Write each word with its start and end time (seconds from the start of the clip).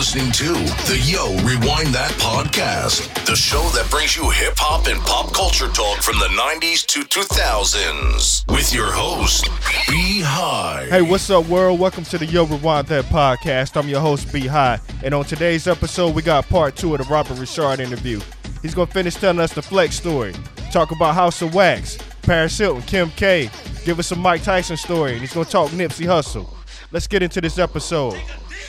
listening 0.00 0.32
to 0.32 0.44
the 0.88 0.98
Yo 1.04 1.28
Rewind 1.44 1.88
That 1.88 2.10
podcast, 2.12 3.26
the 3.26 3.36
show 3.36 3.60
that 3.74 3.86
brings 3.90 4.16
you 4.16 4.30
hip 4.30 4.54
hop 4.56 4.86
and 4.86 4.98
pop 5.02 5.30
culture 5.34 5.68
talk 5.68 5.98
from 5.98 6.18
the 6.18 6.28
90s 6.28 6.86
to 6.86 7.00
2000s 7.00 8.50
with 8.50 8.72
your 8.72 8.90
host, 8.90 9.50
B 9.90 10.22
High. 10.24 10.86
Hey, 10.88 11.02
what's 11.02 11.28
up, 11.28 11.46
world? 11.48 11.78
Welcome 11.78 12.04
to 12.04 12.16
the 12.16 12.24
Yo 12.24 12.46
Rewind 12.46 12.86
That 12.86 13.04
podcast. 13.04 13.76
I'm 13.76 13.90
your 13.90 14.00
host, 14.00 14.32
B 14.32 14.46
High. 14.46 14.80
And 15.04 15.12
on 15.12 15.26
today's 15.26 15.66
episode, 15.66 16.14
we 16.14 16.22
got 16.22 16.48
part 16.48 16.76
two 16.76 16.94
of 16.94 17.06
the 17.06 17.12
Robert 17.12 17.34
Ri'chard 17.34 17.80
interview. 17.80 18.22
He's 18.62 18.74
going 18.74 18.86
to 18.88 18.94
finish 18.94 19.16
telling 19.16 19.38
us 19.38 19.52
the 19.52 19.60
Flex 19.60 19.96
story, 19.96 20.32
talk 20.72 20.92
about 20.92 21.14
House 21.14 21.42
of 21.42 21.54
Wax, 21.54 21.98
Paris 22.22 22.56
Hilton, 22.56 22.80
Kim 22.84 23.10
K, 23.10 23.50
give 23.84 23.98
us 23.98 24.06
some 24.06 24.20
Mike 24.20 24.44
Tyson 24.44 24.78
story, 24.78 25.12
and 25.12 25.20
he's 25.20 25.34
going 25.34 25.44
to 25.44 25.52
talk 25.52 25.68
Nipsey 25.72 26.06
Hussle. 26.06 26.48
Let's 26.90 27.06
get 27.06 27.22
into 27.22 27.42
this 27.42 27.58
episode. 27.58 28.18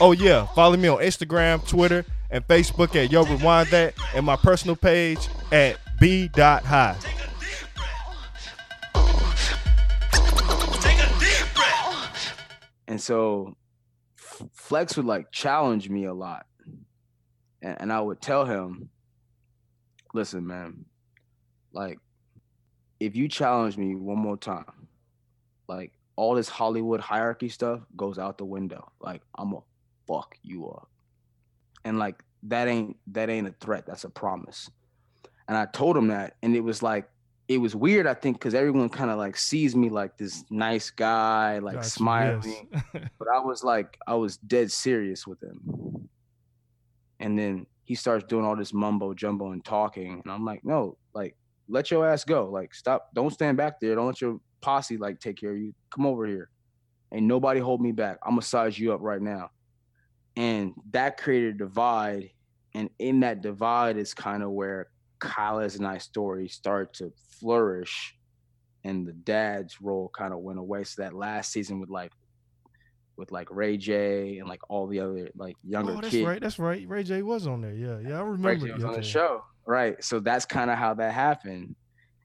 Oh, 0.04 0.10
yeah, 0.10 0.46
follow 0.46 0.76
me 0.76 0.88
on 0.88 0.98
Instagram, 0.98 1.64
Twitter, 1.64 2.04
and 2.28 2.44
Facebook 2.48 2.96
at 2.96 3.12
Yo 3.12 3.22
Rewind 3.24 3.68
That, 3.68 3.94
and 4.16 4.26
my 4.26 4.34
personal 4.34 4.74
page 4.74 5.28
at 5.52 5.78
B.High. 6.00 6.96
And 12.88 13.00
so 13.00 13.56
Flex 14.16 14.96
would 14.96 15.06
like 15.06 15.30
challenge 15.30 15.88
me 15.88 16.06
a 16.06 16.12
lot. 16.12 16.46
And, 17.62 17.82
and 17.82 17.92
I 17.92 18.00
would 18.00 18.20
tell 18.20 18.44
him, 18.44 18.88
listen, 20.12 20.44
man, 20.44 20.84
like, 21.72 22.00
if 22.98 23.14
you 23.14 23.28
challenge 23.28 23.76
me 23.76 23.94
one 23.94 24.18
more 24.18 24.36
time, 24.36 24.88
like, 25.68 25.92
all 26.16 26.34
this 26.34 26.48
Hollywood 26.48 26.98
hierarchy 26.98 27.48
stuff 27.48 27.82
goes 27.96 28.18
out 28.18 28.36
the 28.36 28.44
window. 28.44 28.90
Like, 29.00 29.22
I'm 29.38 29.50
gonna 29.50 29.62
fuck 30.12 30.36
you 30.42 30.68
up. 30.68 30.88
And 31.84 31.98
like, 31.98 32.22
that 32.44 32.68
ain't 32.68 32.96
that 33.08 33.30
ain't 33.30 33.46
a 33.46 33.54
threat. 33.60 33.86
That's 33.86 34.04
a 34.04 34.10
promise. 34.10 34.70
And 35.48 35.56
I 35.56 35.66
told 35.66 35.96
him 35.96 36.08
that, 36.08 36.36
and 36.42 36.54
it 36.56 36.60
was 36.60 36.82
like 36.82 37.08
it 37.48 37.58
was 37.58 37.74
weird, 37.74 38.06
I 38.06 38.14
think, 38.14 38.38
because 38.38 38.54
everyone 38.54 38.88
kind 38.88 39.10
of 39.10 39.18
like 39.18 39.36
sees 39.36 39.74
me 39.74 39.90
like 39.90 40.16
this 40.16 40.44
nice 40.50 40.90
guy, 40.90 41.58
like 41.58 41.74
Got 41.74 41.84
you, 41.84 41.90
smiling. 41.90 42.68
yes. 42.72 42.82
but 43.18 43.28
I 43.34 43.40
was 43.40 43.64
like, 43.64 43.98
I 44.06 44.14
was 44.14 44.36
dead 44.38 44.70
serious 44.70 45.26
with 45.26 45.42
him. 45.42 46.08
And 47.20 47.38
then 47.38 47.66
he 47.84 47.94
starts 47.94 48.24
doing 48.24 48.44
all 48.44 48.56
this 48.56 48.72
mumbo 48.72 49.14
jumbo 49.14 49.52
and 49.52 49.64
talking, 49.64 50.22
and 50.24 50.32
I'm 50.32 50.44
like, 50.44 50.64
no, 50.64 50.96
like, 51.14 51.36
let 51.68 51.90
your 51.90 52.08
ass 52.08 52.24
go. 52.24 52.48
Like, 52.48 52.74
stop. 52.74 53.10
Don't 53.14 53.32
stand 53.32 53.56
back 53.56 53.80
there. 53.80 53.94
Don't 53.94 54.06
let 54.06 54.20
your 54.20 54.40
posse 54.60 54.96
like 54.96 55.20
take 55.20 55.36
care 55.36 55.52
of 55.52 55.58
you. 55.58 55.74
Come 55.90 56.06
over 56.06 56.26
here. 56.26 56.48
Ain't 57.12 57.26
nobody 57.26 57.60
hold 57.60 57.80
me 57.80 57.92
back. 57.92 58.18
I'm 58.24 58.32
gonna 58.32 58.42
size 58.42 58.78
you 58.78 58.92
up 58.92 59.00
right 59.02 59.20
now. 59.20 59.50
And 60.36 60.72
that 60.92 61.16
created 61.18 61.56
a 61.56 61.58
divide. 61.58 62.30
And 62.74 62.88
in 62.98 63.20
that 63.20 63.42
divide 63.42 63.96
is 63.96 64.14
kind 64.14 64.42
of 64.42 64.50
where 64.50 64.88
Kyla's 65.18 65.76
and 65.76 65.86
I 65.86 65.98
story 65.98 66.48
started 66.48 66.94
to 66.94 67.12
flourish 67.40 68.16
and 68.84 69.06
the 69.06 69.12
dad's 69.12 69.80
role 69.80 70.10
kind 70.16 70.32
of 70.32 70.40
went 70.40 70.58
away. 70.58 70.84
So 70.84 71.02
that 71.02 71.14
last 71.14 71.52
season 71.52 71.80
with 71.80 71.90
like 71.90 72.12
with 73.16 73.30
like 73.30 73.48
Ray 73.50 73.76
J 73.76 74.38
and 74.38 74.48
like 74.48 74.60
all 74.70 74.86
the 74.86 75.00
other 75.00 75.28
like 75.36 75.56
younger 75.62 75.92
Oh, 75.92 75.94
that's 75.96 76.08
kids. 76.08 76.26
right. 76.26 76.40
That's 76.40 76.58
right. 76.58 76.88
Ray 76.88 77.02
J 77.02 77.22
was 77.22 77.46
on 77.46 77.60
there. 77.60 77.74
Yeah, 77.74 77.98
yeah, 78.00 78.18
I 78.18 78.22
remember. 78.22 78.48
Ray 78.48 78.58
J 78.58 78.72
was 78.72 78.84
on 78.84 78.94
the 78.94 79.02
show. 79.02 79.44
Right. 79.66 80.02
So 80.02 80.18
that's 80.18 80.44
kind 80.46 80.70
of 80.70 80.78
how 80.78 80.94
that 80.94 81.12
happened. 81.12 81.76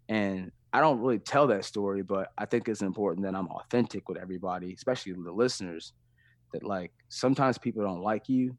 And 0.10 0.52
I 0.74 0.80
don't 0.80 1.00
really 1.00 1.20
tell 1.20 1.48
that 1.48 1.66
story, 1.66 2.02
but 2.04 2.32
I 2.38 2.46
think 2.46 2.68
it's 2.68 2.82
important 2.82 3.26
that 3.26 3.36
I'm 3.36 3.48
authentic 3.50 4.08
with 4.10 4.18
everybody, 4.18 4.74
especially 4.74 5.14
the 5.14 5.32
listeners, 5.32 5.94
that 6.54 6.64
like 6.64 6.92
sometimes 7.10 7.58
people 7.58 7.84
don't 7.84 8.02
like 8.02 8.30
you. 8.30 8.58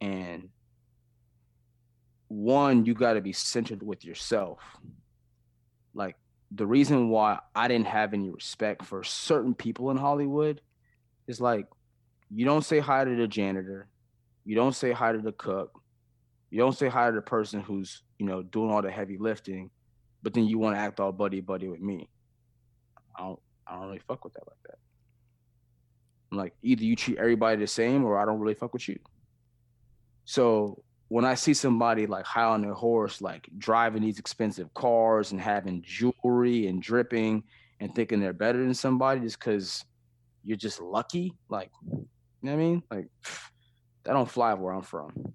And 0.00 0.48
one, 2.28 2.84
you 2.84 2.94
got 2.94 3.14
to 3.14 3.20
be 3.20 3.32
centered 3.32 3.82
with 3.82 4.04
yourself. 4.04 4.60
Like 5.94 6.16
the 6.50 6.66
reason 6.66 7.08
why 7.08 7.38
I 7.54 7.68
didn't 7.68 7.86
have 7.86 8.14
any 8.14 8.30
respect 8.30 8.84
for 8.84 9.04
certain 9.04 9.54
people 9.54 9.90
in 9.90 9.96
Hollywood 9.96 10.60
is 11.26 11.40
like 11.40 11.66
you 12.34 12.44
don't 12.44 12.64
say 12.64 12.78
hi 12.78 13.04
to 13.04 13.14
the 13.14 13.28
janitor, 13.28 13.88
you 14.44 14.54
don't 14.54 14.74
say 14.74 14.92
hi 14.92 15.12
to 15.12 15.18
the 15.18 15.32
cook, 15.32 15.80
you 16.50 16.58
don't 16.58 16.76
say 16.76 16.88
hi 16.88 17.08
to 17.08 17.14
the 17.14 17.22
person 17.22 17.60
who's 17.60 18.02
you 18.18 18.26
know 18.26 18.42
doing 18.42 18.70
all 18.70 18.82
the 18.82 18.90
heavy 18.90 19.18
lifting, 19.18 19.70
but 20.22 20.34
then 20.34 20.44
you 20.44 20.58
want 20.58 20.76
to 20.76 20.80
act 20.80 21.00
all 21.00 21.12
buddy 21.12 21.40
buddy 21.40 21.68
with 21.68 21.80
me. 21.80 22.08
I 23.16 23.22
don't 23.22 23.40
I 23.66 23.74
don't 23.74 23.86
really 23.86 24.00
fuck 24.06 24.24
with 24.24 24.34
that 24.34 24.46
like 24.46 24.56
that. 24.66 24.78
I'm 26.32 26.38
like 26.38 26.54
either 26.62 26.82
you 26.82 26.96
treat 26.96 27.18
everybody 27.18 27.60
the 27.60 27.66
same 27.66 28.04
or 28.04 28.18
I 28.18 28.24
don't 28.24 28.40
really 28.40 28.54
fuck 28.54 28.72
with 28.72 28.88
you. 28.88 28.98
So 30.24 30.82
when 31.08 31.26
I 31.26 31.34
see 31.34 31.52
somebody 31.52 32.06
like 32.06 32.24
high 32.24 32.44
on 32.44 32.62
their 32.62 32.72
horse, 32.72 33.20
like 33.20 33.46
driving 33.58 34.02
these 34.02 34.18
expensive 34.18 34.72
cars 34.72 35.32
and 35.32 35.40
having 35.40 35.82
jewelry 35.82 36.68
and 36.68 36.82
dripping 36.82 37.44
and 37.80 37.94
thinking 37.94 38.18
they're 38.18 38.32
better 38.32 38.58
than 38.58 38.72
somebody 38.72 39.20
just 39.20 39.38
because 39.38 39.84
you're 40.42 40.56
just 40.56 40.80
lucky, 40.80 41.34
like 41.50 41.70
you 41.82 42.06
know 42.40 42.52
what 42.52 42.52
I 42.52 42.56
mean? 42.56 42.82
Like 42.90 43.08
that 44.04 44.14
don't 44.14 44.30
fly 44.30 44.54
where 44.54 44.72
I'm 44.72 44.82
from. 44.82 45.34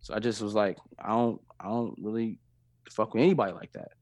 So 0.00 0.12
I 0.12 0.18
just 0.18 0.42
was 0.42 0.54
like, 0.54 0.76
I 0.98 1.10
don't, 1.10 1.40
I 1.60 1.68
don't 1.68 1.94
really 2.00 2.40
fuck 2.90 3.14
with 3.14 3.22
anybody 3.22 3.52
like 3.52 3.72
that. 3.72 3.92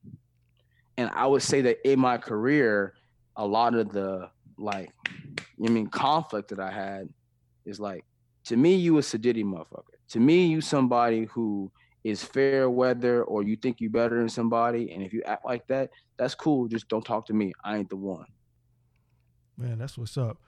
And 0.96 1.10
I 1.14 1.26
would 1.26 1.42
say 1.42 1.60
that 1.62 1.86
in 1.90 2.00
my 2.00 2.16
career, 2.16 2.94
a 3.36 3.46
lot 3.46 3.74
of 3.74 3.92
the 3.92 4.30
like, 4.56 4.90
I 5.62 5.68
mean, 5.68 5.88
conflict 5.88 6.48
that 6.50 6.60
I 6.60 6.70
had 6.70 7.08
is 7.66 7.78
like, 7.80 8.04
to 8.44 8.56
me, 8.56 8.74
you 8.76 8.98
a 8.98 9.00
sedity 9.00 9.44
motherfucker. 9.44 9.96
To 10.10 10.20
me, 10.20 10.46
you 10.46 10.60
somebody 10.60 11.24
who 11.24 11.70
is 12.04 12.22
fair 12.22 12.68
weather 12.70 13.24
or 13.24 13.42
you 13.42 13.56
think 13.56 13.80
you 13.80 13.90
better 13.90 14.18
than 14.18 14.28
somebody. 14.28 14.92
And 14.92 15.02
if 15.02 15.12
you 15.12 15.22
act 15.24 15.44
like 15.46 15.66
that, 15.68 15.90
that's 16.18 16.34
cool. 16.34 16.68
Just 16.68 16.88
don't 16.88 17.04
talk 17.04 17.26
to 17.26 17.32
me. 17.32 17.52
I 17.64 17.78
ain't 17.78 17.88
the 17.88 17.96
one. 17.96 18.26
Man, 19.56 19.78
that's 19.78 19.96
what's 19.96 20.16
up. 20.18 20.38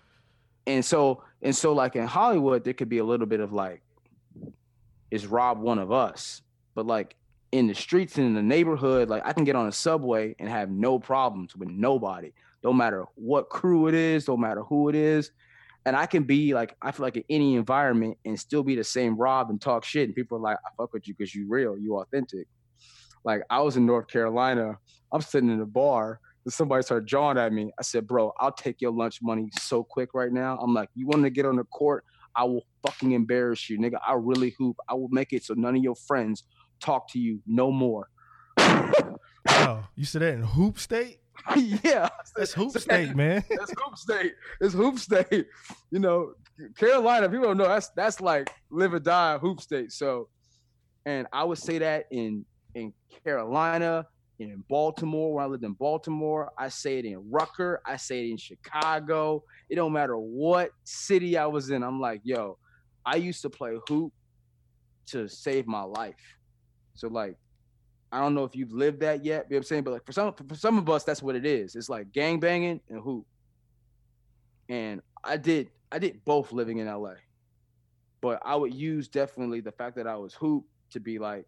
and 0.67 0.85
so 0.85 1.23
and 1.43 1.55
so 1.55 1.73
like 1.73 1.97
in 1.97 2.07
hollywood 2.07 2.65
there 2.65 2.75
could 2.75 2.89
be 2.89 2.99
a 2.99 3.05
little 3.05 3.27
bit 3.27 3.41
of 3.41 3.53
like 3.53 3.83
is 5.11 5.27
rob 5.27 5.61
one 5.61 5.79
of 5.79 5.93
us 5.93 6.43
but 6.75 6.87
like 6.87 7.15
in 7.53 7.67
the 7.67 7.75
streets 7.75 8.17
and 8.19 8.27
in 8.27 8.35
the 8.35 8.43
neighborhood 8.43 9.09
like 9.09 9.23
i 9.25 9.33
can 9.33 9.45
get 9.45 9.57
on 9.57 9.69
a 9.69 9.73
subway 9.73 10.35
and 10.39 10.49
have 10.49 10.71
no 10.71 10.99
problems 10.99 11.57
with 11.57 11.69
nobody 11.69 12.33
don't 12.63 12.77
matter 12.77 13.05
what 13.15 13.49
crew 13.49 13.87
it 13.87 13.95
is 13.95 14.25
don't 14.25 14.41
matter 14.41 14.63
who 14.63 14.89
it 14.89 14.95
is 14.95 15.31
and 15.85 15.97
i 15.97 16.07
can 16.07 16.25
be 16.25 16.55
like 16.55 16.77
i 16.83 16.91
feel 16.91 17.05
like 17.05 17.17
in 17.17 17.25
any 17.31 17.55
environment 17.55 18.17
and 18.25 18.39
still 18.39 18.63
be 18.63 18.75
the 18.75 18.85
same 18.85 19.17
rob 19.17 19.51
and 19.51 19.61
talk 19.61 19.85
shit 19.85 20.09
and 20.09 20.15
people 20.15 20.39
are 20.39 20.41
like 20.41 20.59
i 20.67 20.71
fuck 20.77 20.93
with 20.93 21.07
you 21.07 21.15
because 21.15 21.35
you 21.35 21.47
real 21.49 21.79
you 21.79 21.97
authentic 21.97 22.47
like 23.25 23.43
i 23.49 23.61
was 23.61 23.77
in 23.77 23.87
north 23.87 24.09
carolina 24.09 24.77
i'm 25.13 25.21
sitting 25.21 25.51
in 25.51 25.61
a 25.61 25.67
bar 25.67 26.21
and 26.47 26.53
somebody 26.53 26.83
started 26.85 27.07
jawing 27.09 27.37
at 27.39 27.53
me. 27.53 27.73
I 27.77 27.83
said, 27.83 28.07
bro, 28.07 28.33
I'll 28.39 28.53
take 28.53 28.81
your 28.81 28.93
lunch 28.93 29.19
money 29.21 29.51
so 29.59 29.83
quick 29.83 30.15
right 30.15 30.33
now. 30.33 30.57
I'm 30.63 30.73
like, 30.73 30.89
you 30.95 31.07
want 31.09 31.25
to 31.25 31.31
get 31.31 31.45
on 31.45 31.57
the 31.57 31.65
court? 31.65 32.05
I 32.37 32.45
will 32.45 32.65
fucking 32.87 33.13
embarrass 33.13 33.69
you, 33.69 33.79
nigga. 33.79 33.99
I 34.07 34.13
really 34.13 34.55
hoop. 34.57 34.77
I 34.89 34.95
will 34.95 35.09
make 35.09 35.33
it 35.33 35.43
so 35.43 35.55
none 35.55 35.77
of 35.77 35.83
your 35.83 35.97
friends 35.97 36.45
talk 36.81 37.11
to 37.13 37.19
you 37.19 37.41
no 37.47 37.71
more. 37.71 38.09
Wow, 38.59 39.85
you 39.95 40.05
said 40.05 40.23
that 40.23 40.35
in 40.35 40.43
Hoop 40.43 40.79
State? 40.79 41.21
yeah. 41.57 42.09
That's 42.37 42.53
Hoop 42.53 42.73
State, 42.73 43.15
man. 43.15 43.45
That's 43.51 43.73
hoop 43.79 43.97
state. 43.97 44.35
It's 44.61 44.75
hoop 44.75 44.99
state. 44.99 45.47
You 45.91 45.99
know, 45.99 46.33
Carolina, 46.77 47.29
people 47.29 47.47
don't 47.47 47.59
know 47.59 47.69
that's 47.69 47.91
that's 47.91 48.21
like 48.21 48.51
live 48.71 48.95
or 48.95 48.99
die 48.99 49.39
hoop 49.39 49.61
state. 49.61 49.93
So, 49.93 50.29
and 51.05 51.27
I 51.33 51.45
would 51.45 51.59
say 51.59 51.79
that 51.79 52.07
in 52.11 52.45
in 52.75 52.93
Carolina, 53.25 54.07
in 54.39 54.65
Baltimore, 54.69 55.35
when 55.35 55.45
I 55.45 55.49
lived 55.49 55.65
in 55.65 55.73
Baltimore, 55.73 56.51
I 56.59 56.69
say 56.69 56.99
it 56.99 57.05
in 57.05 57.31
Rucker, 57.31 57.81
I 57.87 57.97
say 57.97 58.27
it 58.27 58.31
in 58.31 58.37
Chicago. 58.37 59.43
It 59.69 59.77
don't 59.77 59.93
matter 59.93 60.17
what 60.17 60.71
city 60.85 61.37
I 61.39 61.47
was 61.47 61.71
in. 61.71 61.83
I'm 61.83 62.01
like, 62.01 62.21
yo, 62.25 62.59
I 63.05 63.17
used 63.17 63.43
to 63.43 63.51
play 63.51 63.77
hoop 63.89 64.13
to 65.07 65.29
save 65.29 65.67
my 65.67 65.83
life. 65.83 66.36
So 66.97 67.09
like 67.09 67.37
I 68.13 68.21
don't 68.21 68.35
know 68.35 68.45
if 68.45 68.55
you've 68.55 68.73
lived 68.73 69.01
that 69.01 69.25
yet, 69.25 69.47
you 69.49 69.55
know 69.55 69.57
what 69.57 69.59
I'm 69.59 69.63
saying? 69.65 69.83
But 69.85 69.93
like 69.93 70.07
for 70.07 70.13
some 70.13 70.33
for 70.33 70.55
some 70.55 70.79
of 70.79 70.89
us, 70.91 71.05
that's 71.05 71.23
what 71.23 71.37
it 71.37 71.47
is. 71.47 71.75
It's 71.77 71.89
like 71.89 72.13
gang 72.13 72.41
banging 72.41 72.81
and 72.89 73.01
hoop. 73.01 73.27
And 74.69 75.01
I 75.23 75.37
did 75.37 75.71
I 75.93 75.99
did 75.99 76.25
both 76.25 76.53
living 76.53 76.79
in 76.79 76.87
LA. 76.87 77.15
But 78.21 78.41
I 78.45 78.57
would 78.57 78.75
use 78.75 79.09
definitely 79.09 79.61
the 79.61 79.73
fact 79.73 79.97
that 79.97 80.07
I 80.07 80.17
was 80.17 80.35
hoop 80.35 80.65
to 80.91 81.01
be 81.01 81.19
like 81.19 81.47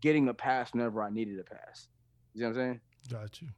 getting 0.00 0.28
a 0.28 0.34
pass 0.34 0.72
whenever 0.72 1.02
I 1.02 1.10
needed 1.10 1.38
a 1.40 1.44
pass. 1.44 1.88
You 2.34 2.42
know 2.42 2.48
what 2.48 2.58
I'm 2.58 2.62
saying? 2.62 2.80
Got 3.10 3.42
you. 3.42 3.48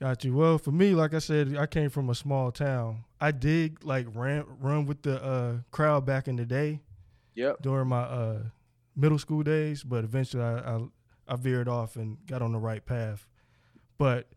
Got 0.00 0.24
you. 0.24 0.34
Well, 0.34 0.58
for 0.58 0.72
me, 0.72 0.94
like 0.94 1.14
I 1.14 1.18
said, 1.20 1.56
I 1.56 1.66
came 1.66 1.88
from 1.88 2.10
a 2.10 2.14
small 2.14 2.50
town. 2.50 3.04
I 3.20 3.30
did 3.30 3.82
like 3.84 4.06
ran 4.14 4.44
run 4.60 4.84
with 4.84 5.02
the 5.02 5.22
uh, 5.24 5.52
crowd 5.70 6.04
back 6.04 6.28
in 6.28 6.36
the 6.36 6.44
day 6.44 6.80
Yep. 7.34 7.62
during 7.62 7.88
my 7.88 8.02
uh, 8.02 8.38
middle 8.96 9.18
school 9.18 9.42
days, 9.42 9.84
but 9.84 10.04
eventually 10.04 10.42
I, 10.42 10.76
I 10.76 10.80
I 11.28 11.36
veered 11.36 11.68
off 11.68 11.96
and 11.96 12.18
got 12.26 12.42
on 12.42 12.52
the 12.52 12.58
right 12.58 12.84
path. 12.84 13.26
But 13.98 14.28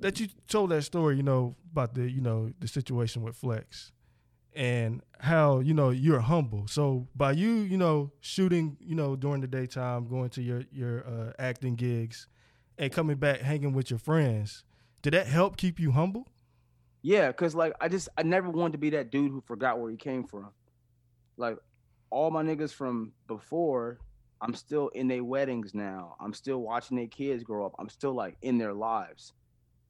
that 0.00 0.20
you 0.20 0.28
told 0.48 0.70
that 0.70 0.82
story, 0.82 1.16
you 1.16 1.22
know, 1.22 1.56
about 1.72 1.94
the 1.94 2.10
you 2.10 2.20
know 2.20 2.52
the 2.60 2.68
situation 2.68 3.22
with 3.22 3.36
Flex, 3.36 3.92
and 4.54 5.02
how 5.20 5.60
you 5.60 5.74
know 5.74 5.90
you're 5.90 6.20
humble. 6.20 6.66
So 6.66 7.08
by 7.14 7.32
you, 7.32 7.50
you 7.50 7.76
know, 7.76 8.12
shooting, 8.20 8.76
you 8.80 8.94
know, 8.94 9.16
during 9.16 9.40
the 9.40 9.46
daytime, 9.46 10.06
going 10.06 10.30
to 10.30 10.42
your 10.42 10.64
your 10.72 11.06
uh, 11.06 11.32
acting 11.38 11.76
gigs, 11.76 12.28
and 12.78 12.92
coming 12.92 13.16
back 13.16 13.40
hanging 13.40 13.72
with 13.72 13.90
your 13.90 13.98
friends, 13.98 14.64
did 15.02 15.14
that 15.14 15.26
help 15.26 15.56
keep 15.56 15.78
you 15.78 15.92
humble? 15.92 16.28
Yeah, 17.02 17.30
cause 17.32 17.54
like 17.54 17.72
I 17.80 17.88
just 17.88 18.08
I 18.16 18.22
never 18.22 18.50
wanted 18.50 18.72
to 18.72 18.78
be 18.78 18.90
that 18.90 19.10
dude 19.10 19.30
who 19.30 19.40
forgot 19.40 19.78
where 19.78 19.90
he 19.90 19.96
came 19.96 20.24
from. 20.24 20.48
Like 21.36 21.58
all 22.10 22.30
my 22.30 22.42
niggas 22.42 22.72
from 22.72 23.12
before, 23.26 23.98
I'm 24.40 24.54
still 24.54 24.88
in 24.88 25.08
their 25.08 25.24
weddings 25.24 25.74
now. 25.74 26.16
I'm 26.20 26.34
still 26.34 26.58
watching 26.58 26.96
their 26.96 27.06
kids 27.06 27.42
grow 27.42 27.66
up. 27.66 27.74
I'm 27.78 27.88
still 27.88 28.14
like 28.14 28.36
in 28.42 28.58
their 28.58 28.74
lives. 28.74 29.32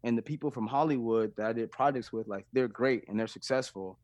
And 0.05 0.17
the 0.17 0.23
people 0.23 0.51
from 0.51 0.67
Hollywood 0.67 1.33
that 1.37 1.47
I 1.47 1.53
did 1.53 1.71
projects 1.73 2.13
with, 2.13 2.29
like 2.29 2.47
they're 2.53 2.69
great 2.69 3.05
and 3.09 3.19
they're 3.19 3.27
successful, 3.27 3.99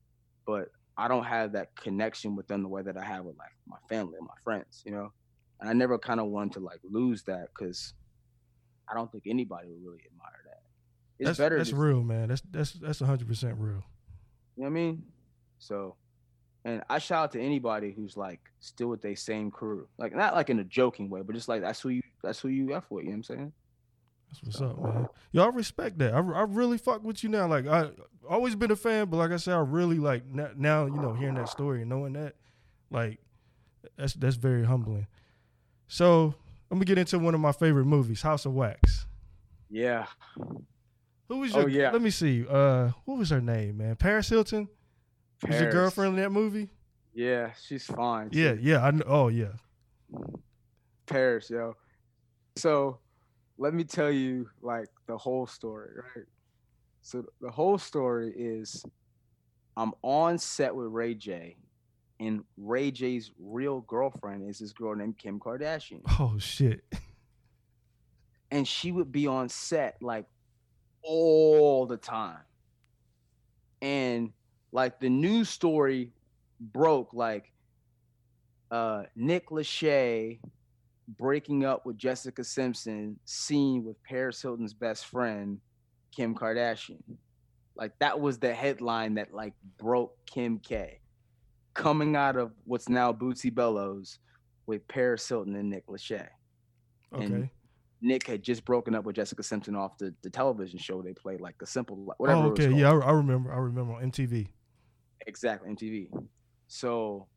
but 0.47 0.69
I 0.97 1.09
don't 1.09 1.25
have 1.25 1.53
that 1.53 1.75
connection 1.77 2.35
with 2.37 2.49
them 2.49 2.63
the 2.63 2.69
way 2.69 2.83
that 2.83 2.97
I 2.97 3.05
have 3.05 3.25
with 3.25 3.39
like 3.39 3.53
my 3.67 3.77
family 3.89 4.15
and 4.19 4.27
my 4.27 4.35
friends, 4.43 4.83
you 4.85 4.93
know. 4.93 5.13
And 5.61 5.71
I 5.71 5.73
never 5.73 5.99
kind 5.99 6.19
of 6.19 6.27
wanted 6.27 6.55
to 6.55 6.61
like 6.61 6.81
lose 6.83 7.23
that 7.25 7.49
because 7.57 7.95
I 8.91 8.95
don't 8.95 9.11
think 9.13 9.25
anybody 9.27 9.69
would 9.69 9.83
really 9.85 10.03
admire 10.11 10.43
that. 10.47 10.63
It's 11.19 11.29
that's, 11.29 11.39
better. 11.39 11.59
That's 11.59 11.73
real, 11.73 12.03
man. 12.03 12.29
That's 12.29 12.43
that's 12.51 12.73
that's 12.73 13.01
hundred 13.01 13.29
percent 13.29 13.57
real. 13.59 13.85
You 14.57 14.65
know 14.65 14.65
what 14.65 14.67
I 14.67 14.71
mean? 14.71 15.05
So, 15.59 15.97
and 16.65 16.83
I 16.89 16.99
shout 16.99 17.25
out 17.25 17.33
to 17.33 17.41
anybody 17.41 17.93
who's 17.93 18.17
like 18.17 18.41
still 18.61 18.89
with 18.89 19.03
their 19.03 19.17
same 19.17 19.51
crew, 19.51 19.89
like 19.99 20.15
not 20.15 20.35
like 20.35 20.51
in 20.51 20.59
a 20.59 20.65
joking 20.65 21.11
way, 21.11 21.23
but 21.23 21.35
just 21.35 21.49
like 21.49 21.61
that's 21.61 21.81
who 21.81 21.89
you 21.89 22.03
that's 22.23 22.41
who 22.41 22.49
you 22.49 22.75
f 22.75 22.85
with. 22.91 23.05
You 23.05 23.11
know 23.11 23.13
what 23.13 23.17
I'm 23.17 23.23
saying? 23.25 23.53
That's 24.29 24.43
what's 24.45 24.61
up, 24.61 24.83
man. 24.83 25.09
Y'all 25.33 25.53
respect 25.53 25.99
that. 25.99 26.15
I, 26.15 26.19
I 26.19 26.43
really 26.43 26.79
fuck 26.79 27.03
with 27.03 27.23
you 27.23 27.29
now. 27.29 27.47
Like 27.47 27.67
I 27.67 27.91
always 28.29 28.55
been 28.55 28.71
a 28.71 28.77
fan, 28.77 29.07
but 29.07 29.17
like 29.19 29.31
I 29.31 29.37
said, 29.37 29.55
I 29.55 29.61
really 29.61 29.99
like 29.99 30.25
now. 30.27 30.87
You 30.87 31.01
know, 31.01 31.13
hearing 31.13 31.35
that 31.35 31.49
story 31.49 31.83
and 31.83 31.91
knowing 31.91 32.15
that, 32.15 32.37
like, 32.91 33.19
that's 33.99 34.15
that's 34.15 34.37
very 34.37 34.65
humbling. 34.65 35.07
So 35.89 36.35
let 36.71 36.79
me 36.79 36.87
get 36.87 36.97
into 36.97 37.19
one 37.19 37.35
of 37.35 37.41
my 37.41 37.53
favorite 37.53 37.85
movies, 37.85 38.23
House 38.23 38.47
of 38.47 38.55
Wax. 38.55 39.07
Yeah. 39.69 40.07
Who 41.29 41.39
was 41.39 41.53
your? 41.53 41.65
Oh, 41.65 41.67
yeah. 41.67 41.91
Let 41.91 42.01
me 42.03 42.11
see. 42.11 42.47
Uh, 42.49 42.91
what 43.05 43.19
was 43.19 43.31
her 43.31 43.41
name, 43.41 43.79
man? 43.79 43.97
Paris 43.97 44.29
Hilton. 44.29 44.69
Was 45.47 45.61
your 45.61 45.71
girlfriend 45.71 46.17
in 46.17 46.23
that 46.23 46.31
movie? 46.31 46.69
Yeah, 47.15 47.53
she's 47.67 47.85
fine. 47.85 48.31
Yeah, 48.33 48.55
too. 48.55 48.61
yeah. 48.63 48.85
I 48.85 48.91
know. 48.91 49.05
Oh, 49.07 49.29
yeah. 49.29 49.53
Paris, 51.07 51.51
yo. 51.51 51.77
So 52.57 52.99
let 53.59 53.75
me 53.75 53.85
tell 53.85 54.11
you 54.11 54.49
like 54.63 54.89
the 55.07 55.17
whole 55.17 55.47
story, 55.47 55.91
right? 55.97 56.27
So 57.03 57.25
the 57.41 57.51
whole 57.51 57.79
story 57.79 58.33
is 58.37 58.85
I'm 59.77 59.93
on 60.03 60.39
set 60.39 60.75
with 60.75 60.89
Ray 60.89 61.15
J, 61.15 61.57
and 62.21 62.45
Ray 62.57 62.91
J's 62.91 63.31
real 63.39 63.81
girlfriend 63.83 64.49
is 64.49 64.59
this 64.59 64.73
girl 64.73 64.95
named 64.95 65.19
Kim 65.19 65.41
Kardashian. 65.41 66.01
Oh 66.21 66.39
shit. 66.39 66.85
And 68.51 68.69
she 68.69 68.93
would 68.93 69.11
be 69.11 69.27
on 69.27 69.49
set 69.49 69.97
like 70.01 70.27
all 71.03 71.87
the 71.87 71.97
time. 71.97 72.45
And 73.81 74.33
like 74.73 74.99
the 75.01 75.09
news 75.09 75.49
story 75.49 76.11
broke 76.61 77.13
like 77.13 77.53
uh 78.71 79.05
Nick 79.15 79.51
Lachey 79.51 80.41
breaking 81.19 81.65
up 81.65 81.85
with 81.85 81.97
Jessica 81.99 82.45
Simpson, 82.45 83.19
seen 83.25 83.85
with 83.85 84.03
Paris 84.05 84.41
Hilton's 84.41 84.75
best 84.75 85.07
friend, 85.07 85.59
Kim 86.15 86.35
Kardashian. 86.35 87.03
Like 87.75 87.93
that 88.01 88.21
was 88.21 88.39
the 88.39 88.53
headline 88.53 89.15
that 89.15 89.33
like 89.33 89.55
broke 89.79 90.15
Kim 90.27 90.59
K. 90.59 91.01
Coming 91.75 92.17
out 92.17 92.37
of 92.37 92.53
what's 92.65 92.89
now 92.89 93.13
Bootsy 93.13 93.55
Bellows 93.55 94.19
with 94.67 94.87
Paris 94.89 95.27
Hilton 95.27 95.57
and 95.57 95.71
Nick 95.71 95.87
Lachey. 95.87 96.29
Okay. 97.15 97.25
And 97.25 97.51
Nick 98.03 98.27
had 98.27 98.43
just 98.43 98.65
broken 98.65 98.95
up 98.95 99.05
with 99.05 99.17
Jessica 99.17 99.43
Simpson 99.43 99.75
off 99.75 99.97
the, 99.97 100.13
the 100.23 100.29
television 100.29 100.79
show 100.79 101.01
they 101.01 101.15
played, 101.15 101.41
like 101.41 101.57
the 101.59 101.67
simple 101.67 101.97
whatever. 102.19 102.41
oh, 102.41 102.47
it 102.49 102.59
was 102.59 102.67
okay. 102.67 102.77
Yeah, 102.77 102.93
I, 102.93 102.99
I 102.99 103.13
remember. 103.13 103.53
I 103.53 103.59
remember 103.59 103.95
on 103.95 104.11
MTV. 104.11 104.49
Exactly, 105.27 105.69
MTV. 105.71 106.11
So 106.69 107.29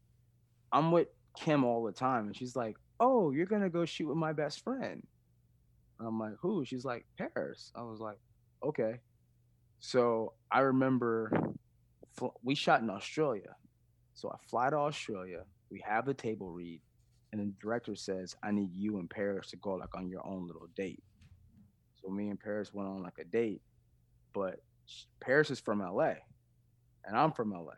I'm 0.72 0.92
with 0.92 1.10
Kim 1.38 1.64
all 1.64 1.84
the 1.84 1.92
time, 1.92 2.28
and 2.28 2.36
she's 2.36 2.56
like, 2.56 2.78
"Oh, 3.00 3.32
you're 3.32 3.46
gonna 3.46 3.70
go 3.70 3.86
shoot 3.86 4.08
with 4.08 4.18
my 4.18 4.34
best 4.34 4.64
friend." 4.64 5.08
I'm 6.00 6.20
like, 6.20 6.36
"Who?" 6.42 6.66
She's 6.66 6.86
like, 6.86 7.08
"Paris." 7.18 7.72
I 7.76 7.84
was 7.84 8.00
like, 8.00 8.20
"Okay." 8.64 9.02
So 9.80 10.34
I 10.52 10.62
remember 10.62 11.32
fl- 12.18 12.38
we 12.44 12.56
shot 12.56 12.82
in 12.82 12.90
Australia. 12.90 13.56
So 14.14 14.30
I 14.32 14.38
fly 14.50 14.70
to 14.72 14.78
Australia. 14.78 15.46
We 15.72 15.82
have 15.86 16.06
the 16.06 16.14
table 16.14 16.52
read, 16.52 16.82
and 17.32 17.42
the 17.42 17.54
director 17.62 17.96
says, 17.96 18.36
"I 18.44 18.52
need 18.52 18.74
you 18.74 19.00
and 19.00 19.10
Paris 19.10 19.52
to 19.52 19.58
go 19.58 19.74
like 19.76 19.96
on 19.96 20.10
your 20.10 20.26
own 20.28 20.48
little 20.48 20.68
date." 20.76 21.04
So 21.96 22.10
me 22.10 22.30
and 22.30 22.40
Paris 22.40 22.74
went 22.74 22.90
on 22.90 23.04
like 23.04 23.18
a 23.20 23.26
date, 23.26 23.62
but 24.34 24.60
Paris 25.20 25.52
is 25.52 25.60
from 25.60 25.82
LA, 25.82 26.16
and 27.06 27.18
I'm 27.18 27.31
from 27.34 27.54
LA. 27.54 27.75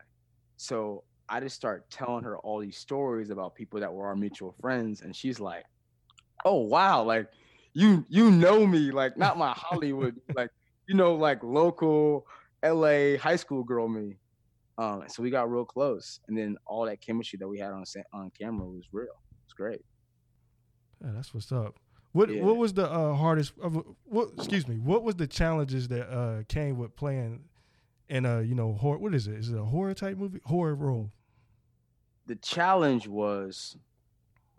So 0.56 1.04
I 1.28 1.40
just 1.40 1.56
start 1.56 1.90
telling 1.90 2.24
her 2.24 2.38
all 2.38 2.60
these 2.60 2.78
stories 2.78 3.30
about 3.30 3.54
people 3.54 3.80
that 3.80 3.92
were 3.92 4.06
our 4.06 4.16
mutual 4.16 4.52
friends, 4.60 5.02
and 5.02 5.14
she's 5.14 5.40
like, 5.40 5.64
"Oh 6.44 6.62
wow, 6.62 7.02
like 7.04 7.30
you 7.74 8.06
you 8.08 8.30
know 8.30 8.66
me, 8.66 8.90
like 8.90 9.16
not 9.16 9.36
my 9.38 9.52
Hollywood, 9.56 10.20
like 10.34 10.50
you 10.88 10.94
know, 10.96 11.14
like 11.14 11.42
local 11.42 12.26
LA 12.62 13.16
high 13.16 13.36
school 13.36 13.64
girl 13.64 13.88
me." 13.88 14.20
Um, 14.78 15.08
so 15.08 15.22
we 15.22 15.30
got 15.30 15.50
real 15.50 15.66
close, 15.66 16.20
and 16.28 16.38
then 16.38 16.56
all 16.66 16.86
that 16.86 17.02
chemistry 17.02 17.38
that 17.40 17.48
we 17.48 17.58
had 17.60 17.72
on 17.72 17.84
on 18.14 18.30
camera 18.38 18.68
was 18.68 18.88
real. 18.92 19.08
It's 19.46 19.54
great. 19.54 19.82
Yeah, 21.02 21.12
that's 21.12 21.32
what's 21.32 21.52
up. 21.52 21.78
What 22.12 22.34
Yeah. 22.34 22.40
what 22.40 22.56
was 22.56 22.72
the 22.74 22.90
uh, 22.90 23.14
hardest? 23.14 23.52
Uh, 23.62 23.68
what 24.04 24.30
excuse 24.34 24.66
me? 24.66 24.78
What 24.78 25.02
was 25.04 25.16
the 25.16 25.26
challenges 25.26 25.88
that 25.88 26.08
uh, 26.10 26.42
came 26.48 26.78
with 26.78 26.96
playing 26.96 27.48
in 28.08 28.24
a 28.26 28.42
you 28.42 28.54
know 28.54 28.74
horror? 28.74 28.98
What 28.98 29.14
is 29.14 29.26
it? 29.26 29.34
Is 29.34 29.50
it 29.50 29.58
a 29.58 29.64
horror 29.64 29.94
type 29.94 30.16
movie? 30.18 30.40
Horror 30.44 30.74
role? 30.74 31.12
the 32.28 32.36
challenge 32.36 33.08
was 33.08 33.76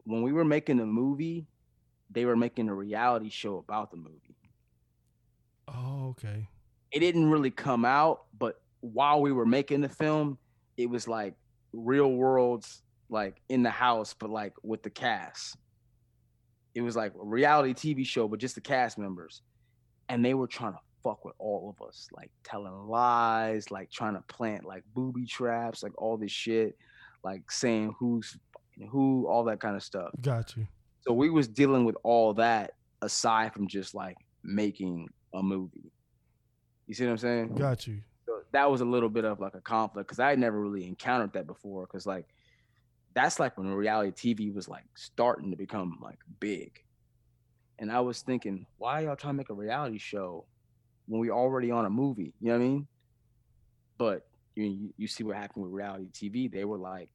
when 0.04 0.24
we 0.24 0.34
were 0.34 0.44
making 0.44 0.78
the 0.78 0.86
movie, 0.86 1.48
they 2.10 2.26
were 2.26 2.36
making 2.36 2.68
a 2.68 2.74
reality 2.74 3.30
show 3.30 3.58
about 3.58 3.92
the 3.92 3.98
movie. 3.98 4.36
Oh, 5.68 6.10
okay. 6.10 6.50
It 6.92 7.00
didn't 7.00 7.30
really 7.30 7.52
come 7.52 7.86
out, 7.86 8.24
but 8.38 8.60
while 8.82 9.22
we 9.22 9.32
were 9.32 9.46
making 9.46 9.82
the 9.82 9.90
film, 9.90 10.40
it 10.78 10.90
was 10.90 11.08
like 11.08 11.36
real 11.72 12.12
worlds 12.12 12.82
like 13.10 13.40
in 13.50 13.62
the 13.62 13.70
house, 13.70 14.16
but 14.18 14.32
like 14.32 14.54
with 14.64 14.82
the 14.82 14.90
cast. 14.90 15.56
It 16.74 16.82
was 16.82 16.96
like 16.96 17.14
a 17.14 17.24
reality 17.24 17.74
TV 17.74 18.06
show, 18.06 18.28
but 18.28 18.40
just 18.40 18.56
the 18.56 18.62
cast 18.62 18.98
members. 18.98 19.44
And 20.08 20.26
they 20.26 20.34
were 20.34 20.48
trying 20.48 20.74
to 20.74 20.80
fuck 21.04 21.26
with 21.26 21.36
all 21.40 21.74
of 21.76 21.88
us, 21.88 22.08
like 22.14 22.32
telling 22.44 22.88
lies, 22.88 23.72
like 23.72 23.90
trying 23.92 24.16
to 24.16 24.22
plant 24.22 24.66
like 24.66 24.84
booby 24.94 25.26
traps, 25.26 25.84
like 25.84 25.94
all 25.98 26.18
this 26.18 26.32
shit, 26.32 26.78
like 27.24 27.52
saying 27.52 27.94
who's 28.00 28.38
who, 28.90 29.28
all 29.28 29.44
that 29.46 29.60
kind 29.60 29.76
of 29.76 29.84
stuff. 29.84 30.10
Got 30.22 30.56
you. 30.56 30.68
So 31.02 31.14
we 31.14 31.30
was 31.30 31.48
dealing 31.48 31.86
with 31.86 31.96
all 32.04 32.34
that 32.36 32.74
aside 33.02 33.54
from 33.54 33.68
just 33.68 33.94
like 33.94 34.18
making 34.44 35.10
a 35.34 35.44
movie. 35.44 35.92
You 36.88 36.94
see 36.94 37.06
what 37.06 37.12
I'm 37.12 37.18
saying? 37.18 37.56
Got 37.56 37.88
you. 37.88 38.00
So 38.26 38.42
that 38.52 38.70
was 38.70 38.82
a 38.82 38.86
little 38.86 39.10
bit 39.10 39.26
of 39.26 39.40
like 39.40 39.56
a 39.56 39.62
conflict 39.62 40.08
because 40.08 40.20
I 40.20 40.30
had 40.30 40.40
never 40.40 40.60
really 40.60 40.86
encountered 40.86 41.34
that 41.34 41.48
before. 41.48 41.86
Because 41.86 42.06
like 42.06 42.26
that's 43.14 43.40
like 43.40 43.58
when 43.58 43.68
reality 43.68 44.34
TV 44.36 44.54
was 44.54 44.68
like 44.68 44.86
starting 44.96 45.52
to 45.52 45.58
become 45.58 45.98
like 46.02 46.20
big, 46.40 46.72
and 47.80 47.92
I 47.92 48.02
was 48.02 48.22
thinking, 48.22 48.66
why 48.78 49.02
y'all 49.02 49.16
trying 49.16 49.34
to 49.34 49.38
make 49.38 49.50
a 49.50 49.54
reality 49.54 49.98
show 49.98 50.46
when 51.10 51.20
we 51.20 51.32
already 51.32 51.72
on 51.72 51.86
a 51.86 51.90
movie? 51.90 52.34
You 52.40 52.50
know 52.50 52.58
what 52.58 52.64
I 52.64 52.68
mean? 52.68 52.88
But 53.98 54.28
you 54.56 54.94
you 54.98 55.08
see 55.08 55.24
what 55.24 55.36
happened 55.36 55.66
with 55.66 55.74
reality 55.74 56.08
TV? 56.14 56.52
They 56.52 56.64
were 56.64 56.78
like, 56.78 57.10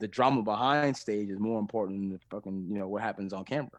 the 0.00 0.08
drama 0.08 0.42
behind 0.42 0.96
stage 0.96 1.28
is 1.28 1.38
more 1.38 1.60
important 1.60 2.00
than 2.00 2.10
the 2.10 2.20
fucking 2.30 2.66
you 2.68 2.78
know 2.78 2.88
what 2.88 3.02
happens 3.02 3.32
on 3.32 3.44
camera. 3.44 3.70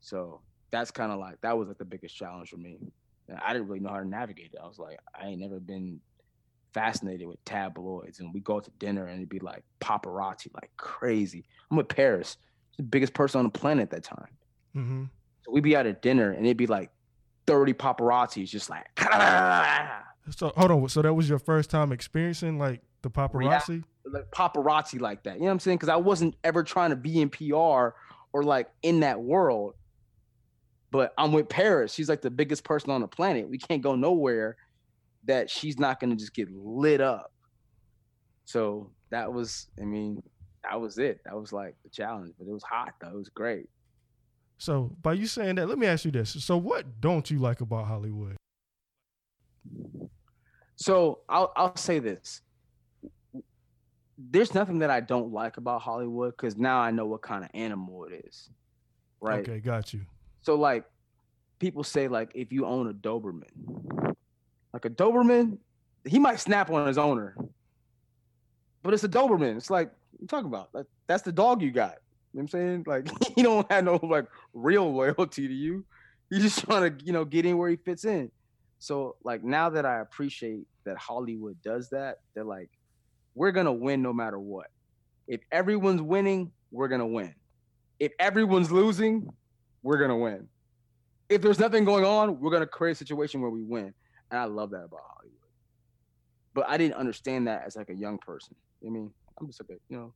So 0.00 0.40
that's 0.72 0.90
kind 0.90 1.12
of 1.12 1.18
like 1.18 1.40
that 1.42 1.56
was 1.56 1.68
like 1.68 1.78
the 1.78 1.84
biggest 1.84 2.16
challenge 2.16 2.50
for 2.50 2.56
me. 2.56 2.78
And 3.28 3.38
I 3.42 3.52
didn't 3.52 3.68
really 3.68 3.80
know 3.80 3.90
how 3.90 4.00
to 4.00 4.08
navigate 4.08 4.50
it. 4.52 4.58
I 4.62 4.66
was 4.66 4.78
like, 4.78 4.98
I 5.18 5.28
ain't 5.28 5.40
never 5.40 5.60
been 5.60 6.00
fascinated 6.74 7.28
with 7.28 7.42
tabloids, 7.44 8.18
and 8.18 8.34
we 8.34 8.40
go 8.40 8.58
to 8.58 8.70
dinner 8.78 9.06
and 9.06 9.18
it'd 9.18 9.28
be 9.28 9.38
like 9.38 9.62
paparazzi, 9.80 10.48
like 10.54 10.70
crazy. 10.76 11.44
I'm 11.70 11.76
with 11.76 11.88
Paris, 11.88 12.38
the 12.76 12.82
biggest 12.82 13.14
person 13.14 13.38
on 13.38 13.44
the 13.44 13.50
planet 13.50 13.84
at 13.84 13.90
that 13.90 14.04
time. 14.04 14.36
Mm-hmm. 14.74 15.04
So 15.42 15.52
we'd 15.52 15.62
be 15.62 15.76
out 15.76 15.86
at 15.86 16.02
dinner 16.02 16.32
and 16.32 16.44
it'd 16.46 16.56
be 16.56 16.66
like 16.66 16.90
30 17.46 17.74
paparazzis, 17.74 18.48
just 18.48 18.70
like. 18.70 18.86
So 20.30 20.52
hold 20.56 20.70
on. 20.70 20.88
So 20.88 21.02
that 21.02 21.14
was 21.14 21.28
your 21.28 21.40
first 21.40 21.68
time 21.68 21.90
experiencing 21.90 22.56
like 22.56 22.80
the 23.02 23.10
paparazzi? 23.10 23.82
like 24.04 24.30
paparazzi 24.30 25.00
like 25.00 25.24
that. 25.24 25.34
You 25.34 25.40
know 25.40 25.46
what 25.46 25.52
I'm 25.52 25.58
saying? 25.60 25.78
Because 25.78 25.88
I 25.88 25.96
wasn't 25.96 26.36
ever 26.44 26.62
trying 26.62 26.90
to 26.90 26.96
be 26.96 27.20
in 27.20 27.28
PR 27.28 27.54
or 28.32 28.42
like 28.42 28.68
in 28.82 29.00
that 29.00 29.20
world. 29.20 29.74
But 30.90 31.14
I'm 31.16 31.32
with 31.32 31.48
Paris. 31.48 31.92
She's 31.92 32.08
like 32.08 32.20
the 32.20 32.30
biggest 32.30 32.64
person 32.64 32.90
on 32.90 33.00
the 33.00 33.08
planet. 33.08 33.48
We 33.48 33.58
can't 33.58 33.82
go 33.82 33.94
nowhere 33.94 34.56
that 35.24 35.48
she's 35.48 35.78
not 35.78 36.00
gonna 36.00 36.16
just 36.16 36.34
get 36.34 36.50
lit 36.52 37.00
up. 37.00 37.32
So 38.44 38.90
that 39.10 39.32
was, 39.32 39.68
I 39.80 39.84
mean, 39.84 40.22
that 40.64 40.80
was 40.80 40.98
it. 40.98 41.20
That 41.24 41.34
was 41.34 41.52
like 41.52 41.76
the 41.82 41.90
challenge, 41.90 42.34
but 42.38 42.46
it 42.46 42.52
was 42.52 42.62
hot 42.62 42.94
though. 43.00 43.08
It 43.08 43.16
was 43.16 43.30
great. 43.30 43.68
So 44.62 44.92
by 45.02 45.14
you 45.14 45.26
saying 45.26 45.56
that, 45.56 45.68
let 45.68 45.76
me 45.76 45.88
ask 45.88 46.04
you 46.04 46.12
this. 46.12 46.36
So 46.44 46.56
what 46.56 47.00
don't 47.00 47.28
you 47.28 47.40
like 47.40 47.62
about 47.62 47.88
Hollywood? 47.88 48.36
So 50.76 51.18
I'll 51.28 51.52
I'll 51.56 51.76
say 51.76 51.98
this. 51.98 52.42
There's 54.16 54.54
nothing 54.54 54.78
that 54.78 54.88
I 54.88 55.00
don't 55.00 55.32
like 55.32 55.56
about 55.56 55.82
Hollywood 55.82 56.36
because 56.36 56.56
now 56.56 56.78
I 56.78 56.92
know 56.92 57.06
what 57.06 57.22
kind 57.22 57.42
of 57.42 57.50
animal 57.54 58.04
it 58.04 58.24
is. 58.24 58.50
Right. 59.20 59.40
Okay, 59.40 59.58
got 59.58 59.92
you. 59.92 60.02
So 60.42 60.54
like 60.54 60.84
people 61.58 61.82
say 61.82 62.06
like 62.06 62.30
if 62.32 62.52
you 62.52 62.64
own 62.64 62.88
a 62.88 62.94
Doberman, 62.94 64.14
like 64.72 64.84
a 64.84 64.90
Doberman, 64.90 65.58
he 66.04 66.20
might 66.20 66.38
snap 66.38 66.70
on 66.70 66.86
his 66.86 66.98
owner. 66.98 67.36
But 68.84 68.94
it's 68.94 69.02
a 69.02 69.08
Doberman. 69.08 69.56
It's 69.56 69.70
like 69.70 69.90
you 70.20 70.28
talking 70.28 70.46
about. 70.46 70.70
That's 71.08 71.24
the 71.24 71.32
dog 71.32 71.62
you 71.62 71.72
got. 71.72 71.96
You 72.32 72.40
know 72.40 72.42
what 72.42 72.42
I'm 72.42 72.48
saying? 72.48 72.84
Like 72.86 73.08
he 73.36 73.42
don't 73.42 73.70
have 73.70 73.84
no 73.84 74.00
like 74.02 74.26
real 74.54 74.92
loyalty 74.92 75.48
to 75.48 75.54
you. 75.54 75.84
He's 76.30 76.42
just 76.42 76.64
trying 76.64 76.96
to, 76.98 77.04
you 77.04 77.12
know, 77.12 77.24
get 77.24 77.44
in 77.44 77.58
where 77.58 77.68
he 77.68 77.76
fits 77.76 78.04
in. 78.04 78.30
So 78.78 79.16
like 79.22 79.44
now 79.44 79.70
that 79.70 79.84
I 79.84 80.00
appreciate 80.00 80.66
that 80.84 80.96
Hollywood 80.96 81.60
does 81.62 81.90
that, 81.90 82.18
they're 82.34 82.44
like, 82.44 82.70
we're 83.34 83.52
gonna 83.52 83.72
win 83.72 84.02
no 84.02 84.12
matter 84.12 84.38
what. 84.38 84.68
If 85.28 85.40
everyone's 85.52 86.02
winning, 86.02 86.52
we're 86.70 86.88
gonna 86.88 87.06
win. 87.06 87.34
If 88.00 88.12
everyone's 88.18 88.72
losing, 88.72 89.28
we're 89.82 89.98
gonna 89.98 90.16
win. 90.16 90.48
If 91.28 91.42
there's 91.42 91.58
nothing 91.58 91.84
going 91.84 92.04
on, 92.04 92.40
we're 92.40 92.50
gonna 92.50 92.66
create 92.66 92.92
a 92.92 92.96
situation 92.96 93.40
where 93.40 93.50
we 93.50 93.62
win. 93.62 93.92
And 94.30 94.40
I 94.40 94.44
love 94.44 94.70
that 94.70 94.84
about 94.84 95.00
Hollywood. 95.06 95.38
But 96.54 96.68
I 96.68 96.76
didn't 96.78 96.94
understand 96.94 97.46
that 97.48 97.64
as 97.66 97.76
like 97.76 97.90
a 97.90 97.94
young 97.94 98.18
person. 98.18 98.54
I 98.84 98.90
mean, 98.90 99.12
I'm 99.38 99.46
just 99.46 99.60
like 99.60 99.78
a, 99.78 99.80
you 99.88 99.98
know, 99.98 100.14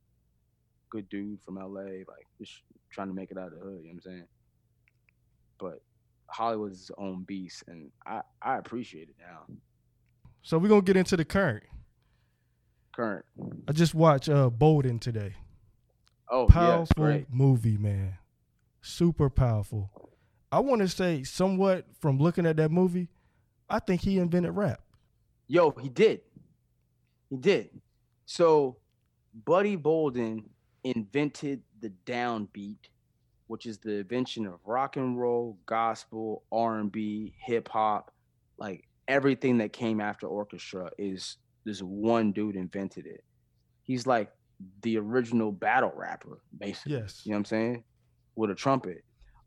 good 0.89 1.09
dude 1.09 1.39
from 1.43 1.55
LA, 1.55 1.81
like 2.07 2.27
just 2.39 2.61
trying 2.91 3.07
to 3.07 3.13
make 3.13 3.31
it 3.31 3.37
out 3.37 3.47
of 3.47 3.59
the 3.59 3.59
hood, 3.59 3.79
you 3.83 3.89
know 3.89 3.89
what 3.89 3.91
I'm 3.93 4.01
saying? 4.01 4.27
But 5.59 5.81
Hollywood 6.29 6.71
is 6.71 6.81
its 6.81 6.91
own 6.97 7.23
beast, 7.23 7.63
and 7.67 7.89
I 8.05 8.21
I 8.41 8.57
appreciate 8.57 9.09
it 9.09 9.15
now. 9.19 9.55
So 10.41 10.57
we're 10.57 10.69
gonna 10.69 10.81
get 10.81 10.97
into 10.97 11.17
the 11.17 11.25
current. 11.25 11.63
Current. 12.95 13.25
I 13.67 13.71
just 13.73 13.93
watched 13.93 14.29
uh 14.29 14.49
Bolden 14.49 14.99
today. 14.99 15.35
Oh, 16.29 16.47
Powerful 16.47 17.09
yeah, 17.09 17.21
movie, 17.31 17.77
man. 17.77 18.17
Super 18.81 19.29
powerful. 19.29 19.89
I 20.51 20.59
want 20.59 20.81
to 20.81 20.87
say 20.87 21.23
somewhat 21.23 21.85
from 21.99 22.19
looking 22.19 22.45
at 22.45 22.57
that 22.57 22.71
movie, 22.71 23.09
I 23.69 23.79
think 23.79 24.01
he 24.01 24.17
invented 24.17 24.55
rap. 24.55 24.81
Yo, 25.47 25.71
he 25.71 25.89
did. 25.89 26.21
He 27.29 27.37
did. 27.37 27.69
So, 28.25 28.77
Buddy 29.45 29.75
Bolden 29.75 30.49
invented 30.83 31.61
the 31.81 31.91
downbeat, 32.05 32.89
which 33.47 33.65
is 33.65 33.77
the 33.77 33.99
invention 33.99 34.45
of 34.45 34.59
rock 34.65 34.97
and 34.97 35.19
roll, 35.19 35.57
gospel, 35.65 36.43
R&B, 36.51 37.33
hip 37.39 37.69
hop, 37.69 38.11
like 38.57 38.87
everything 39.07 39.57
that 39.59 39.73
came 39.73 40.01
after 40.01 40.27
orchestra 40.27 40.89
is 40.97 41.37
this 41.65 41.79
one 41.81 42.31
dude 42.31 42.55
invented 42.55 43.05
it. 43.05 43.23
He's 43.83 44.07
like 44.07 44.31
the 44.81 44.97
original 44.97 45.51
battle 45.51 45.93
rapper, 45.95 46.41
basically. 46.57 46.93
Yes. 46.93 47.21
You 47.23 47.31
know 47.31 47.35
what 47.35 47.39
I'm 47.39 47.45
saying? 47.45 47.83
With 48.35 48.51
a 48.51 48.55
trumpet. 48.55 49.03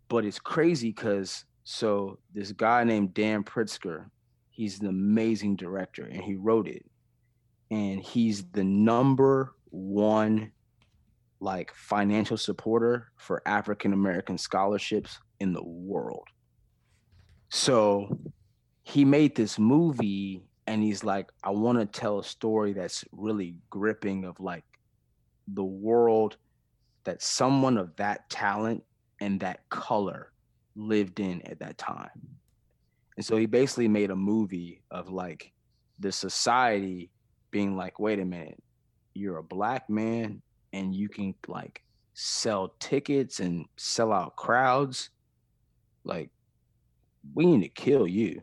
But 0.09 0.25
it's 0.25 0.39
crazy 0.39 0.89
because 0.89 1.45
so 1.65 2.19
this 2.35 2.53
guy 2.53 2.85
named 2.85 3.15
Dan 3.15 3.45
Pritzker, 3.45 4.07
he's 4.51 4.81
an 4.81 4.87
amazing 4.87 5.57
director 5.57 6.05
and 6.05 6.23
he 6.23 6.37
wrote 6.37 6.69
it. 6.69 6.85
And 7.71 8.01
he's 8.01 8.45
the 8.51 8.65
number 8.65 9.55
one 9.71 10.53
like 11.41 11.73
financial 11.75 12.37
supporter 12.37 13.11
for 13.17 13.43
African 13.47 13.93
American 13.93 14.37
scholarships 14.37 15.19
in 15.41 15.53
the 15.53 15.65
world. 15.65 16.27
So 17.49 18.19
he 18.83 19.05
made 19.05 19.35
this 19.35 19.59
movie 19.59 20.45
and 20.67 20.83
he's 20.83 21.03
like, 21.03 21.31
I 21.43 21.51
want 21.51 21.79
to 21.79 21.87
tell 21.87 22.19
a 22.19 22.25
story 22.25 22.73
that's 22.73 23.05
really 23.13 23.57
gripping 23.71 24.25
of 24.25 24.39
like 24.39 24.65
the 25.49 25.65
world 25.65 26.37
that 27.05 27.23
someone 27.23 27.77
of 27.77 27.97
that 27.97 28.29
talent 28.29 28.85
and 29.21 29.41
that 29.41 29.69
color 29.71 30.33
lived 30.77 31.19
in 31.19 31.43
at 31.47 31.59
that 31.61 31.79
time. 31.79 32.11
And 33.17 33.25
so 33.25 33.37
he 33.37 33.47
basically 33.47 33.89
made 33.89 34.11
a 34.11 34.17
movie 34.17 34.83
of 34.91 35.09
like 35.11 35.53
the 35.99 36.13
society 36.13 37.11
being 37.51 37.77
like, 37.77 37.99
wait 37.99 38.21
a 38.21 38.25
minute, 38.25 38.63
you're 39.15 39.39
a 39.39 39.43
black 39.43 39.91
man 39.91 40.43
and 40.73 40.95
you 40.95 41.09
can 41.09 41.35
like 41.49 41.83
sell 42.15 42.75
tickets 42.81 43.41
and 43.41 43.67
sell 43.77 44.13
out 44.13 44.37
crowds. 44.37 45.11
Like, 46.05 46.31
we 47.35 47.47
need 47.47 47.63
to 47.63 47.69
kill 47.69 48.07
you. 48.07 48.43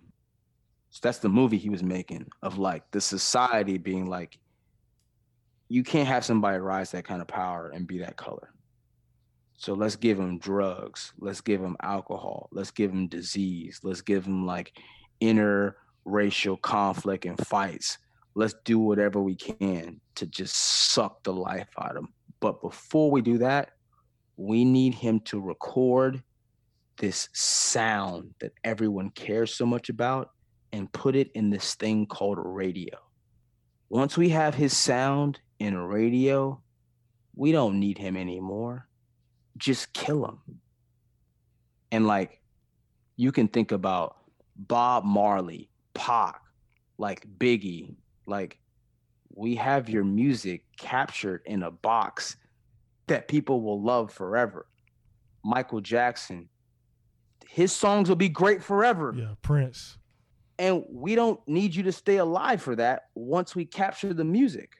So 0.90 1.00
that's 1.04 1.20
the 1.20 1.30
movie 1.30 1.58
he 1.58 1.70
was 1.70 1.84
making 1.84 2.28
of 2.42 2.58
like 2.58 2.90
the 2.92 3.02
society 3.02 3.78
being 3.78 4.08
like, 4.08 4.40
you 5.70 5.84
can't 5.84 6.08
have 6.08 6.26
somebody 6.26 6.58
rise 6.58 6.92
that 6.92 7.04
kind 7.04 7.22
of 7.22 7.28
power 7.28 7.72
and 7.74 7.86
be 7.86 8.00
that 8.00 8.16
color. 8.16 8.54
So 9.58 9.74
let's 9.74 9.96
give 9.96 10.18
them 10.18 10.38
drugs. 10.38 11.14
Let's 11.20 11.42
give 11.42 11.62
them 11.62 11.76
alcohol. 11.82 12.48
Let's 12.52 12.72
give 12.72 12.92
them 12.92 13.08
disease. 13.08 13.80
Let's 13.84 14.02
give 14.02 14.24
them 14.24 14.46
like 14.46 14.78
interracial 15.22 16.62
conflict 16.62 17.26
and 17.26 17.38
fights. 17.48 17.98
Let's 18.36 18.56
do 18.64 18.78
whatever 18.80 19.22
we 19.22 19.36
can 19.36 20.00
to 20.16 20.28
just 20.28 20.56
suck 20.56 21.24
the 21.24 21.34
life 21.34 21.70
out 21.80 21.90
of 21.90 21.96
them. 21.96 22.14
But 22.40 22.62
before 22.62 23.12
we 23.12 23.22
do 23.22 23.40
that, 23.40 23.72
we 24.36 24.64
need 24.66 24.94
him 24.94 25.20
to 25.22 25.40
record 25.40 26.22
this 26.98 27.30
sound 27.34 28.34
that 28.40 28.54
everyone 28.64 29.10
cares 29.12 29.54
so 29.54 29.66
much 29.66 29.90
about 29.90 30.32
and 30.72 30.92
put 30.92 31.16
it 31.16 31.32
in 31.34 31.50
this 31.50 31.76
thing 31.76 32.06
called 32.06 32.38
radio. 32.40 32.98
Once 33.90 34.18
we 34.18 34.30
have 34.30 34.54
his 34.54 34.76
sound 34.76 35.40
in 35.60 35.78
radio, 35.78 36.62
we 37.36 37.52
don't 37.52 37.80
need 37.80 37.98
him 37.98 38.18
anymore. 38.18 38.88
Just 39.58 39.94
kill 39.94 40.26
him. 40.26 40.60
And 41.92 42.06
like, 42.06 42.42
you 43.16 43.32
can 43.32 43.48
think 43.48 43.72
about 43.72 44.18
Bob 44.56 45.04
Marley, 45.06 45.70
Pac, 45.94 46.42
like 46.98 47.28
Biggie, 47.40 47.96
like, 48.26 48.60
we 49.38 49.56
have 49.56 49.88
your 49.88 50.04
music 50.04 50.64
captured 50.78 51.44
in 51.46 51.62
a 51.62 51.70
box 51.70 52.38
that 53.06 53.28
people 53.28 53.62
will 53.62 53.82
love 53.82 54.12
forever. 54.12 54.66
Michael 55.46 55.80
Jackson, 55.80 56.50
his 57.48 57.72
songs 57.72 58.10
will 58.10 58.16
be 58.16 58.30
great 58.30 58.64
forever. 58.64 59.14
Yeah, 59.16 59.36
Prince. 59.44 60.00
And 60.58 60.84
we 60.90 61.14
don't 61.14 61.40
need 61.48 61.76
you 61.76 61.84
to 61.84 61.92
stay 61.92 62.18
alive 62.18 62.64
for 62.64 62.76
that 62.78 63.10
once 63.14 63.56
we 63.56 63.64
capture 63.64 64.12
the 64.12 64.24
music. 64.24 64.72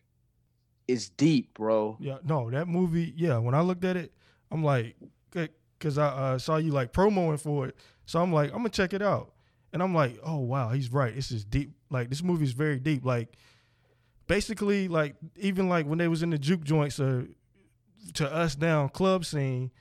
It's 0.88 1.10
deep, 1.10 1.54
bro. 1.54 1.96
Yeah, 2.00 2.18
no, 2.24 2.50
that 2.50 2.68
movie. 2.68 3.14
Yeah, 3.16 3.38
when 3.38 3.54
I 3.54 3.62
looked 3.62 3.86
at 3.86 3.96
it, 3.96 4.12
I'm 4.50 4.64
like, 4.64 4.96
because 5.78 6.00
I 6.00 6.08
uh, 6.08 6.38
saw 6.40 6.58
you 6.58 6.72
like 6.72 6.94
promoing 6.94 7.40
for 7.40 7.68
it, 7.68 7.76
so 8.06 8.20
I'm 8.20 8.34
like, 8.34 8.50
I'm 8.50 8.58
gonna 8.58 8.70
check 8.70 8.94
it 8.94 9.04
out, 9.04 9.34
and 9.72 9.84
I'm 9.84 9.94
like, 9.94 10.18
oh 10.24 10.40
wow, 10.40 10.70
he's 10.70 10.92
right. 10.92 11.14
This 11.14 11.30
is 11.30 11.46
deep. 11.46 11.74
Like 11.92 12.10
this 12.10 12.24
movie 12.24 12.46
is 12.46 12.54
very 12.54 12.80
deep. 12.80 13.06
Like 13.06 13.38
basically, 14.28 14.88
like 14.88 15.16
even 15.36 15.70
like 15.70 15.86
when 15.86 15.98
they 15.98 16.08
was 16.08 16.24
in 16.24 16.30
the 16.30 16.38
juke 16.38 16.64
joints, 16.64 17.00
uh, 17.00 17.24
to 18.14 18.32
us 18.34 18.56
down 18.56 18.90
club 18.90 19.26
scene, 19.26 19.72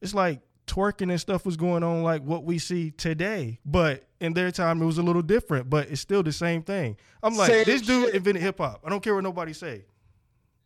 it's 0.00 0.14
like 0.14 0.40
twerking 0.66 1.10
and 1.10 1.20
stuff 1.20 1.46
was 1.46 1.56
going 1.56 1.82
on 1.82 2.02
like 2.02 2.22
what 2.22 2.44
we 2.44 2.58
see 2.58 2.90
today. 2.90 3.60
But 3.64 4.04
in 4.20 4.32
their 4.34 4.50
time, 4.50 4.82
it 4.82 4.84
was 4.84 4.98
a 4.98 5.02
little 5.02 5.22
different, 5.22 5.70
but 5.70 5.90
it's 5.90 6.00
still 6.00 6.22
the 6.22 6.32
same 6.32 6.62
thing. 6.62 6.96
I'm 7.22 7.36
like, 7.36 7.50
Same 7.50 7.64
this 7.64 7.82
dude 7.82 8.06
shit. 8.06 8.14
invented 8.16 8.42
hip 8.42 8.58
hop. 8.58 8.82
I 8.84 8.90
don't 8.90 9.02
care 9.02 9.14
what 9.14 9.24
nobody 9.24 9.52
say. 9.52 9.84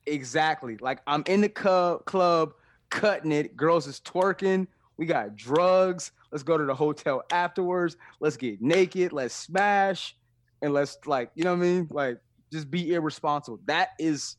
Exactly. 0.07 0.77
Like 0.81 1.01
I'm 1.07 1.23
in 1.27 1.41
the 1.41 1.49
club, 1.49 2.05
club 2.07 2.55
cutting 2.89 3.33
it. 3.33 3.57
Girls 3.57 3.87
is 3.87 4.01
twerking. 4.01 4.67
We 4.97 5.07
got 5.07 5.37
drugs. 5.37 6.13
Let's 6.33 6.43
go 6.43 6.57
to 6.59 6.65
the 6.65 6.75
hotel 6.75 7.23
afterwards. 7.31 7.97
Let's 8.21 8.37
get 8.37 8.61
naked. 8.61 9.13
Let's 9.13 9.35
smash. 9.35 10.17
And 10.63 10.73
let's 10.73 10.99
like, 11.07 11.31
you 11.35 11.45
know 11.45 11.55
what 11.55 11.61
I 11.65 11.69
mean? 11.69 11.89
Like 11.91 12.19
just 12.53 12.71
be 12.71 12.93
irresponsible. 12.93 13.61
That 13.67 13.91
is 13.99 14.37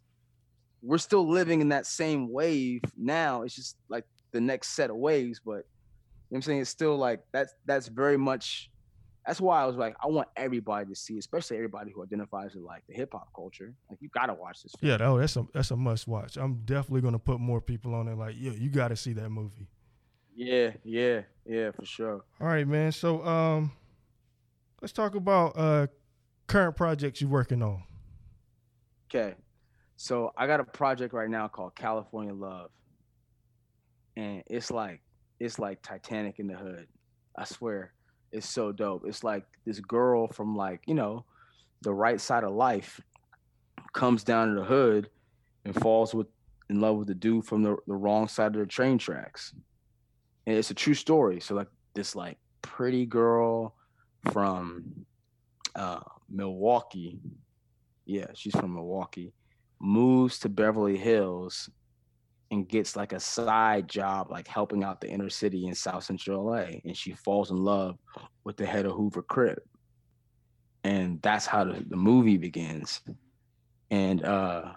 we're 0.81 0.97
still 0.97 1.27
living 1.27 1.61
in 1.61 1.69
that 1.69 1.85
same 1.85 2.31
wave 2.31 2.81
now. 2.97 3.43
It's 3.43 3.55
just 3.55 3.77
like 3.89 4.05
the 4.31 4.41
next 4.41 4.69
set 4.69 4.89
of 4.89 4.95
waves, 4.95 5.39
but 5.43 5.51
you 5.51 5.55
know 5.57 5.63
what 6.29 6.37
I'm 6.37 6.41
saying 6.43 6.61
it's 6.61 6.69
still 6.69 6.97
like 6.97 7.21
that's 7.31 7.53
that's 7.65 7.87
very 7.87 8.17
much 8.17 8.71
that's 9.25 9.39
why 9.39 9.61
I 9.61 9.65
was 9.65 9.75
like, 9.75 9.95
I 10.03 10.07
want 10.07 10.29
everybody 10.35 10.87
to 10.87 10.95
see, 10.95 11.19
especially 11.19 11.57
everybody 11.57 11.91
who 11.91 12.01
identifies 12.01 12.55
with 12.55 12.63
like 12.63 12.83
the 12.87 12.93
hip 12.93 13.09
hop 13.13 13.29
culture. 13.35 13.73
Like 13.89 13.99
you 14.01 14.09
gotta 14.09 14.33
watch 14.33 14.63
this. 14.63 14.73
Film. 14.79 14.89
Yeah, 14.89 15.05
oh, 15.07 15.19
that's 15.19 15.35
a 15.37 15.45
that's 15.53 15.71
a 15.71 15.75
must 15.75 16.07
watch. 16.07 16.37
I'm 16.37 16.61
definitely 16.65 17.01
gonna 17.01 17.19
put 17.19 17.39
more 17.39 17.61
people 17.61 17.93
on 17.93 18.07
it. 18.07 18.17
Like, 18.17 18.35
yeah, 18.39 18.51
you 18.51 18.69
got 18.69 18.87
to 18.87 18.95
see 18.95 19.13
that 19.13 19.29
movie. 19.29 19.67
Yeah, 20.35 20.71
yeah, 20.83 21.21
yeah, 21.45 21.71
for 21.71 21.85
sure. 21.85 22.23
All 22.39 22.47
right, 22.47 22.67
man. 22.67 22.91
So, 22.93 23.23
um, 23.23 23.71
let's 24.81 24.93
talk 24.93 25.13
about 25.13 25.53
uh 25.55 25.87
current 26.47 26.75
projects 26.75 27.21
you're 27.21 27.29
working 27.29 27.61
on. 27.61 27.83
Okay. 29.13 29.35
So 29.97 30.31
I 30.37 30.47
got 30.47 30.61
a 30.61 30.63
project 30.63 31.13
right 31.13 31.29
now 31.29 31.47
called 31.47 31.75
California 31.75 32.33
Love. 32.33 32.71
And 34.15 34.41
it's 34.47 34.71
like 34.71 35.01
it's 35.39 35.59
like 35.59 35.81
Titanic 35.81 36.39
in 36.39 36.47
the 36.47 36.55
hood. 36.55 36.87
I 37.35 37.45
swear. 37.45 37.93
It's 38.31 38.49
so 38.49 38.71
dope. 38.71 39.03
It's 39.05 39.23
like 39.23 39.43
this 39.65 39.79
girl 39.79 40.27
from 40.27 40.55
like, 40.55 40.81
you 40.85 40.93
know, 40.93 41.25
the 41.81 41.93
right 41.93 42.21
side 42.21 42.43
of 42.43 42.51
life 42.51 43.01
comes 43.93 44.23
down 44.23 44.49
to 44.49 44.61
the 44.61 44.65
hood 44.65 45.09
and 45.65 45.75
falls 45.75 46.13
with 46.13 46.27
in 46.69 46.79
love 46.79 46.95
with 46.95 47.07
the 47.07 47.15
dude 47.15 47.45
from 47.45 47.63
the, 47.63 47.75
the 47.87 47.93
wrong 47.93 48.27
side 48.29 48.55
of 48.55 48.61
the 48.61 48.65
train 48.65 48.97
tracks. 48.97 49.53
And 50.47 50.55
it's 50.55 50.71
a 50.71 50.75
true 50.75 50.93
story. 50.93 51.41
So 51.41 51.55
like 51.55 51.67
this 51.93 52.15
like 52.15 52.37
pretty 52.61 53.05
girl 53.05 53.75
from 54.31 55.05
uh, 55.75 55.99
Milwaukee. 56.29 57.19
Yeah, 58.05 58.27
she's 58.33 58.55
from 58.55 58.73
Milwaukee. 58.73 59.33
Moves 59.79 60.39
to 60.39 60.49
Beverly 60.49 60.97
Hills 60.97 61.69
and 62.51 62.67
gets 62.67 62.95
like 62.95 63.13
a 63.13 63.19
side 63.19 63.87
job, 63.87 64.29
like 64.29 64.47
helping 64.47 64.83
out 64.83 64.99
the 65.01 65.09
inner 65.09 65.29
city 65.29 65.65
in 65.65 65.73
South 65.73 66.03
Central 66.03 66.45
LA. 66.45 66.65
And 66.83 66.95
she 66.95 67.13
falls 67.13 67.49
in 67.49 67.57
love 67.57 67.97
with 68.43 68.57
the 68.57 68.65
head 68.65 68.85
of 68.85 68.93
Hoover 68.93 69.21
Crip. 69.21 69.63
And 70.83 71.21
that's 71.21 71.45
how 71.45 71.63
the, 71.63 71.83
the 71.87 71.95
movie 71.95 72.37
begins. 72.37 73.01
And 73.89 74.23
uh 74.25 74.73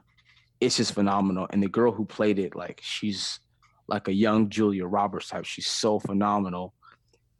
it's 0.60 0.76
just 0.76 0.94
phenomenal. 0.94 1.46
And 1.50 1.62
the 1.62 1.68
girl 1.68 1.92
who 1.92 2.04
played 2.04 2.38
it, 2.38 2.54
like 2.54 2.80
she's 2.82 3.40
like 3.88 4.08
a 4.08 4.14
young 4.14 4.48
Julia 4.48 4.86
Roberts 4.86 5.28
type. 5.28 5.44
She's 5.44 5.66
so 5.66 5.98
phenomenal. 5.98 6.74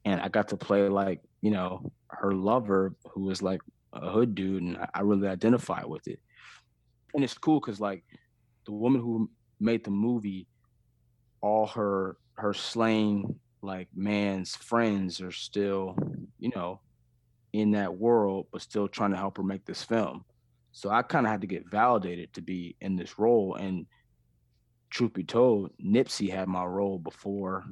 And 0.04 0.20
I 0.20 0.28
got 0.28 0.48
to 0.48 0.56
play 0.56 0.88
like, 0.88 1.20
you 1.40 1.50
know, 1.50 1.90
her 2.08 2.32
lover 2.32 2.94
who 3.10 3.22
was 3.22 3.40
like 3.40 3.60
a 3.94 4.10
hood 4.10 4.34
dude 4.34 4.62
and 4.62 4.78
I 4.92 5.00
really 5.00 5.28
identify 5.28 5.84
with 5.84 6.06
it. 6.08 6.20
And 7.14 7.22
it's 7.22 7.38
cool 7.38 7.60
because 7.60 7.80
like 7.80 8.04
the 8.66 8.72
woman 8.72 9.00
who 9.00 9.30
made 9.60 9.84
the 9.84 9.90
movie, 9.90 10.46
all 11.40 11.66
her 11.68 12.16
her 12.34 12.52
slain 12.52 13.38
like 13.62 13.88
man's 13.94 14.56
friends 14.56 15.20
are 15.20 15.32
still, 15.32 15.96
you 16.38 16.50
know, 16.54 16.80
in 17.52 17.70
that 17.72 17.96
world, 17.96 18.46
but 18.52 18.62
still 18.62 18.88
trying 18.88 19.12
to 19.12 19.16
help 19.16 19.36
her 19.36 19.42
make 19.42 19.64
this 19.64 19.82
film. 19.82 20.24
So 20.72 20.90
I 20.90 21.02
kind 21.02 21.24
of 21.24 21.30
had 21.30 21.40
to 21.42 21.46
get 21.46 21.70
validated 21.70 22.34
to 22.34 22.42
be 22.42 22.76
in 22.80 22.96
this 22.96 23.18
role. 23.18 23.54
And 23.54 23.86
truth 24.90 25.12
be 25.12 25.22
told, 25.22 25.70
Nipsey 25.78 26.30
had 26.30 26.48
my 26.48 26.64
role 26.64 26.98
before 26.98 27.64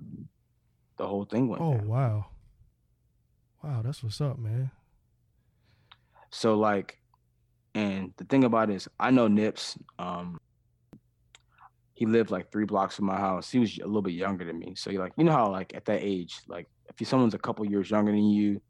the 0.98 1.06
whole 1.06 1.24
thing 1.24 1.48
went. 1.48 1.62
Oh 1.62 1.74
down. 1.74 1.88
wow. 1.88 2.26
Wow, 3.62 3.82
that's 3.82 4.02
what's 4.02 4.20
up, 4.20 4.38
man. 4.38 4.70
So 6.32 6.54
like, 6.56 6.98
and 7.74 8.12
the 8.16 8.24
thing 8.24 8.44
about 8.44 8.70
it 8.70 8.74
is 8.74 8.88
I 8.98 9.10
know 9.10 9.28
Nips. 9.28 9.78
Um 9.98 10.40
he 11.94 12.06
lived 12.06 12.30
like 12.30 12.50
three 12.50 12.64
blocks 12.64 12.96
from 12.96 13.04
my 13.04 13.16
house. 13.18 13.50
He 13.50 13.58
was 13.60 13.78
a 13.78 13.86
little 13.86 14.02
bit 14.02 14.14
younger 14.14 14.44
than 14.44 14.58
me. 14.58 14.74
So 14.74 14.90
you're 14.90 15.02
like, 15.02 15.12
you 15.16 15.24
know 15.24 15.32
how 15.32 15.50
like 15.50 15.74
at 15.76 15.84
that 15.84 16.00
age, 16.02 16.40
like 16.48 16.66
if 16.98 17.06
someone's 17.06 17.34
a 17.34 17.38
couple 17.38 17.64
years 17.64 17.90
younger 17.90 18.10
than 18.10 18.24
you, 18.28 18.60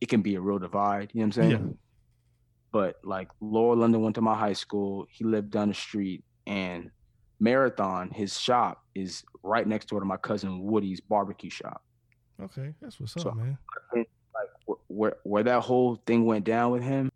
it 0.00 0.08
can 0.08 0.20
be 0.22 0.34
a 0.34 0.40
real 0.40 0.58
divide. 0.58 1.10
You 1.14 1.20
know 1.20 1.26
what 1.28 1.36
I'm 1.38 1.42
saying? 1.42 1.50
Yeah. 1.50 1.72
But 2.72 2.96
like 3.04 3.28
Lauren 3.40 3.78
London 3.80 4.02
went 4.02 4.16
to 4.16 4.20
my 4.20 4.34
high 4.34 4.52
school. 4.52 5.06
He 5.08 5.24
lived 5.24 5.50
down 5.52 5.68
the 5.68 5.74
street, 5.74 6.24
and 6.46 6.90
Marathon, 7.38 8.10
his 8.10 8.38
shop 8.38 8.82
is 8.94 9.22
right 9.44 9.66
next 9.66 9.88
door 9.88 10.00
to 10.00 10.06
my 10.06 10.16
cousin 10.16 10.60
Woody's 10.60 11.00
barbecue 11.00 11.50
shop. 11.50 11.82
Okay, 12.42 12.74
that's 12.82 12.98
what's 13.00 13.12
So- 13.12 13.30
up, 13.30 13.36
man. 13.36 13.56
Where 14.88 15.16
where 15.24 15.42
that 15.42 15.62
whole 15.62 15.96
thing 16.06 16.24
went 16.26 16.44
down 16.44 16.72
with 16.72 16.82
him, 16.82 17.10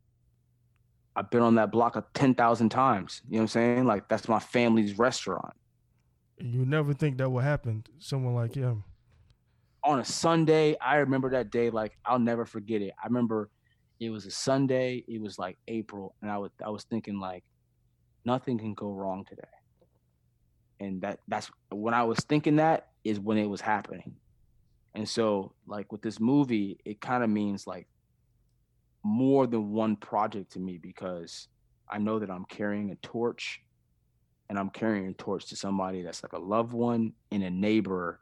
I've 1.16 1.30
been 1.30 1.42
on 1.42 1.56
that 1.56 1.72
block 1.72 1.96
a 1.96 2.04
ten 2.14 2.34
thousand 2.34 2.70
times. 2.70 3.22
You 3.28 3.34
know 3.36 3.38
what 3.38 3.42
I'm 3.44 3.48
saying? 3.48 3.86
Like 3.86 4.08
that's 4.08 4.28
my 4.28 4.38
family's 4.38 4.98
restaurant. 4.98 5.54
You 6.38 6.64
never 6.66 6.94
think 6.94 7.18
that 7.18 7.30
would 7.30 7.44
happen. 7.44 7.84
Someone 7.98 8.34
like 8.34 8.54
him. 8.54 8.84
on 9.84 10.00
a 10.00 10.04
Sunday. 10.04 10.76
I 10.80 10.96
remember 10.96 11.30
that 11.30 11.50
day 11.50 11.70
like 11.70 11.96
I'll 12.04 12.18
never 12.18 12.44
forget 12.46 12.82
it. 12.82 12.92
I 13.02 13.06
remember 13.06 13.50
it 14.00 14.11
was 14.11 14.26
a 14.26 14.30
Sunday. 14.30 15.04
It 15.08 15.20
was 15.20 15.38
like 15.38 15.58
April, 15.68 16.14
and 16.22 16.30
I 16.30 16.38
was 16.38 16.50
I 16.64 16.70
was 16.70 16.84
thinking 16.84 17.18
like 17.20 17.44
nothing 18.24 18.58
can 18.58 18.74
go 18.74 18.92
wrong 18.92 19.24
today. 19.28 19.42
And 20.80 21.02
that 21.02 21.20
that's 21.28 21.50
when 21.70 21.94
I 21.94 22.04
was 22.04 22.18
thinking 22.20 22.56
that 22.56 22.88
is 23.04 23.18
when 23.18 23.38
it 23.38 23.46
was 23.46 23.61
happening. 23.61 24.16
And 24.98 25.08
so 25.08 25.52
like 25.64 25.92
with 25.92 26.02
this 26.02 26.18
movie, 26.18 26.80
it 26.84 27.00
kind 27.00 27.22
of 27.22 27.30
means 27.30 27.68
like 27.68 27.87
more 29.04 29.46
than 29.46 29.70
one 29.70 29.94
project 29.94 30.52
to 30.54 30.58
me 30.58 30.76
because 30.76 31.46
I 31.88 31.98
know 31.98 32.18
that 32.18 32.28
I'm 32.28 32.44
carrying 32.44 32.90
a 32.90 32.96
torch 32.96 33.62
and 34.48 34.58
I'm 34.58 34.70
carrying 34.70 35.06
a 35.06 35.12
torch 35.12 35.46
to 35.50 35.56
somebody 35.56 36.02
that's 36.02 36.24
like 36.24 36.32
a 36.32 36.38
loved 36.38 36.72
one 36.72 37.12
and 37.30 37.44
a 37.44 37.50
neighbor 37.50 38.18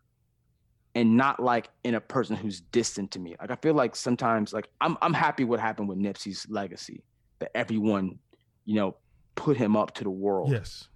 and 0.94 1.16
not 1.16 1.40
like 1.40 1.70
in 1.82 1.94
a 1.94 2.00
person 2.00 2.36
who's 2.36 2.60
distant 2.60 3.10
to 3.12 3.20
me. 3.20 3.36
Like 3.40 3.50
I 3.50 3.56
feel 3.56 3.72
like 3.72 3.96
sometimes 3.96 4.52
like 4.52 4.68
I'm 4.82 4.98
I'm 5.00 5.14
happy 5.14 5.44
what 5.44 5.60
happened 5.60 5.88
with 5.88 5.96
Nipsey's 5.96 6.46
legacy 6.50 7.02
that 7.38 7.56
everyone, 7.56 8.18
you 8.66 8.74
know, 8.74 8.96
put 9.34 9.56
him 9.56 9.76
up 9.78 9.94
to 9.94 10.04
the 10.04 10.10
world. 10.10 10.50
Yes. 10.50 10.88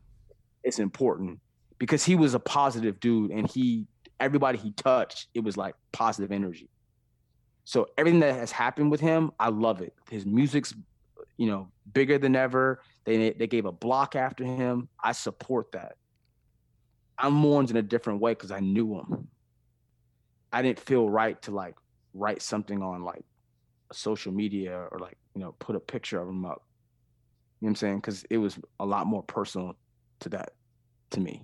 It's 0.62 0.78
important 0.78 1.40
because 1.78 2.04
he 2.04 2.16
was 2.16 2.34
a 2.34 2.38
positive 2.38 3.00
dude 3.00 3.30
and 3.30 3.48
he 3.48 3.86
everybody 4.20 4.58
he 4.58 4.72
touched, 4.72 5.28
it 5.34 5.42
was 5.42 5.56
like 5.56 5.74
positive 5.92 6.30
energy. 6.30 6.68
So 7.64 7.86
everything 7.96 8.20
that 8.20 8.34
has 8.34 8.52
happened 8.52 8.90
with 8.90 9.00
him, 9.00 9.32
I 9.38 9.48
love 9.48 9.80
it. 9.80 9.94
His 10.10 10.26
music's 10.26 10.74
you 11.40 11.46
know, 11.46 11.70
bigger 11.94 12.18
than 12.18 12.36
ever. 12.36 12.82
They 13.06 13.30
they 13.30 13.46
gave 13.46 13.64
a 13.64 13.72
block 13.72 14.14
after 14.14 14.44
him. 14.44 14.90
I 15.02 15.12
support 15.12 15.72
that. 15.72 15.96
I'm 17.16 17.32
mourns 17.32 17.70
in 17.70 17.78
a 17.78 17.82
different 17.82 18.20
way 18.20 18.32
because 18.32 18.50
I 18.50 18.60
knew 18.60 18.98
him. 18.98 19.28
I 20.52 20.60
didn't 20.60 20.80
feel 20.80 21.08
right 21.08 21.40
to 21.42 21.50
like 21.50 21.76
write 22.12 22.42
something 22.42 22.82
on 22.82 23.04
like 23.04 23.24
social 23.90 24.32
media 24.32 24.86
or 24.92 24.98
like, 24.98 25.16
you 25.34 25.40
know, 25.40 25.52
put 25.58 25.76
a 25.76 25.80
picture 25.80 26.20
of 26.20 26.28
him 26.28 26.44
up. 26.44 26.62
You 27.60 27.66
know 27.66 27.68
what 27.68 27.70
I'm 27.70 27.76
saying? 27.76 27.96
Because 27.96 28.22
it 28.28 28.36
was 28.36 28.58
a 28.78 28.84
lot 28.84 29.06
more 29.06 29.22
personal 29.22 29.76
to 30.20 30.28
that 30.28 30.52
to 31.12 31.20
me. 31.20 31.40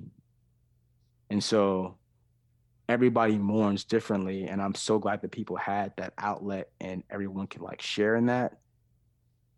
And 1.30 1.42
so 1.42 1.96
everybody 2.88 3.36
mourns 3.38 3.84
differently. 3.84 4.44
And 4.44 4.62
I'm 4.62 4.74
so 4.74 4.98
glad 4.98 5.22
that 5.22 5.32
people 5.32 5.56
had 5.56 5.92
that 5.96 6.12
outlet 6.18 6.70
and 6.80 7.02
everyone 7.10 7.46
can 7.46 7.62
like 7.62 7.82
share 7.82 8.16
in 8.16 8.26
that. 8.26 8.58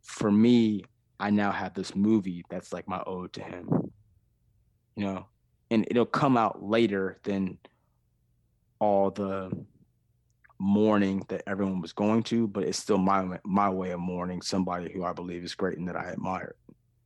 For 0.03 0.31
me, 0.31 0.85
I 1.21 1.31
now 1.31 1.51
have 1.51 1.75
this 1.75 1.95
movie 1.95 2.45
that's 2.49 2.73
like 2.73 2.89
my 2.89 3.03
ode 3.07 3.33
to 3.35 3.43
him. 3.43 3.69
You 4.97 5.05
know, 5.05 5.27
and 5.71 5.87
it'll 5.91 6.07
come 6.07 6.37
out 6.37 6.63
later 6.63 7.19
than 7.23 7.59
all 8.81 9.11
the 9.11 9.51
mourning 10.59 11.25
that 11.29 11.43
everyone 11.47 11.81
was 11.81 11.93
going 11.93 12.23
to, 12.25 12.49
but 12.49 12.65
it's 12.65 12.79
still 12.79 12.99
my 12.99 13.39
my 13.45 13.69
way 13.71 13.91
of 13.91 14.01
mourning 14.01 14.43
somebody 14.43 14.93
who 14.93 15.05
I 15.05 15.13
believe 15.13 15.45
is 15.45 15.55
great 15.55 15.79
and 15.79 15.87
that 15.89 15.97
I 15.97 16.11
admire, 16.11 16.57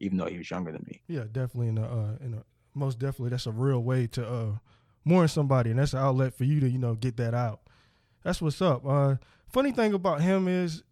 even 0.00 0.16
though 0.16 0.26
he 0.26 0.38
was 0.38 0.50
younger 0.50 0.72
than 0.72 0.85
me. 0.87 1.02
Yeah, 1.06 1.24
definitely 1.30 1.68
in 1.68 1.78
a 1.78 1.85
uh, 1.85 2.16
in 2.24 2.35
a 2.35 2.44
most 2.74 2.98
definitely 2.98 3.30
that's 3.30 3.46
a 3.46 3.52
real 3.52 3.82
way 3.82 4.06
to 4.06 4.26
uh 4.26 4.52
mourn 5.04 5.28
somebody 5.28 5.70
and 5.70 5.78
that's 5.78 5.92
an 5.94 5.98
outlet 6.00 6.34
for 6.34 6.44
you 6.44 6.60
to, 6.60 6.68
you 6.68 6.78
know, 6.78 6.94
get 6.94 7.16
that 7.16 7.34
out. 7.34 7.60
That's 8.22 8.40
what's 8.40 8.60
up. 8.62 8.86
Uh 8.86 9.16
funny 9.52 9.72
thing 9.72 9.92
about 9.94 10.20
him 10.20 10.48
is 10.48 10.82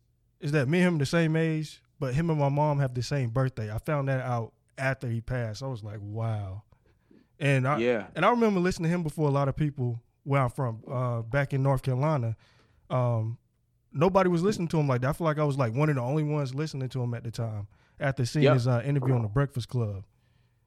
is 0.40 0.52
that 0.52 0.68
me 0.68 0.78
and 0.80 0.88
him 0.88 0.98
the 0.98 1.06
same 1.06 1.36
age, 1.36 1.82
but 1.98 2.14
him 2.14 2.30
and 2.30 2.38
my 2.38 2.48
mom 2.48 2.78
have 2.80 2.94
the 2.94 3.02
same 3.02 3.30
birthday. 3.30 3.72
I 3.72 3.78
found 3.78 4.08
that 4.08 4.20
out 4.24 4.52
after 4.78 5.08
he 5.08 5.20
passed. 5.20 5.62
I 5.62 5.66
was 5.66 5.84
like, 5.84 5.98
wow. 6.00 6.62
And 7.38 7.66
I 7.68 7.78
yeah, 7.78 8.06
and 8.16 8.24
I 8.24 8.30
remember 8.30 8.60
listening 8.60 8.90
to 8.90 8.94
him 8.94 9.02
before 9.02 9.28
a 9.28 9.32
lot 9.32 9.48
of 9.48 9.56
people 9.56 10.00
where 10.24 10.42
I'm 10.42 10.50
from, 10.50 10.82
uh, 10.90 11.22
back 11.22 11.52
in 11.54 11.62
North 11.62 11.82
Carolina. 11.82 12.36
Um, 12.90 13.38
nobody 13.92 14.28
was 14.28 14.42
listening 14.42 14.68
to 14.68 14.78
him 14.78 14.86
like 14.88 15.00
that. 15.02 15.08
I 15.08 15.12
feel 15.14 15.24
like 15.26 15.38
I 15.38 15.44
was 15.44 15.56
like 15.56 15.72
one 15.74 15.88
of 15.88 15.94
the 15.96 16.02
only 16.02 16.22
ones 16.22 16.54
listening 16.54 16.88
to 16.90 17.02
him 17.02 17.14
at 17.14 17.24
the 17.24 17.30
time 17.30 17.66
after 17.98 18.24
seeing 18.26 18.44
Yep. 18.44 18.54
his 18.54 18.66
uh, 18.68 18.82
interview 18.84 19.14
on 19.14 19.22
the 19.22 19.28
Breakfast 19.28 19.68
Club. 19.68 20.04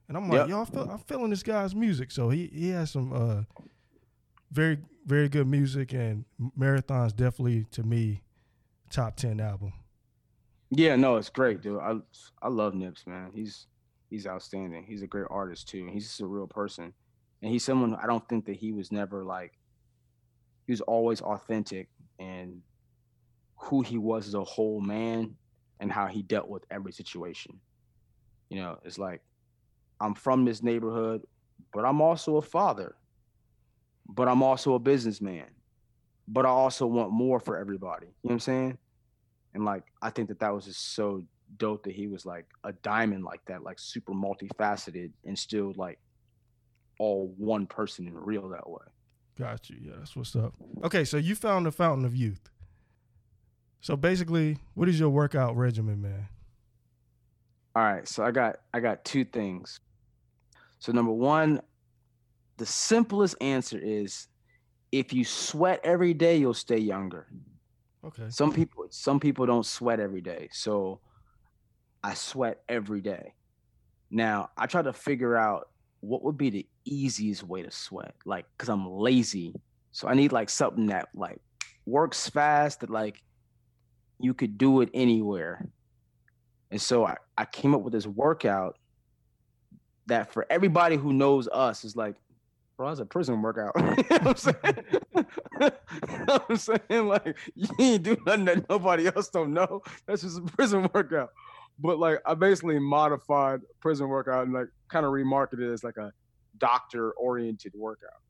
And 0.08 0.18
I'm 0.18 0.30
like, 0.30 0.48
Yep. 0.50 0.58
I 0.58 0.66
feel, 0.66 0.89
I'm 0.92 0.98
feeling 1.00 1.30
this 1.30 1.44
guy's 1.44 1.74
music. 1.76 2.12
So 2.12 2.30
he 2.30 2.48
he 2.48 2.70
has 2.70 2.92
some 2.92 3.13
uh, 3.13 3.44
very 4.52 4.78
very 5.06 5.30
good 5.30 5.48
music, 5.48 5.94
and 5.94 6.26
Marathon's 6.56 7.13
definitely 7.13 7.66
to 7.72 7.84
me 7.84 8.22
top 8.89 9.16
ten 9.16 9.39
album. 9.39 9.74
yeah, 10.70 10.96
no, 10.96 11.16
it's 11.18 11.30
great, 11.30 11.62
dude. 11.62 11.80
I 11.80 11.96
I 12.42 12.50
love 12.50 12.74
Nips, 12.76 13.06
man. 13.08 13.32
He's 13.34 13.68
he's 14.10 14.28
outstanding. 14.28 14.86
He's 14.86 15.02
a 15.02 15.08
great 15.08 15.28
artist 15.30 15.68
too. 15.70 15.88
He's 15.92 16.08
just 16.08 16.22
a 16.22 16.26
real 16.28 16.48
person, 16.48 16.94
and 17.42 17.52
he's 17.52 17.63
someone 17.63 17.96
I 17.96 18.06
don't 18.08 18.28
think 18.28 18.46
that 18.46 18.56
he 18.58 18.72
was 18.72 18.92
never 18.92 19.24
like. 19.24 19.54
He 20.68 20.72
was 20.72 20.82
always 20.82 21.20
authentic 21.22 21.89
and 22.20 22.62
who 23.58 23.82
he 23.82 23.98
was 23.98 24.28
as 24.28 24.34
a 24.34 24.44
whole 24.44 24.80
man 24.80 25.36
and 25.80 25.92
how 25.92 26.08
he 26.08 26.22
dealt 26.22 26.48
with 26.48 26.63
every 26.72 26.94
situation. 26.94 27.60
You 28.50 28.58
know, 28.58 28.80
it's 28.86 28.98
like 28.98 29.22
I'm 30.04 30.13
from 30.13 30.44
this 30.44 30.62
neighborhood, 30.62 31.24
but 31.74 31.86
I'm 31.86 32.02
also 32.02 32.36
a 32.36 32.42
father. 32.42 32.96
But 34.10 34.28
I'm 34.28 34.44
also 34.44 34.74
a 34.74 34.80
businessman. 34.80 35.46
But 36.28 36.46
I 36.46 36.50
also 36.50 36.86
want 36.86 37.12
more 37.12 37.39
for 37.39 37.58
everybody. 37.58 38.08
You 38.08 38.12
know 38.12 38.28
what 38.28 38.34
I'm 38.34 38.39
saying? 38.39 38.78
And 39.54 39.63
like 39.63 39.84
I 40.02 40.10
think 40.10 40.28
that 40.28 40.39
that 40.42 40.54
was 40.54 40.66
just 40.66 40.94
so 40.94 41.24
dope 41.58 41.84
that 41.84 41.94
he 41.94 42.08
was 42.08 42.26
like 42.26 42.46
a 42.66 42.74
diamond 42.74 43.24
like 43.24 43.46
that, 43.46 43.63
like 43.63 43.80
super 43.80 44.12
multifaceted 44.12 45.12
and 45.26 45.39
still 45.39 45.74
like 45.78 46.00
all 47.00 47.34
one 47.38 47.66
person 47.66 48.06
in 48.06 48.18
real 48.18 48.50
that 48.50 48.70
way. 48.70 48.84
Got 49.39 49.70
you. 49.70 49.78
Yeah, 49.82 49.94
that's 50.00 50.18
what's 50.18 50.36
up. 50.36 50.54
Okay, 50.84 51.06
so 51.06 51.16
you 51.16 51.34
found 51.34 51.66
the 51.66 51.72
fountain 51.72 52.06
of 52.06 52.13
youth. 52.13 52.50
So 53.80 53.96
basically, 53.96 54.58
what 54.74 54.89
is 54.89 55.00
your 55.00 55.10
workout 55.10 55.56
regimen, 55.56 56.02
man? 56.02 56.28
All 57.76 57.84
right, 57.84 58.08
so 58.08 58.24
I 58.24 58.32
got 58.32 58.58
I 58.74 58.82
got 58.82 59.06
two 59.06 59.24
things. 59.24 59.80
So 60.84 60.91
number 60.91 61.13
one, 61.13 61.62
the 62.58 62.65
simplest 62.65 63.38
answer 63.39 63.80
is 63.82 64.28
if 64.91 65.13
you 65.13 65.24
sweat 65.24 65.80
every 65.82 66.13
day, 66.13 66.36
you'll 66.36 66.54
stay 66.54 66.78
younger. 66.78 67.30
Okay. 68.04 68.26
Some 68.28 68.52
people 68.52 68.88
some 68.89 69.17
people 69.17 69.46
don't 69.46 69.65
sweat 69.65 70.02
every 70.02 70.19
day. 70.19 70.50
So 70.52 71.00
I 72.04 72.15
sweat 72.15 72.63
every 72.67 73.00
day. 73.00 73.34
Now, 74.12 74.50
I 74.58 74.65
try 74.65 74.82
to 74.82 74.91
figure 74.91 75.38
out 75.38 75.69
what 76.02 76.22
would 76.22 76.38
be 76.38 76.50
the 76.50 76.67
easiest 76.84 77.43
way 77.43 77.62
to 77.62 77.72
sweat. 77.72 78.13
Like 78.26 78.46
cuz 78.58 78.67
I'm 78.67 78.86
lazy. 78.86 79.56
So 79.93 80.10
I 80.10 80.15
need 80.15 80.34
like 80.34 80.50
something 80.50 80.88
that 80.88 81.08
like 81.15 81.39
works 81.86 82.30
fast 82.30 82.82
that 82.82 82.89
like 82.89 83.24
you 84.19 84.34
could 84.34 84.58
do 84.58 84.82
it 84.82 84.89
anywhere. 84.93 85.65
And 86.72 86.82
so 86.82 87.06
I, 87.06 87.15
I 87.38 87.46
came 87.46 87.74
up 87.74 87.84
with 87.84 87.93
this 87.93 88.06
workout 88.06 88.78
that 90.08 90.34
for 90.34 90.46
everybody 90.50 90.96
who 90.96 91.13
knows 91.13 91.48
us 91.48 91.84
is 91.84 91.96
like, 91.96 92.16
bro, 92.78 92.89
that's 92.89 93.00
a 93.00 93.06
prison 93.06 93.42
workout. 93.42 93.74
you 93.78 93.84
know 93.84 94.18
what 94.18 94.28
I'm 94.28 94.36
saying? 94.36 94.86
you 95.16 96.26
know 96.28 96.39
I'm 96.50 96.58
saying? 96.58 97.08
Like, 97.08 97.38
you 97.56 97.68
ain't 97.80 98.04
do 98.04 98.18
nothing 98.26 98.46
that 98.46 98.70
nobody 98.70 99.08
else 99.08 99.30
don't 99.30 99.54
know. 99.54 99.82
That's 100.06 100.22
just 100.22 100.39
a 100.39 100.42
prison 100.42 100.89
workout. 100.94 101.30
But 101.80 102.00
like 102.00 102.20
I 102.26 102.36
basically 102.36 102.78
modified 102.80 103.62
prison 103.80 104.08
workout 104.08 104.46
and 104.46 104.54
like 104.54 104.68
kind 104.89 105.06
of 105.06 105.12
remarketed 105.12 105.70
it 105.70 105.74
as 105.74 105.84
like 105.84 105.98
a 105.98 106.12
doctor 106.58 107.12
oriented 107.13 107.74
workout. 107.76 108.22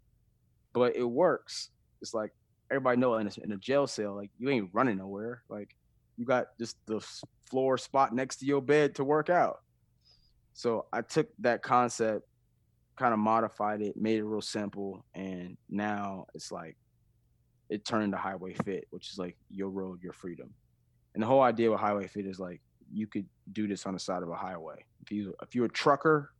But 0.72 0.96
it 0.96 1.04
works. 1.04 1.70
It's 2.02 2.14
like 2.14 2.32
everybody 2.72 2.98
know 2.98 3.16
in 3.16 3.28
a, 3.28 3.32
in 3.44 3.52
a 3.52 3.58
jail 3.58 3.86
cell, 3.86 4.16
like 4.16 4.32
you 4.40 4.50
ain't 4.50 4.70
running 4.72 4.98
nowhere. 4.98 5.44
Like 5.50 5.76
you 6.18 6.26
got 6.26 6.48
just 6.58 6.78
the 6.86 7.02
floor 7.50 7.78
spot 7.78 8.14
next 8.14 8.38
to 8.38 8.46
your 8.46 8.62
bed 8.62 8.96
to 8.96 9.04
work 9.04 9.30
out. 9.30 9.60
So 10.54 10.86
I 10.94 11.02
took 11.02 11.30
that 11.40 11.62
concept, 11.64 12.28
kind 12.96 13.14
of 13.14 13.20
modified 13.20 13.82
it, 13.82 13.98
made 13.98 14.20
it 14.20 14.24
real 14.24 14.42
simple, 14.42 15.04
and 15.16 15.58
now 15.70 16.26
it's 16.34 16.52
like 16.52 16.78
it 17.70 17.86
turned 17.86 18.14
to 18.14 18.18
Highway 18.18 18.54
Fit, 18.54 18.86
which 18.92 19.10
is 19.10 19.18
like 19.18 19.36
your 19.50 19.70
road, 19.70 20.02
your 20.04 20.14
freedom. 20.14 20.54
And 21.14 21.24
the 21.24 21.28
whole 21.28 21.42
idea 21.42 21.72
with 21.72 21.80
Highway 21.80 22.08
Fit 22.08 22.28
is 22.28 22.40
like 22.40 22.62
you 22.92 23.08
could 23.08 23.26
do 23.52 23.68
this 23.68 23.86
on 23.86 23.94
the 23.94 24.00
side 24.00 24.24
of 24.24 24.30
a 24.30 24.36
highway. 24.36 24.86
If 25.02 25.12
you 25.12 25.34
if 25.42 25.56
you're 25.56 25.66
a 25.66 25.70
trucker 25.70 26.32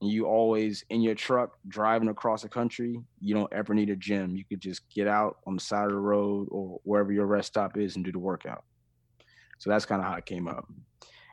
and 0.00 0.10
you 0.10 0.26
always 0.26 0.84
in 0.90 1.02
your 1.02 1.14
truck 1.14 1.58
driving 1.68 2.08
across 2.08 2.42
the 2.42 2.48
country, 2.48 3.00
you 3.20 3.34
don't 3.34 3.52
ever 3.52 3.74
need 3.74 3.90
a 3.90 3.96
gym. 3.96 4.36
You 4.36 4.44
could 4.44 4.60
just 4.60 4.88
get 4.90 5.08
out 5.08 5.38
on 5.46 5.54
the 5.54 5.60
side 5.60 5.86
of 5.86 5.92
the 5.92 5.98
road 5.98 6.48
or 6.50 6.80
wherever 6.84 7.12
your 7.12 7.26
rest 7.26 7.48
stop 7.48 7.76
is 7.76 7.96
and 7.96 8.04
do 8.04 8.12
the 8.12 8.18
workout. 8.18 8.64
So 9.58 9.70
that's 9.70 9.84
kind 9.84 10.00
of 10.00 10.06
how 10.06 10.14
it 10.14 10.24
came 10.24 10.46
up. 10.46 10.66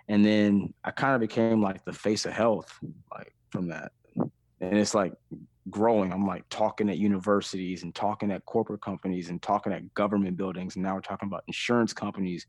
And 0.08 0.24
then 0.24 0.74
I 0.84 0.92
kind 0.92 1.16
of 1.16 1.22
became 1.22 1.62
like 1.62 1.84
the 1.84 1.94
face 1.94 2.26
of 2.26 2.34
health, 2.34 2.72
like 3.12 3.34
from 3.50 3.70
that. 3.70 3.92
And 4.62 4.78
it's 4.78 4.94
like 4.94 5.14
growing. 5.70 6.14
I'm 6.14 6.28
like 6.28 6.48
talking 6.50 6.90
at 6.90 6.98
universities 6.98 7.84
and 7.84 7.94
talking 7.94 8.32
at 8.32 8.46
corporate 8.46 8.82
companies 8.82 9.30
and 9.30 9.42
talking 9.42 9.74
at 9.74 9.94
government 9.94 10.38
buildings. 10.38 10.76
And 10.76 10.84
now 10.84 10.94
we're 10.96 11.02
talking 11.02 11.28
about 11.28 11.44
insurance 11.48 11.94
companies 11.94 12.46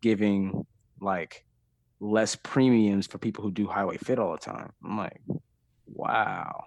giving 0.00 0.66
like 1.00 1.44
less 2.00 2.36
premiums 2.36 3.06
for 3.06 3.18
people 3.18 3.44
who 3.44 3.52
do 3.52 3.66
highway 3.66 3.96
fit 3.96 4.18
all 4.18 4.32
the 4.32 4.38
time. 4.38 4.72
I'm 4.84 4.98
like, 4.98 5.20
wow. 5.86 6.64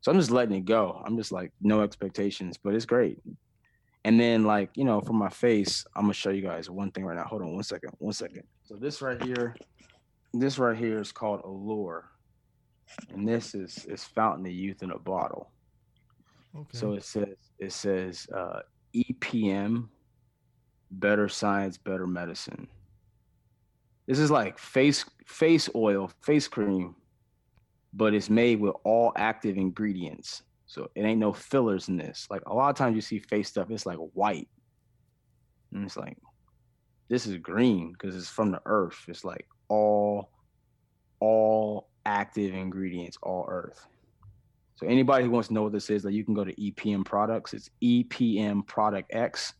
So 0.00 0.10
I'm 0.10 0.18
just 0.18 0.30
letting 0.30 0.56
it 0.56 0.64
go. 0.64 1.02
I'm 1.04 1.16
just 1.16 1.32
like 1.32 1.52
no 1.60 1.82
expectations, 1.82 2.58
but 2.62 2.74
it's 2.74 2.86
great. 2.86 3.18
And 4.04 4.20
then 4.20 4.44
like, 4.44 4.70
you 4.74 4.84
know, 4.84 5.00
for 5.00 5.14
my 5.14 5.30
face, 5.30 5.84
I'm 5.96 6.02
gonna 6.02 6.14
show 6.14 6.30
you 6.30 6.42
guys 6.42 6.68
one 6.68 6.90
thing 6.90 7.04
right 7.04 7.16
now. 7.16 7.24
Hold 7.24 7.42
on 7.42 7.54
one 7.54 7.62
second, 7.62 7.90
one 7.98 8.12
second. 8.12 8.42
So 8.64 8.76
this 8.76 9.00
right 9.00 9.22
here, 9.22 9.56
this 10.34 10.58
right 10.58 10.76
here 10.76 11.00
is 11.00 11.10
called 11.10 11.40
Allure. 11.44 12.10
And 13.12 13.26
this 13.26 13.54
is 13.54 13.86
is 13.86 14.04
Fountain 14.04 14.46
of 14.46 14.52
Youth 14.52 14.82
in 14.82 14.90
a 14.90 14.98
bottle. 14.98 15.50
Okay. 16.54 16.78
So 16.78 16.92
it 16.92 17.02
says 17.02 17.36
it 17.58 17.72
says 17.72 18.28
uh, 18.34 18.60
EPM, 18.94 19.88
better 20.90 21.28
science, 21.28 21.78
better 21.78 22.06
medicine. 22.06 22.68
This 24.06 24.18
is 24.18 24.30
like 24.30 24.58
face 24.58 25.04
face 25.26 25.70
oil, 25.74 26.10
face 26.20 26.46
cream, 26.46 26.94
but 27.94 28.12
it's 28.12 28.28
made 28.28 28.60
with 28.60 28.74
all 28.84 29.12
active 29.16 29.56
ingredients. 29.56 30.42
So 30.66 30.90
it 30.94 31.02
ain't 31.02 31.20
no 31.20 31.32
fillers 31.32 31.88
in 31.88 31.96
this. 31.96 32.26
Like 32.30 32.42
a 32.46 32.54
lot 32.54 32.70
of 32.70 32.76
times 32.76 32.94
you 32.96 33.02
see 33.02 33.18
face 33.18 33.48
stuff, 33.48 33.70
it's 33.70 33.86
like 33.86 33.98
white. 33.98 34.48
And 35.72 35.84
it's 35.84 35.96
like, 35.96 36.16
this 37.08 37.26
is 37.26 37.36
green 37.36 37.92
because 37.92 38.16
it's 38.16 38.30
from 38.30 38.50
the 38.50 38.60
earth. 38.64 38.98
It's 39.08 39.24
like 39.24 39.46
all, 39.68 40.30
all 41.20 41.88
active 42.06 42.54
ingredients, 42.54 43.18
all 43.22 43.46
earth. 43.48 43.86
So 44.76 44.86
anybody 44.86 45.24
who 45.24 45.30
wants 45.30 45.48
to 45.48 45.54
know 45.54 45.62
what 45.62 45.72
this 45.72 45.90
is, 45.90 46.04
like 46.04 46.14
you 46.14 46.24
can 46.24 46.34
go 46.34 46.44
to 46.44 46.54
EPM 46.54 47.04
products. 47.04 47.52
It's 47.54 47.70
EPM 47.82 48.66
product 48.66 49.14
X. 49.14 49.54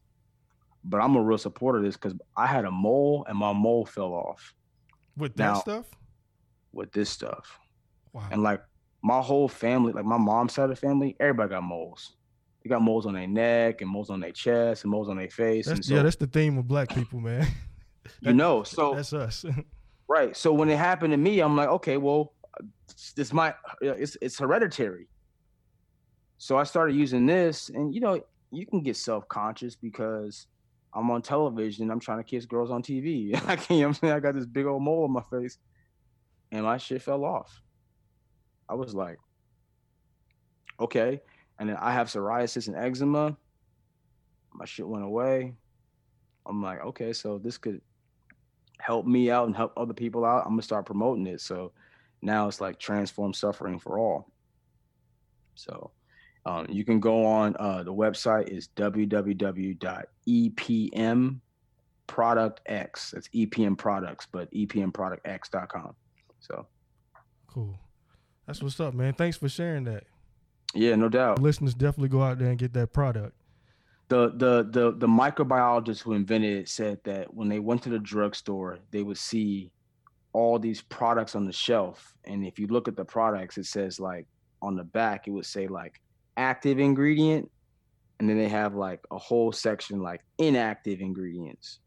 But 0.85 0.99
I'm 0.99 1.17
a 1.17 1.23
real 1.23 1.39
supporter 1.39 1.79
of 1.79 1.85
this 1.85 1.97
because 1.97 2.15
I 2.37 2.47
had 2.47 2.65
a 2.65 2.71
mole 2.71 3.25
and 3.29 3.39
my 3.39 3.53
mole 3.53 3.87
fell 3.87 4.13
off. 4.13 4.55
With 5.17 5.37
that 5.37 5.53
now, 5.53 5.61
stuff? 5.61 5.87
With 6.73 6.93
this 6.93 7.09
stuff. 7.09 7.59
Wow. 8.13 8.29
And 8.31 8.43
like 8.43 8.63
my 9.05 9.21
whole 9.21 9.49
family, 9.49 9.93
like 9.93 10.07
my 10.07 10.17
mom's 10.17 10.55
side 10.55 10.65
of 10.65 10.71
the 10.71 10.77
family, 10.77 11.15
everybody 11.21 11.51
got 11.51 11.63
moles. 11.63 12.17
They 12.63 12.71
got 12.71 12.81
moles 12.81 13.05
on 13.05 13.13
their 13.13 13.27
neck 13.27 13.83
and 13.83 13.91
moles 13.91 14.09
on 14.09 14.19
their 14.19 14.33
chest 14.33 14.85
and 14.85 14.91
moles 14.91 15.11
on 15.11 15.19
their 15.19 15.29
face. 15.29 15.67
That's, 15.67 15.87
so, 15.87 15.95
yeah, 15.95 16.03
that's 16.03 16.17
the 16.17 16.27
theme 16.27 16.57
of 16.57 16.67
black 16.67 16.89
people, 16.89 17.21
man. 17.21 17.47
you 18.23 18.33
know, 18.33 18.63
so 18.63 18.95
that's 18.95 19.13
us. 19.13 19.45
right. 20.09 20.35
So 20.35 20.55
when 20.55 20.71
it 20.71 20.79
happened 20.79 21.13
to 21.13 21.19
me, 21.19 21.41
I'm 21.41 21.55
like, 21.55 21.69
okay, 21.69 21.99
well, 21.99 22.33
this 23.15 23.35
might 23.35 23.55
it's 23.83 24.17
it's 24.23 24.39
hereditary. 24.39 25.07
So 26.39 26.57
I 26.57 26.65
started 26.65 26.97
using 26.97 27.27
this, 27.27 27.69
and 27.69 27.95
you 27.95 28.01
know, 28.01 28.19
you 28.51 28.65
can 28.65 28.83
get 28.83 28.97
self 28.97 29.29
conscious 29.29 29.77
because 29.77 30.47
I'm 30.95 31.11
on 31.11 31.21
television. 31.21 31.91
I'm 31.91 32.01
trying 32.01 32.19
to 32.19 32.25
kiss 32.25 32.47
girls 32.47 32.71
on 32.71 32.83
TV. 32.83 33.35
I 33.47 33.57
can't. 33.57 33.71
You 33.71 33.81
know 33.81 33.89
I'm 33.89 33.95
saying 33.95 34.15
I 34.15 34.21
got 34.21 34.35
this 34.35 34.47
big 34.47 34.65
old 34.65 34.83
mole 34.83 35.05
on 35.05 35.13
my 35.13 35.23
face, 35.31 35.59
and 36.53 36.65
my 36.65 36.79
shit 36.79 37.03
fell 37.03 37.27
off. 37.27 37.61
I 38.69 38.75
was 38.75 38.95
like, 38.95 39.19
okay. 40.81 41.21
And 41.59 41.69
then 41.69 41.77
I 41.77 41.93
have 41.93 42.09
psoriasis 42.09 42.69
and 42.69 42.77
eczema. 42.77 43.37
My 44.53 44.65
shit 44.65 44.87
went 44.87 45.05
away. 45.05 45.55
I'm 46.47 46.63
like, 46.63 46.81
okay, 46.85 47.13
so 47.13 47.39
this 47.39 47.59
could 47.59 47.81
help 48.79 49.07
me 49.07 49.31
out 49.31 49.47
and 49.47 49.57
help 49.57 49.73
other 49.77 49.95
people 49.95 50.25
out. 50.25 50.45
I'm 50.45 50.53
gonna 50.53 50.63
start 50.63 50.87
promoting 50.87 51.27
it. 51.27 51.41
So 51.41 51.73
now 52.23 52.49
it's 52.49 52.61
like 52.61 52.79
transform 52.79 53.33
suffering 53.33 53.79
for 53.79 53.99
all. 53.99 54.31
So 55.55 55.93
um, 56.47 56.67
you 56.69 56.85
can 56.85 57.01
go 57.01 57.25
on 57.25 57.57
uh, 57.59 57.83
the 57.83 57.93
website 57.93 58.49
is 58.49 58.69
www.epm 58.77 59.81
product 62.07 62.61
x 62.67 63.13
that's 63.13 63.29
epm 63.29 63.79
products 63.79 64.29
but 64.31 64.53
epmproductx.com 64.53 65.95
so 66.39 66.67
cool 67.47 67.75
that's 68.47 68.63
what's 68.63 68.79
up, 68.81 68.95
man. 68.95 69.15
Thanks 69.15 69.37
for 69.37 69.49
sharing 69.49 69.85
that. 69.85 70.05
Yeah, 70.75 70.97
no 70.97 71.09
doubt. 71.09 71.41
Listeners 71.41 71.75
definitely 71.75 72.09
go 72.09 72.23
out 72.23 72.39
there 72.39 72.49
and 72.49 72.59
get 72.59 72.73
that 72.75 72.93
product. 72.93 73.35
The 74.09 74.31
the 74.31 74.69
the 74.71 74.93
the 74.93 75.07
microbiologist 75.07 76.03
who 76.03 76.13
invented 76.13 76.59
it 76.59 76.69
said 76.69 76.99
that 77.05 77.33
when 77.33 77.49
they 77.49 77.59
went 77.59 77.83
to 77.85 77.89
the 77.89 77.99
drugstore, 77.99 78.79
they 78.91 79.03
would 79.03 79.17
see 79.17 79.71
all 80.33 80.59
these 80.59 80.83
products 80.83 81.35
on 81.35 81.47
the 81.47 81.53
shelf, 81.53 82.15
and 82.25 82.45
if 82.45 82.59
you 82.59 82.67
look 82.67 82.89
at 82.89 82.97
the 82.97 83.05
products, 83.05 83.57
it 83.57 83.67
says 83.67 83.99
like 84.01 84.27
on 84.61 84.77
the 84.77 84.85
back, 84.85 85.27
it 85.27 85.31
would 85.31 85.47
say 85.47 85.69
like 85.69 86.03
active 86.37 86.79
ingredient, 86.79 87.51
and 88.19 88.29
then 88.29 88.37
they 88.37 88.49
have 88.49 88.75
like 88.75 89.01
a 89.11 89.19
whole 89.19 89.53
section 89.53 90.03
like 90.03 90.21
inactive 90.39 91.01
ingredients, 91.01 91.79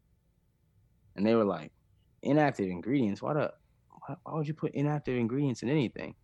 and 1.14 1.24
they 1.24 1.34
were 1.34 1.44
like, 1.44 1.70
inactive 2.22 2.68
ingredients. 2.68 3.22
Why 3.22 3.34
the 3.34 3.52
why, 3.90 4.16
why 4.24 4.34
would 4.34 4.48
you 4.48 4.54
put 4.54 4.74
inactive 4.74 5.16
ingredients 5.16 5.62
in 5.62 5.68
anything? 5.68 6.14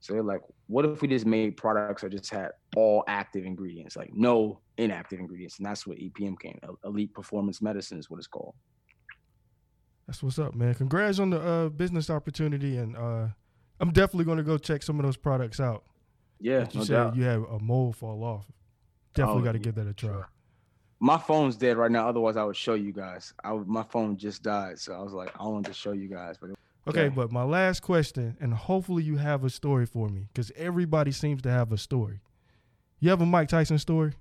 So 0.00 0.12
they're 0.12 0.22
like, 0.22 0.40
what 0.68 0.84
if 0.84 1.02
we 1.02 1.08
just 1.08 1.26
made 1.26 1.56
products 1.56 2.02
that 2.02 2.10
just 2.12 2.30
had 2.30 2.50
all 2.76 3.02
active 3.08 3.44
ingredients, 3.44 3.96
like 3.96 4.10
no 4.14 4.60
inactive 4.76 5.18
ingredients? 5.18 5.58
And 5.58 5.66
that's 5.66 5.86
what 5.86 5.98
EPM 5.98 6.38
came. 6.38 6.58
Elite 6.84 7.12
Performance 7.12 7.60
Medicine 7.60 7.98
is 7.98 8.08
what 8.08 8.18
it's 8.18 8.26
called. 8.26 8.54
That's 10.06 10.22
what's 10.22 10.38
up, 10.38 10.54
man. 10.54 10.74
Congrats 10.74 11.18
on 11.18 11.30
the 11.30 11.40
uh, 11.40 11.68
business 11.68 12.08
opportunity, 12.08 12.78
and 12.78 12.96
uh, 12.96 13.26
I'm 13.80 13.90
definitely 13.92 14.24
going 14.24 14.38
to 14.38 14.44
go 14.44 14.56
check 14.56 14.82
some 14.82 14.98
of 14.98 15.04
those 15.04 15.18
products 15.18 15.60
out. 15.60 15.84
Yeah, 16.40 16.60
you 16.70 16.78
no 16.78 16.84
said 16.84 16.94
doubt. 16.94 17.16
you 17.16 17.24
have 17.24 17.42
a 17.42 17.58
mole 17.58 17.92
fall 17.92 18.24
off. 18.24 18.46
Definitely 19.14 19.42
oh, 19.42 19.44
got 19.44 19.52
to 19.52 19.58
give 19.58 19.74
that 19.74 19.86
a 19.86 19.92
try. 19.92 20.10
Sure. 20.10 20.28
my 21.00 21.18
phone's 21.18 21.56
dead 21.56 21.76
right 21.76 21.90
now. 21.90 22.08
Otherwise, 22.08 22.36
I 22.36 22.44
would 22.44 22.56
show 22.56 22.74
you 22.74 22.92
guys. 22.92 23.34
I 23.44 23.52
would, 23.52 23.66
my 23.66 23.82
phone 23.82 24.16
just 24.16 24.42
died, 24.42 24.78
so 24.78 24.94
I 24.94 25.02
was 25.02 25.12
like, 25.12 25.30
I 25.38 25.44
wanted 25.44 25.68
to 25.68 25.74
show 25.74 25.92
you 25.92 26.08
guys. 26.08 26.36
But 26.40 26.50
Okay, 26.86 27.06
Okay. 27.06 27.14
but 27.14 27.30
my 27.32 27.42
last 27.42 27.80
question, 27.80 28.36
and 28.40 28.54
hopefully 28.54 29.02
you 29.02 29.16
have 29.16 29.44
a 29.44 29.50
story 29.50 29.84
for 29.86 30.08
me, 30.08 30.28
because 30.32 30.50
everybody 30.56 31.12
seems 31.12 31.42
to 31.42 31.50
have 31.50 31.70
a 31.72 31.76
story. 31.78 32.20
You 33.00 33.10
have 33.10 33.20
a 33.20 33.26
Mike 33.26 33.48
Tyson 33.48 33.78
story 33.78 34.14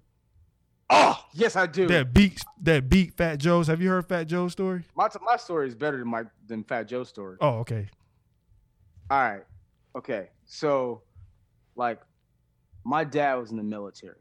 oh 0.89 1.23
yes, 1.33 1.55
I 1.55 1.65
do. 1.65 1.87
that 1.87 2.13
beat 2.13 2.41
that 2.61 2.89
beat 2.89 3.13
Fat 3.15 3.37
Joe's. 3.37 3.67
Have 3.67 3.81
you 3.81 3.89
heard 3.89 4.07
Fat 4.07 4.25
Joe's 4.25 4.51
story? 4.51 4.83
My 4.95 5.09
my 5.21 5.37
story 5.37 5.67
is 5.67 5.75
better 5.75 5.97
than 5.97 6.07
my 6.07 6.23
than 6.47 6.63
Fat 6.63 6.83
Joe's 6.83 7.09
story. 7.09 7.37
Oh, 7.41 7.59
okay. 7.59 7.87
All 9.09 9.19
right. 9.19 9.43
Okay. 9.95 10.29
So, 10.45 11.01
like, 11.75 12.01
my 12.83 13.03
dad 13.03 13.35
was 13.35 13.51
in 13.51 13.57
the 13.57 13.63
military. 13.63 14.19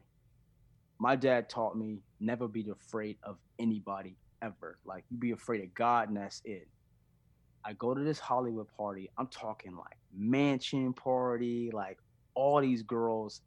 My 0.99 1.17
dad 1.17 1.49
taught 1.49 1.77
me 1.77 1.99
never 2.21 2.49
be 2.49 2.69
afraid 2.71 3.17
of 3.23 3.37
anybody 3.59 4.17
ever. 4.43 4.79
Like, 4.85 5.05
you 5.11 5.19
be 5.19 5.33
afraid 5.33 5.63
of 5.63 5.75
God, 5.75 6.09
and 6.09 6.17
that's 6.17 6.41
it. 6.45 6.69
I 7.67 7.73
go 7.73 7.95
to 7.95 8.01
this 8.01 8.21
Hollywood 8.21 8.69
party. 8.77 9.11
I'm 9.19 9.27
talking 9.27 9.77
like 9.77 9.97
mansion 10.17 10.93
party, 10.93 11.71
like 11.73 11.99
all 12.35 12.61
these 12.61 12.85
girls, 12.85 13.41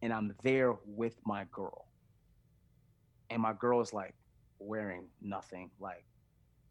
and 0.00 0.10
I'm 0.10 0.34
there 0.42 0.76
with 0.86 1.16
my 1.26 1.44
girl. 1.52 1.84
And 3.28 3.42
my 3.42 3.52
girl 3.52 3.82
is 3.82 3.92
like 3.92 4.14
wearing 4.58 5.04
nothing, 5.20 5.70
like 5.78 6.06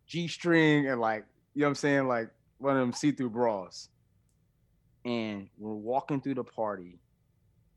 G 0.07 0.27
string 0.27 0.87
and 0.87 0.99
like, 0.99 1.25
you 1.53 1.61
know 1.61 1.67
what 1.67 1.71
I'm 1.71 1.75
saying? 1.75 2.07
Like 2.07 2.29
one 2.57 2.75
of 2.75 2.79
them 2.79 2.93
see 2.93 3.11
through 3.11 3.29
bras 3.29 3.89
and 5.05 5.47
we're 5.59 5.75
walking 5.75 6.19
through 6.19 6.35
the 6.35 6.43
party 6.43 6.99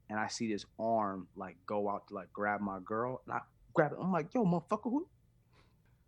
and 0.09 0.19
I 0.19 0.29
see 0.29 0.51
this 0.51 0.65
arm 0.79 1.29
like 1.37 1.57
go 1.67 1.91
out 1.91 2.09
to 2.09 2.15
like 2.15 2.33
grab 2.33 2.63
my 2.63 2.79
girl 2.85 3.21
and 3.27 3.35
I 3.35 3.41
grab 3.75 3.93
it. 3.93 3.99
I'm 4.01 4.13
like, 4.13 4.33
yo, 4.33 4.45
motherfucker, 4.47 4.85
who? 4.85 5.07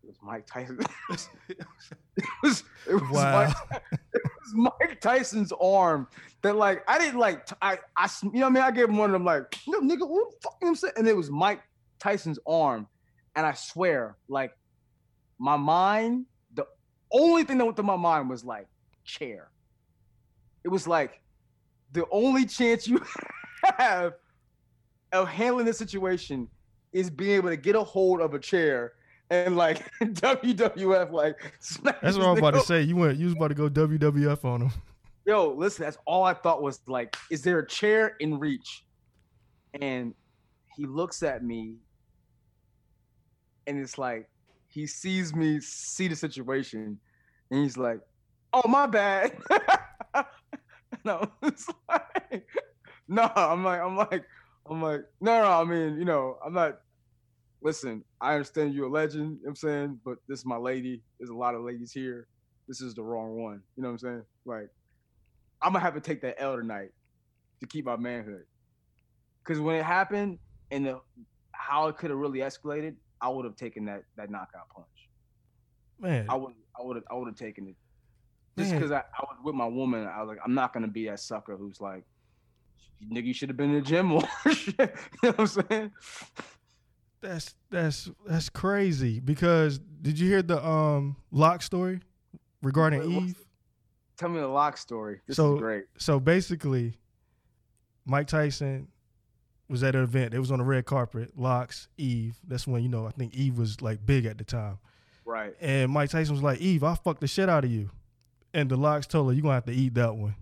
It 0.03 0.09
was 0.09 0.17
Mike 0.23 0.47
Tyson. 0.47 0.79
it 1.49 1.59
was, 2.43 2.65
it 2.89 2.95
was, 2.95 3.11
Wow. 3.11 3.47
Mike, 3.71 3.83
it 4.15 4.23
was 4.41 4.55
Mike 4.55 5.01
Tyson's 5.01 5.53
arm 5.61 6.09
that 6.43 6.57
like 6.57 6.83
I 6.89 6.99
didn't 6.99 7.21
like 7.21 7.49
I 7.63 7.79
I 7.97 8.09
you 8.23 8.31
know 8.33 8.41
what 8.41 8.47
I 8.47 8.51
mean 8.51 8.63
I 8.65 8.71
gave 8.73 8.89
him 8.89 8.97
one 8.97 9.11
of 9.11 9.13
them 9.13 9.25
like 9.25 9.57
no 9.69 9.81
nigga 9.81 10.09
what 10.09 10.31
the 10.31 10.37
fuck 10.43 10.57
you 10.61 10.67
know 10.67 10.67
what 10.67 10.69
I'm 10.69 10.75
saying 10.77 10.95
and 10.97 11.09
it 11.09 11.17
was 11.17 11.31
Mike 11.31 11.63
Tyson's 11.99 12.39
arm 12.47 12.89
and 13.37 13.47
I 13.47 13.53
swear 13.53 14.17
like 14.29 14.53
my 15.39 15.57
mind 15.57 16.27
the 16.55 16.67
only 17.13 17.45
thing 17.45 17.59
that 17.59 17.65
went 17.65 17.77
through 17.77 17.87
my 17.87 17.97
mind 17.97 18.29
was 18.29 18.45
like 18.45 18.67
chair 19.05 19.51
it 20.65 20.69
was 20.69 20.87
like 20.87 21.21
the 21.93 22.05
only 22.11 22.45
chance 22.45 22.89
you 22.89 23.01
have 23.79 24.15
of 25.13 25.29
handling 25.29 25.67
this 25.67 25.79
situation 25.79 26.49
is 26.93 27.11
being 27.11 27.33
able 27.33 27.49
to 27.51 27.57
get 27.57 27.77
a 27.77 27.83
hold 27.83 28.21
of 28.21 28.35
a 28.35 28.39
chair 28.39 28.93
and 29.33 29.57
like 29.57 29.91
WWF 30.01 31.11
like 31.11 31.37
That's 32.03 32.19
what 32.19 32.27
I'm 32.27 32.37
about 32.37 32.53
to 32.53 32.61
say. 32.61 32.83
You 32.83 32.97
went 32.97 33.19
you 33.19 33.25
was 33.25 33.35
about 33.35 33.49
to 33.49 33.55
go 33.55 33.69
WWF 33.71 34.45
on 34.45 34.63
him. 34.63 34.71
Yo, 35.25 35.55
listen, 35.57 35.85
that's 35.85 35.97
all 36.05 36.25
I 36.25 36.35
thought 36.35 36.63
was 36.63 36.81
like, 36.87 37.17
is 37.31 37.43
there 37.43 37.61
a 37.61 37.67
chair 37.67 38.17
in 38.21 38.39
reach? 38.39 38.85
And 39.81 40.15
he 40.77 40.85
looks 40.85 41.23
at 41.23 41.43
me 41.43 41.77
and 43.67 43.79
it's 43.79 43.97
like 43.97 44.29
he 44.69 44.87
sees 44.87 45.35
me 45.35 45.61
see 45.61 46.09
the 46.09 46.17
situation 46.17 46.99
and 47.51 47.63
he's 47.63 47.79
like, 47.79 48.01
Oh 48.53 48.69
my 48.69 48.87
bad. 48.87 49.35
no, 51.05 51.27
it's 51.43 51.67
like 51.89 52.47
no, 53.09 53.31
I'm 53.35 53.65
like, 53.65 53.81
I'm 53.81 53.97
like, 53.97 54.25
I'm 54.67 54.83
like, 54.83 55.01
no, 55.23 55.43
no, 55.43 55.51
I 55.51 55.65
mean, 55.65 55.99
you 55.99 56.05
know, 56.05 56.37
I'm 56.45 56.53
not 56.53 56.81
listen, 57.63 58.05
I 58.21 58.35
understand 58.35 58.75
you're 58.75 58.87
a 58.87 58.91
legend, 58.91 59.23
you 59.23 59.29
know 59.31 59.39
what 59.43 59.49
I'm 59.51 59.57
saying, 59.57 60.01
but 60.05 60.19
this 60.29 60.41
is 60.41 60.47
my 60.47 60.57
lady. 60.57 61.03
There's 61.19 61.31
a 61.31 61.35
lot 61.35 61.55
of 61.55 61.63
ladies 61.63 61.93
here. 61.93 62.27
This 62.69 62.81
is 62.81 62.95
the 62.95 63.03
wrong 63.03 63.43
one. 63.43 63.63
You 63.77 63.83
know 63.83 63.89
what 63.91 63.93
I'm 63.93 63.99
saying? 63.99 64.23
Like, 64.45 64.69
I'm 65.61 65.73
gonna 65.73 65.85
have 65.85 65.95
to 65.95 66.01
take 66.01 66.23
that 66.23 66.37
L 66.39 66.57
tonight 66.57 66.91
to 67.61 67.67
keep 67.67 67.85
my 67.85 67.97
manhood. 67.97 68.45
Cause 69.45 69.59
when 69.59 69.77
it 69.77 69.85
happened 69.85 70.39
and 70.71 70.87
the 70.87 71.01
how 71.53 71.89
it 71.89 71.97
could 71.97 72.11
have 72.11 72.19
really 72.19 72.41
escalated, 72.41 72.95
I 73.21 73.29
would 73.29 73.45
have 73.45 73.57
taken 73.57 73.85
that 73.87 74.03
that 74.17 74.31
knockout 74.31 74.69
punch. 74.75 74.87
Man, 75.99 76.27
I 76.29 76.37
would 76.37 76.55
I 76.79 76.85
would 76.85 76.97
have 76.97 77.05
I 77.11 77.15
would 77.15 77.27
have 77.27 77.37
taken 77.37 77.69
it. 77.69 77.77
Just 78.59 78.73
because 78.73 78.93
I, 78.93 78.99
I 78.99 79.23
was 79.23 79.39
with 79.43 79.55
my 79.55 79.67
woman, 79.67 80.07
I 80.07 80.21
was 80.21 80.29
like, 80.29 80.39
I'm 80.45 80.55
not 80.55 80.73
gonna 80.73 80.89
be 80.89 81.07
that 81.07 81.21
sucker 81.21 81.57
who's 81.57 81.81
like, 81.81 82.05
nigga, 83.11 83.25
you 83.25 83.35
should 83.35 83.49
have 83.49 83.57
been 83.57 83.71
in 83.71 83.77
the 83.77 83.81
gym 83.83 84.07
more. 84.07 84.23
you 84.47 84.75
know 84.79 84.89
what 85.23 85.41
I'm 85.41 85.47
saying? 85.47 85.91
That's 87.23 87.55
that's 87.71 88.11
that's 88.27 88.49
crazy. 88.49 89.21
Because 89.21 89.79
did 89.79 90.19
you 90.19 90.29
hear 90.29 90.43
the 90.43 90.65
um 90.67 91.17
lock 91.31 91.63
story 91.63 92.01
regarding 92.63 93.01
Wait, 93.01 93.23
Eve? 93.29 93.39
Tell 94.19 94.29
me 94.29 94.41
the 94.41 94.49
lock 94.49 94.77
story. 94.77 95.21
This 95.27 95.37
So- 95.37 95.55
is 95.55 95.61
great. 95.61 95.85
So 95.99 96.21
basically, 96.21 96.99
Mike 98.05 98.27
Tyson 98.27 98.89
was 99.69 99.83
at 99.83 99.95
an 99.95 100.03
event. 100.03 100.35
It 100.35 100.39
was 100.41 100.51
on 100.51 100.59
the 100.59 100.65
red 100.65 100.85
carpet. 100.85 101.33
LOX, 101.39 101.89
Eve. 101.97 102.37
That's 102.47 102.67
when 102.67 102.83
you 102.83 102.89
know 102.89 103.07
I 103.07 103.11
think 103.11 103.35
Eve 103.35 103.57
was 103.57 103.81
like 103.81 104.05
big 104.05 104.27
at 104.27 104.37
the 104.37 104.45
time. 104.45 104.79
Right. 105.25 105.55
And 105.61 105.91
Mike 105.93 106.11
Tyson 106.11 106.35
was 106.35 106.43
like, 106.43 106.61
Eve, 106.61 106.83
I'll 106.85 106.97
fuck 106.97 107.21
the 107.21 107.29
shit 107.29 107.49
out 107.49 107.65
of 107.65 107.71
you. 107.71 107.91
And 108.53 108.69
the 108.69 108.77
LOX 108.77 109.07
told 109.07 109.29
her, 109.29 109.33
You're 109.33 109.43
gonna 109.43 109.55
have 109.55 109.65
to 109.67 109.73
eat 109.73 109.95
that 109.95 110.15
one. 110.17 110.35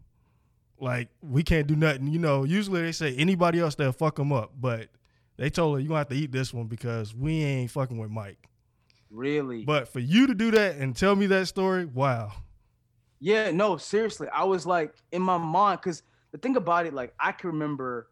Like, 0.81 1.09
we 1.23 1.43
can't 1.43 1.67
do 1.67 1.77
nothing. 1.77 2.07
You 2.09 2.19
know, 2.19 2.45
usually 2.45 2.81
they 2.81 2.93
say 2.93 3.15
anybody 3.17 3.61
else 3.61 3.75
they'll 3.75 3.93
fuck 3.93 4.17
them 4.17 4.33
up, 4.33 4.53
but 4.59 4.89
they 5.41 5.49
told 5.49 5.75
her 5.75 5.81
you're 5.81 5.89
gonna 5.89 6.01
have 6.01 6.09
to 6.09 6.15
eat 6.15 6.33
this 6.33 6.53
one 6.53 6.67
because 6.67 7.15
we 7.15 7.43
ain't 7.43 7.71
fucking 7.71 7.97
with 7.97 8.11
Mike. 8.11 8.37
Really. 9.11 9.65
But 9.65 9.89
for 9.89 9.99
you 9.99 10.27
to 10.27 10.35
do 10.35 10.51
that 10.51 10.77
and 10.77 10.95
tell 10.95 11.17
me 11.17 11.27
that 11.29 11.49
story, 11.49 11.87
wow. 11.87 12.33
Yeah, 13.21 13.51
no, 13.51 13.79
seriously. 13.79 14.29
I 14.29 14.45
was 14.45 14.67
like 14.67 14.95
in 15.13 15.23
my 15.23 15.39
mind, 15.39 15.81
because 15.81 16.03
the 16.33 16.37
thing 16.37 16.57
about 16.57 16.85
it, 16.85 16.93
like 16.93 17.15
I 17.19 17.33
can 17.33 17.53
remember 17.53 18.11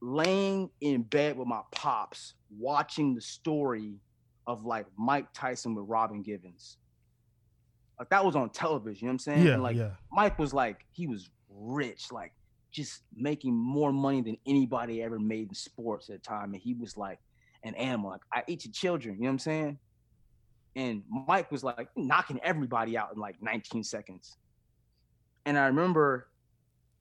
laying 0.00 0.68
in 0.80 1.02
bed 1.02 1.38
with 1.38 1.46
my 1.46 1.60
pops, 1.70 2.34
watching 2.58 3.14
the 3.14 3.20
story 3.20 4.00
of 4.48 4.64
like 4.64 4.86
Mike 4.98 5.32
Tyson 5.32 5.76
with 5.76 5.84
Robin 5.86 6.22
Givens. 6.22 6.76
Like 8.00 8.10
that 8.10 8.24
was 8.24 8.34
on 8.34 8.50
television, 8.50 9.06
you 9.06 9.06
know 9.06 9.10
what 9.10 9.12
I'm 9.12 9.18
saying? 9.20 9.46
Yeah, 9.46 9.52
And, 9.52 9.62
like 9.62 9.76
yeah. 9.76 9.90
Mike 10.10 10.40
was 10.40 10.52
like, 10.52 10.86
he 10.90 11.06
was 11.06 11.30
rich, 11.48 12.10
like 12.10 12.32
just 12.72 13.02
making 13.14 13.54
more 13.54 13.92
money 13.92 14.22
than 14.22 14.36
anybody 14.46 15.02
ever 15.02 15.18
made 15.18 15.48
in 15.48 15.54
sports 15.54 16.08
at 16.08 16.22
the 16.22 16.28
time. 16.28 16.54
And 16.54 16.62
he 16.62 16.74
was 16.74 16.96
like 16.96 17.20
an 17.62 17.74
animal. 17.74 18.10
Like, 18.10 18.22
I 18.32 18.42
eat 18.48 18.64
your 18.64 18.72
children, 18.72 19.16
you 19.16 19.22
know 19.22 19.28
what 19.28 19.32
I'm 19.32 19.38
saying? 19.38 19.78
And 20.74 21.02
Mike 21.08 21.52
was 21.52 21.62
like 21.62 21.88
knocking 21.96 22.40
everybody 22.42 22.96
out 22.96 23.10
in 23.14 23.20
like 23.20 23.36
19 23.42 23.84
seconds. 23.84 24.38
And 25.44 25.58
I 25.58 25.66
remember 25.66 26.28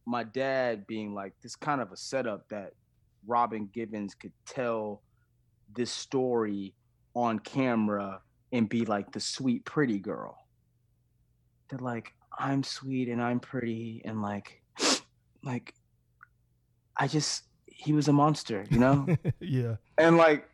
my 0.05 0.23
dad 0.23 0.86
being 0.88 1.13
like, 1.13 1.34
this 1.41 1.55
kind 1.55 1.79
of 1.79 1.91
a 1.91 1.97
setup 1.97 2.49
that 2.49 2.73
Robin 3.25 3.69
Givens 3.73 4.13
could 4.13 4.34
tell 4.45 5.01
this 5.73 5.91
story 5.91 6.73
on 7.13 7.39
camera 7.39 8.21
and 8.51 8.67
be 8.67 8.84
like 8.84 9.12
the 9.12 9.19
sweet, 9.19 9.63
pretty 9.63 9.99
girl. 9.99 10.38
That 11.69 11.81
like, 11.81 12.13
I'm 12.38 12.63
sweet 12.63 13.07
and 13.07 13.21
I'm 13.21 13.39
pretty 13.39 14.01
and 14.03 14.21
like, 14.21 14.61
like, 15.43 15.73
I 16.97 17.08
just, 17.08 17.43
he 17.65 17.93
was 17.93 18.08
a 18.08 18.13
monster, 18.13 18.65
you 18.69 18.80
know? 18.80 19.08
yeah. 19.39 19.75
And 19.97 20.17
like, 20.17 20.47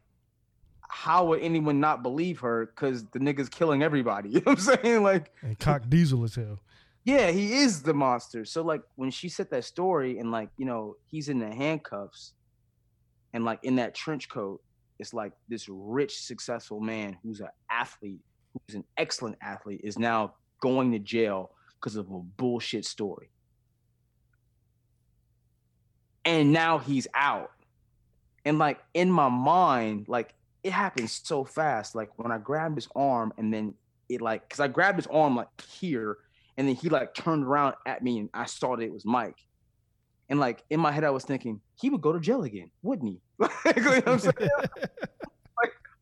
how 0.90 1.26
would 1.26 1.42
anyone 1.42 1.80
not 1.80 2.02
believe 2.04 2.40
her? 2.40 2.68
Because 2.68 3.04
the 3.06 3.20
nigga's 3.20 3.50
killing 3.50 3.84
everybody. 3.84 4.30
You 4.34 4.36
know 4.42 4.54
what 4.54 4.60
I'm 4.70 4.78
saying? 4.84 5.04
Like, 5.04 5.32
And 5.42 5.58
cock 5.60 5.84
diesel 5.90 6.24
as 6.24 6.36
hell. 6.36 6.60
yeah, 7.04 7.30
he 7.32 7.54
is 7.58 7.82
the 7.84 7.94
monster. 7.94 8.46
So 8.46 8.62
like, 8.64 8.82
when 8.96 9.12
she 9.12 9.28
said 9.30 9.50
that 9.52 9.66
story, 9.66 10.20
and 10.20 10.32
like, 10.32 10.50
you 10.58 10.66
know, 10.66 10.96
he's 11.06 11.28
in 11.30 11.40
the 11.40 11.54
handcuffs, 11.54 12.34
and 13.34 13.44
like 13.44 13.60
in 13.64 13.76
that 13.76 13.94
trench 13.94 14.30
coat, 14.30 14.62
it's 15.00 15.14
like 15.14 15.34
this 15.50 15.68
rich, 15.70 16.18
successful 16.24 16.80
man 16.80 17.18
who's 17.22 17.40
an 17.42 17.50
athlete, 17.70 18.22
who's 18.54 18.76
an 18.76 18.84
excellent 18.98 19.38
athlete, 19.42 19.82
is 19.84 20.00
now 20.00 20.34
going 20.62 20.92
to 20.94 21.00
jail 21.00 21.52
because 21.80 21.98
of 21.98 22.10
a 22.10 22.20
bullshit 22.20 22.84
story. 22.86 23.30
And 26.28 26.52
now 26.52 26.78
he's 26.78 27.08
out. 27.16 27.52
And 28.46 28.60
like 28.60 28.80
in 28.94 29.10
my 29.10 29.30
mind, 29.30 30.06
like 30.08 30.34
it 30.64 30.72
happened 30.72 31.10
so 31.10 31.44
fast. 31.44 31.96
Like 31.96 32.10
when 32.18 32.32
I 32.32 32.38
grabbed 32.38 32.76
his 32.76 32.88
arm 32.96 33.34
and 33.38 33.54
then 33.54 33.74
it 34.10 34.22
like, 34.22 34.48
cause 34.50 34.60
I 34.60 34.68
grabbed 34.68 34.98
his 34.98 35.08
arm 35.08 35.36
like 35.36 35.48
here 35.62 36.18
and 36.58 36.68
then 36.68 36.76
he 36.76 36.90
like 36.90 37.14
turned 37.14 37.44
around 37.44 37.76
at 37.86 38.04
me 38.04 38.20
and 38.20 38.30
I 38.34 38.46
saw 38.46 38.76
that 38.76 38.84
it 38.84 38.94
was 38.94 39.06
Mike. 39.06 39.38
And 40.30 40.40
like 40.40 40.64
in 40.70 40.80
my 40.80 40.92
head, 40.92 41.04
I 41.04 41.10
was 41.10 41.24
thinking 41.24 41.62
he 41.80 41.90
would 41.90 42.02
go 42.02 42.12
to 42.12 42.20
jail 42.20 42.44
again, 42.44 42.70
wouldn't 42.84 43.10
he? 43.10 43.22
Like, 43.66 43.78
you 43.78 43.84
know 43.84 44.02
I'm 44.06 44.20
saying? 44.20 44.34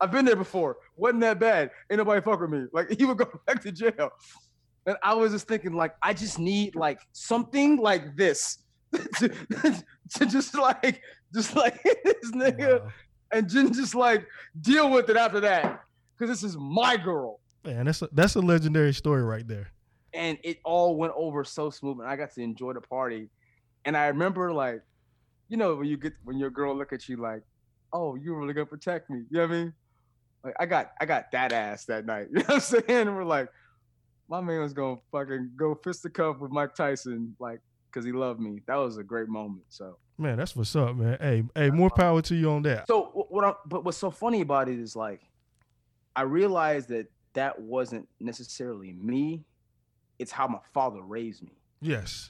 I've 0.01 0.11
been 0.11 0.25
there 0.25 0.35
before. 0.35 0.77
Wasn't 0.97 1.21
that 1.21 1.39
bad. 1.39 1.71
Ain't 1.89 1.99
nobody 1.99 2.21
fuck 2.21 2.41
with 2.41 2.49
me. 2.49 2.65
Like 2.73 2.89
he 2.91 3.05
would 3.05 3.17
go 3.17 3.27
back 3.47 3.61
to 3.63 3.71
jail. 3.71 4.09
And 4.85 4.97
I 5.01 5.13
was 5.13 5.31
just 5.31 5.47
thinking, 5.47 5.73
like, 5.73 5.95
I 6.01 6.13
just 6.13 6.37
need 6.37 6.75
like 6.75 6.99
something 7.11 7.77
like 7.77 8.15
this 8.15 8.59
to, 9.19 9.29
to 10.15 10.25
just 10.25 10.55
like 10.55 11.01
just 11.33 11.55
like 11.55 11.81
this 12.03 12.31
nigga. 12.31 12.81
Wow. 12.81 12.91
and 13.31 13.49
then 13.49 13.73
just 13.73 13.95
like 13.95 14.25
deal 14.61 14.89
with 14.89 15.09
it 15.09 15.17
after 15.17 15.39
that. 15.41 15.81
Cause 16.17 16.29
this 16.29 16.43
is 16.43 16.55
my 16.57 16.95
girl. 16.95 17.39
Man, 17.65 17.85
that's 17.85 18.01
a, 18.01 18.09
that's 18.11 18.35
a 18.35 18.39
legendary 18.39 18.93
story 18.93 19.23
right 19.23 19.47
there. 19.47 19.71
And 20.13 20.37
it 20.43 20.59
all 20.63 20.95
went 20.95 21.13
over 21.17 21.43
so 21.43 21.69
smooth, 21.69 21.99
and 21.99 22.07
I 22.07 22.15
got 22.15 22.31
to 22.35 22.41
enjoy 22.41 22.71
the 22.73 22.79
party. 22.79 23.27
And 23.83 23.97
I 23.97 24.07
remember 24.07 24.53
like, 24.53 24.81
you 25.49 25.57
know, 25.57 25.75
when 25.75 25.87
you 25.87 25.97
get 25.97 26.13
when 26.23 26.37
your 26.37 26.49
girl 26.49 26.75
look 26.75 26.93
at 26.93 27.09
you 27.09 27.17
like, 27.17 27.41
oh, 27.91 28.15
you're 28.15 28.39
really 28.39 28.53
gonna 28.53 28.65
protect 28.65 29.09
me. 29.09 29.23
You 29.29 29.39
know 29.39 29.47
what 29.47 29.51
I 29.51 29.53
mean? 29.53 29.73
Like 30.43 30.55
I 30.59 30.65
got 30.65 30.91
I 31.01 31.05
got 31.05 31.31
that 31.31 31.51
ass 31.51 31.85
that 31.85 32.05
night. 32.05 32.27
You 32.31 32.39
know 32.39 32.45
what 32.45 32.53
I'm 32.55 32.59
saying? 32.61 32.83
And 32.87 33.15
we're 33.15 33.25
like, 33.25 33.49
my 34.29 34.41
man 34.41 34.61
was 34.61 34.73
gonna 34.73 34.97
fucking 35.11 35.51
go 35.55 35.75
fist 35.83 36.03
the 36.03 36.09
cup 36.09 36.39
with 36.39 36.51
Mike 36.51 36.75
Tyson, 36.75 37.35
like, 37.39 37.59
cause 37.95 38.05
he 38.05 38.11
loved 38.11 38.39
me. 38.39 38.61
That 38.67 38.75
was 38.75 38.97
a 38.97 39.03
great 39.03 39.29
moment. 39.29 39.63
So 39.69 39.97
Man, 40.17 40.37
that's 40.37 40.55
what's 40.55 40.75
up, 40.75 40.95
man. 40.95 41.17
Hey, 41.19 41.43
hey, 41.55 41.69
more 41.69 41.91
uh, 41.91 41.95
power 41.95 42.21
to 42.21 42.35
you 42.35 42.49
on 42.51 42.61
that. 42.63 42.87
So 42.87 43.25
what? 43.29 43.43
I, 43.43 43.53
but 43.65 43.83
what's 43.83 43.97
so 43.97 44.09
funny 44.09 44.41
about 44.41 44.69
it 44.69 44.79
is 44.79 44.95
like, 44.95 45.21
I 46.15 46.21
realized 46.21 46.89
that 46.89 47.07
that 47.33 47.59
wasn't 47.59 48.07
necessarily 48.19 48.93
me. 48.93 49.43
It's 50.17 50.31
how 50.31 50.47
my 50.47 50.59
father 50.73 51.01
raised 51.01 51.43
me. 51.43 51.51
Yes. 51.81 52.29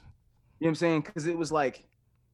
You 0.60 0.66
know 0.66 0.70
what 0.70 0.70
I'm 0.70 0.76
saying? 0.76 1.02
Because 1.02 1.28
it 1.28 1.38
was 1.38 1.52
like 1.52 1.86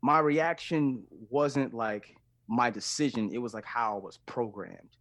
my 0.01 0.19
reaction 0.19 1.03
wasn't 1.29 1.73
like 1.73 2.15
my 2.47 2.69
decision. 2.69 3.29
It 3.33 3.39
was 3.39 3.53
like 3.53 3.65
how 3.65 3.97
I 3.97 3.99
was 3.99 4.19
programmed. 4.25 4.95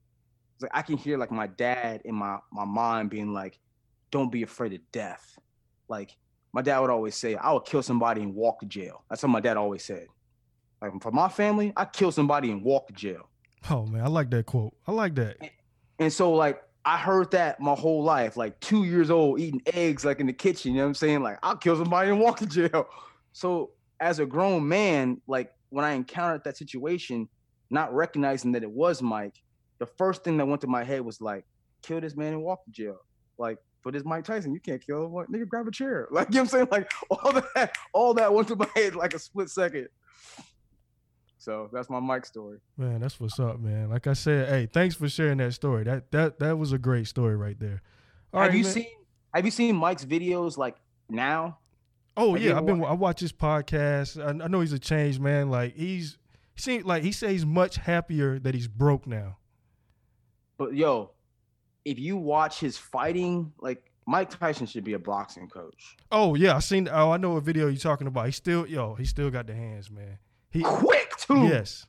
It's 0.54 0.62
like 0.62 0.72
I 0.74 0.82
can 0.82 0.96
hear 0.96 1.16
like 1.16 1.30
my 1.30 1.46
dad 1.46 2.02
in 2.04 2.16
my 2.16 2.38
my 2.52 2.64
mind 2.64 3.10
being 3.10 3.32
like, 3.32 3.60
"Don't 4.10 4.32
be 4.32 4.42
afraid 4.42 4.72
of 4.72 4.80
death." 4.90 5.38
Like 5.88 6.16
my 6.52 6.62
dad 6.62 6.80
would 6.80 6.90
always 6.90 7.16
say, 7.16 7.36
"I 7.36 7.52
would 7.52 7.64
kill 7.64 7.82
somebody 7.82 8.22
and 8.22 8.34
walk 8.34 8.60
to 8.60 8.66
jail." 8.66 9.04
That's 9.08 9.22
what 9.22 9.30
my 9.30 9.40
dad 9.40 9.56
always 9.56 9.84
said. 9.84 10.06
Like 10.82 10.92
for 11.02 11.12
my 11.12 11.28
family, 11.28 11.72
I 11.76 11.84
kill 11.84 12.12
somebody 12.12 12.50
and 12.50 12.62
walk 12.62 12.88
to 12.88 12.92
jail. 12.92 13.28
Oh 13.68 13.86
man, 13.86 14.02
I 14.02 14.08
like 14.08 14.30
that 14.30 14.46
quote. 14.46 14.74
I 14.86 14.92
like 14.92 15.14
that. 15.16 15.36
And 15.98 16.12
so 16.12 16.32
like 16.32 16.62
I 16.84 16.96
heard 16.96 17.30
that 17.32 17.60
my 17.60 17.74
whole 17.74 18.02
life, 18.02 18.36
like 18.36 18.58
two 18.60 18.84
years 18.84 19.10
old, 19.10 19.38
eating 19.38 19.62
eggs 19.66 20.04
like 20.04 20.20
in 20.20 20.26
the 20.26 20.32
kitchen. 20.32 20.72
You 20.72 20.78
know 20.78 20.84
what 20.84 20.88
I'm 20.88 20.94
saying? 20.94 21.22
Like 21.22 21.38
I'll 21.42 21.56
kill 21.56 21.76
somebody 21.76 22.10
and 22.10 22.20
walk 22.20 22.38
to 22.38 22.46
jail. 22.46 22.86
So 23.32 23.70
as 24.00 24.18
a 24.18 24.26
grown 24.26 24.66
man, 24.66 25.20
like 25.28 25.52
when 25.68 25.84
I 25.84 25.92
encountered 25.92 26.42
that 26.42 26.56
situation, 26.56 27.28
not 27.70 27.94
recognizing 27.94 28.50
that 28.52 28.64
it 28.64 28.70
was 28.70 29.00
Mike, 29.02 29.40
the 29.78 29.86
first 29.86 30.24
thing 30.24 30.36
that 30.38 30.46
went 30.46 30.60
to 30.62 30.66
my 30.66 30.82
head 30.82 31.02
was 31.02 31.20
like, 31.20 31.44
kill 31.82 32.00
this 32.00 32.16
man 32.16 32.32
and 32.34 32.42
walk 32.42 32.64
to 32.64 32.70
jail. 32.70 32.98
Like, 33.38 33.58
but 33.82 33.94
it's 33.96 34.04
Mike 34.04 34.24
Tyson, 34.24 34.52
you 34.52 34.60
can't 34.60 34.84
kill 34.84 35.06
him. 35.06 35.12
Like, 35.14 35.28
nigga, 35.28 35.48
grab 35.48 35.66
a 35.66 35.70
chair. 35.70 36.08
Like, 36.12 36.28
you 36.28 36.34
know 36.34 36.42
what 36.42 36.54
I'm 36.54 36.58
saying? 36.58 36.68
Like 36.70 36.90
all 37.10 37.32
that, 37.32 37.72
all 37.92 38.14
that 38.14 38.32
went 38.32 38.48
to 38.48 38.56
my 38.56 38.68
head 38.74 38.94
like 38.94 39.14
a 39.14 39.18
split 39.18 39.50
second. 39.50 39.88
So 41.38 41.70
that's 41.72 41.88
my 41.88 42.00
Mike 42.00 42.26
story. 42.26 42.58
Man, 42.76 43.00
that's 43.00 43.18
what's 43.18 43.40
up, 43.40 43.60
man. 43.60 43.88
Like 43.88 44.06
I 44.06 44.12
said, 44.12 44.48
hey, 44.50 44.66
thanks 44.70 44.94
for 44.94 45.08
sharing 45.08 45.38
that 45.38 45.52
story. 45.54 45.84
That 45.84 46.12
that 46.12 46.38
that 46.40 46.58
was 46.58 46.72
a 46.72 46.78
great 46.78 47.06
story 47.06 47.34
right 47.34 47.58
there. 47.58 47.80
All 48.34 48.42
have 48.42 48.50
right, 48.50 48.58
you 48.58 48.64
man. 48.64 48.72
seen 48.72 48.86
have 49.32 49.44
you 49.46 49.50
seen 49.50 49.76
Mike's 49.76 50.04
videos 50.04 50.58
like 50.58 50.76
now? 51.08 51.58
Oh 52.16 52.34
have 52.34 52.42
yeah, 52.42 52.58
I've 52.58 52.66
been. 52.66 52.78
wa- 52.78 52.90
I 52.90 52.92
watch 52.92 53.20
his 53.20 53.32
podcast. 53.32 54.22
I, 54.22 54.44
I 54.44 54.48
know 54.48 54.60
he's 54.60 54.74
a 54.74 54.78
changed 54.78 55.18
man. 55.20 55.48
Like 55.48 55.74
he's 55.74 56.18
he 56.54 56.60
seems 56.60 56.84
like 56.84 57.02
he 57.02 57.12
says 57.12 57.30
he's 57.30 57.46
much 57.46 57.76
happier 57.76 58.38
that 58.40 58.54
he's 58.54 58.68
broke 58.68 59.06
now. 59.06 59.38
But 60.58 60.74
yo, 60.74 61.12
if 61.84 61.98
you 61.98 62.16
watch 62.16 62.60
his 62.60 62.76
fighting, 62.78 63.52
like 63.60 63.90
Mike 64.06 64.30
Tyson 64.30 64.66
should 64.66 64.84
be 64.84 64.94
a 64.94 64.98
boxing 64.98 65.48
coach. 65.48 65.96
Oh 66.10 66.34
yeah, 66.34 66.56
I 66.56 66.58
seen. 66.60 66.88
Oh, 66.90 67.10
I 67.10 67.16
know 67.16 67.30
what 67.30 67.44
video 67.44 67.68
you're 67.68 67.76
talking 67.76 68.06
about. 68.06 68.26
He 68.26 68.32
still 68.32 68.66
yo, 68.66 68.94
he 68.94 69.04
still 69.04 69.30
got 69.30 69.46
the 69.46 69.54
hands, 69.54 69.90
man. 69.90 70.18
He 70.50 70.62
Quick 70.62 71.16
too. 71.16 71.46
yes, 71.46 71.86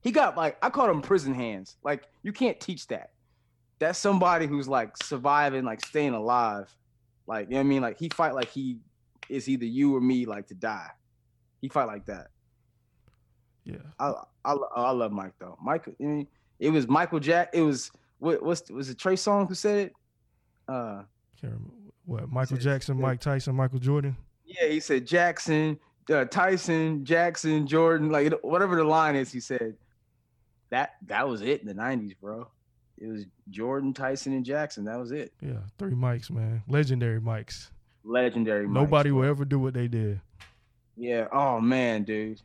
He 0.00 0.10
got 0.12 0.36
like 0.36 0.56
I 0.62 0.70
call 0.70 0.86
them 0.86 1.02
prison 1.02 1.34
hands. 1.34 1.76
Like 1.82 2.04
you 2.22 2.32
can't 2.32 2.58
teach 2.58 2.86
that. 2.88 3.10
That's 3.78 3.98
somebody 3.98 4.46
who's 4.46 4.66
like 4.66 4.96
surviving, 4.96 5.64
like 5.64 5.84
staying 5.84 6.14
alive. 6.14 6.74
Like 7.26 7.48
you 7.48 7.52
know 7.52 7.56
what 7.58 7.64
I 7.64 7.68
mean? 7.68 7.82
Like 7.82 7.98
he 7.98 8.08
fight 8.08 8.34
like 8.34 8.48
he 8.48 8.78
is 9.28 9.48
either 9.48 9.66
you 9.66 9.94
or 9.94 10.00
me, 10.00 10.24
like 10.26 10.46
to 10.48 10.54
die. 10.54 10.88
He 11.60 11.68
fight 11.68 11.86
like 11.86 12.06
that. 12.06 12.28
yeah. 13.64 13.76
I 13.98 14.12
I, 14.44 14.52
I 14.76 14.90
love 14.92 15.12
Mike 15.12 15.34
though. 15.38 15.58
Mike, 15.62 15.86
I 15.88 15.92
mean, 16.02 16.26
it 16.58 16.70
was 16.70 16.88
Michael 16.88 17.20
Jack. 17.20 17.50
It 17.52 17.60
was 17.62 17.90
what 18.18 18.42
what's 18.42 18.70
was 18.70 18.88
it 18.90 18.98
Trey 18.98 19.14
Songz 19.14 19.48
who 19.48 19.54
said 19.54 19.78
it? 19.88 19.92
Uh, 20.68 21.02
Can't 21.40 21.52
remember 21.54 21.70
what 22.04 22.28
Michael 22.30 22.56
Says- 22.56 22.64
Jackson, 22.64 23.00
Mike 23.00 23.20
Tyson, 23.20 23.54
Michael 23.54 23.78
Jordan. 23.78 24.16
yeah, 24.44 24.66
he 24.68 24.80
said 24.80 25.06
Jackson, 25.06 25.78
uh, 26.10 26.24
Tyson, 26.26 27.04
Jackson, 27.04 27.66
Jordan, 27.66 28.10
like 28.10 28.32
whatever 28.42 28.76
the 28.76 28.84
line 28.84 29.14
is. 29.16 29.30
He 29.32 29.40
said 29.40 29.76
that 30.70 30.94
that 31.06 31.28
was 31.28 31.40
it 31.42 31.60
in 31.62 31.66
the 31.66 31.74
'90s, 31.74 32.14
bro. 32.20 32.48
It 33.00 33.06
was 33.06 33.24
Jordan, 33.48 33.94
Tyson, 33.94 34.32
and 34.32 34.44
Jackson. 34.44 34.84
That 34.84 34.98
was 34.98 35.12
it. 35.12 35.32
Yeah, 35.40 35.58
three 35.78 35.92
mics, 35.92 36.30
man. 36.30 36.62
Legendary 36.68 37.20
mics. 37.20 37.70
Legendary. 38.04 38.66
mics, 38.66 38.72
Nobody 38.72 39.10
bro. 39.10 39.20
will 39.20 39.28
ever 39.28 39.44
do 39.44 39.58
what 39.58 39.72
they 39.74 39.86
did. 39.88 40.20
Yeah. 40.96 41.28
Oh 41.32 41.60
man, 41.60 42.02
dude. 42.02 42.40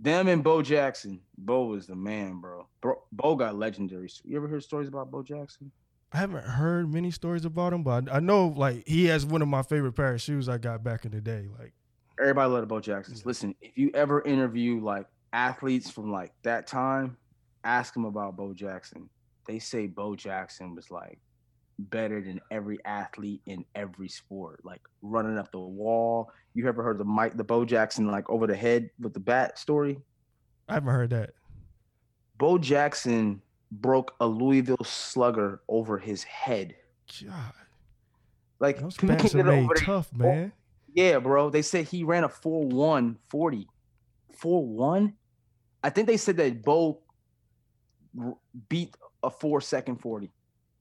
Them 0.00 0.28
and 0.28 0.44
Bo 0.44 0.62
Jackson. 0.62 1.20
Bo 1.36 1.66
was 1.66 1.86
the 1.86 1.96
man, 1.96 2.40
bro. 2.40 2.66
Bro, 2.80 3.02
Bo 3.10 3.34
got 3.34 3.56
legendary. 3.56 4.08
You 4.24 4.36
ever 4.36 4.46
heard 4.46 4.62
stories 4.62 4.88
about 4.88 5.10
Bo 5.10 5.22
Jackson? 5.22 5.72
I 6.12 6.18
haven't 6.18 6.44
heard 6.44 6.92
many 6.92 7.10
stories 7.10 7.44
about 7.44 7.72
him, 7.72 7.82
but 7.82 8.10
I, 8.10 8.20
know 8.20 8.48
like 8.48 8.86
he 8.86 9.06
has 9.06 9.26
one 9.26 9.42
of 9.42 9.48
my 9.48 9.62
favorite 9.62 9.92
pair 9.92 10.14
of 10.14 10.20
shoes 10.22 10.48
I 10.48 10.56
got 10.56 10.82
back 10.82 11.04
in 11.04 11.10
the 11.10 11.20
day. 11.20 11.48
Like, 11.58 11.72
Everybody 12.18 12.50
loved 12.50 12.68
Bo 12.68 12.80
Jacksons. 12.80 13.20
Yeah. 13.20 13.26
Listen, 13.26 13.54
if 13.60 13.76
you 13.76 13.90
ever 13.94 14.22
interview 14.22 14.82
like 14.82 15.06
athletes 15.32 15.90
from 15.90 16.10
like 16.10 16.32
that 16.42 16.66
time, 16.66 17.16
ask 17.64 17.92
them 17.92 18.04
about 18.04 18.36
Bo 18.36 18.54
Jackson. 18.54 19.08
They 19.46 19.58
say 19.58 19.86
Bo 19.86 20.16
Jackson 20.16 20.74
was 20.74 20.90
like 20.90 21.18
better 21.78 22.20
than 22.20 22.40
every 22.50 22.78
athlete 22.84 23.40
in 23.46 23.64
every 23.74 24.08
sport, 24.08 24.60
like 24.64 24.80
running 25.02 25.38
up 25.38 25.52
the 25.52 25.58
wall. 25.60 26.30
You 26.54 26.66
ever 26.68 26.82
heard 26.82 26.98
the 26.98 27.04
Mike 27.04 27.36
the 27.36 27.44
Bo 27.44 27.64
Jackson 27.64 28.06
like 28.08 28.28
over 28.30 28.46
the 28.46 28.56
head 28.56 28.90
with 29.00 29.14
the 29.14 29.20
bat 29.20 29.58
story? 29.58 29.98
I 30.68 30.74
haven't 30.74 30.90
heard 30.92 31.10
that. 31.10 31.30
Bo 32.36 32.58
Jackson 32.58 33.40
broke 33.70 34.14
a 34.20 34.26
Louisville 34.26 34.76
slugger 34.84 35.60
over 35.68 35.98
his 35.98 36.22
head. 36.24 36.74
God, 37.26 37.52
Like 38.60 38.80
those 38.80 38.96
bats 39.02 39.34
are 39.34 39.44
made 39.44 39.68
their- 39.68 39.76
tough, 39.76 40.12
man. 40.12 40.52
Yeah, 40.94 41.18
bro. 41.20 41.48
They 41.50 41.62
said 41.62 41.86
he 41.86 42.02
ran 42.02 42.24
a 42.24 42.28
4-1 42.28 43.16
40. 43.28 43.68
4-1? 44.42 45.12
I 45.84 45.90
think 45.90 46.06
they 46.08 46.16
said 46.16 46.36
that 46.38 46.62
Bo 46.64 47.00
beat 48.68 48.96
a 49.22 49.30
four 49.30 49.60
second 49.60 49.96
40. 50.00 50.30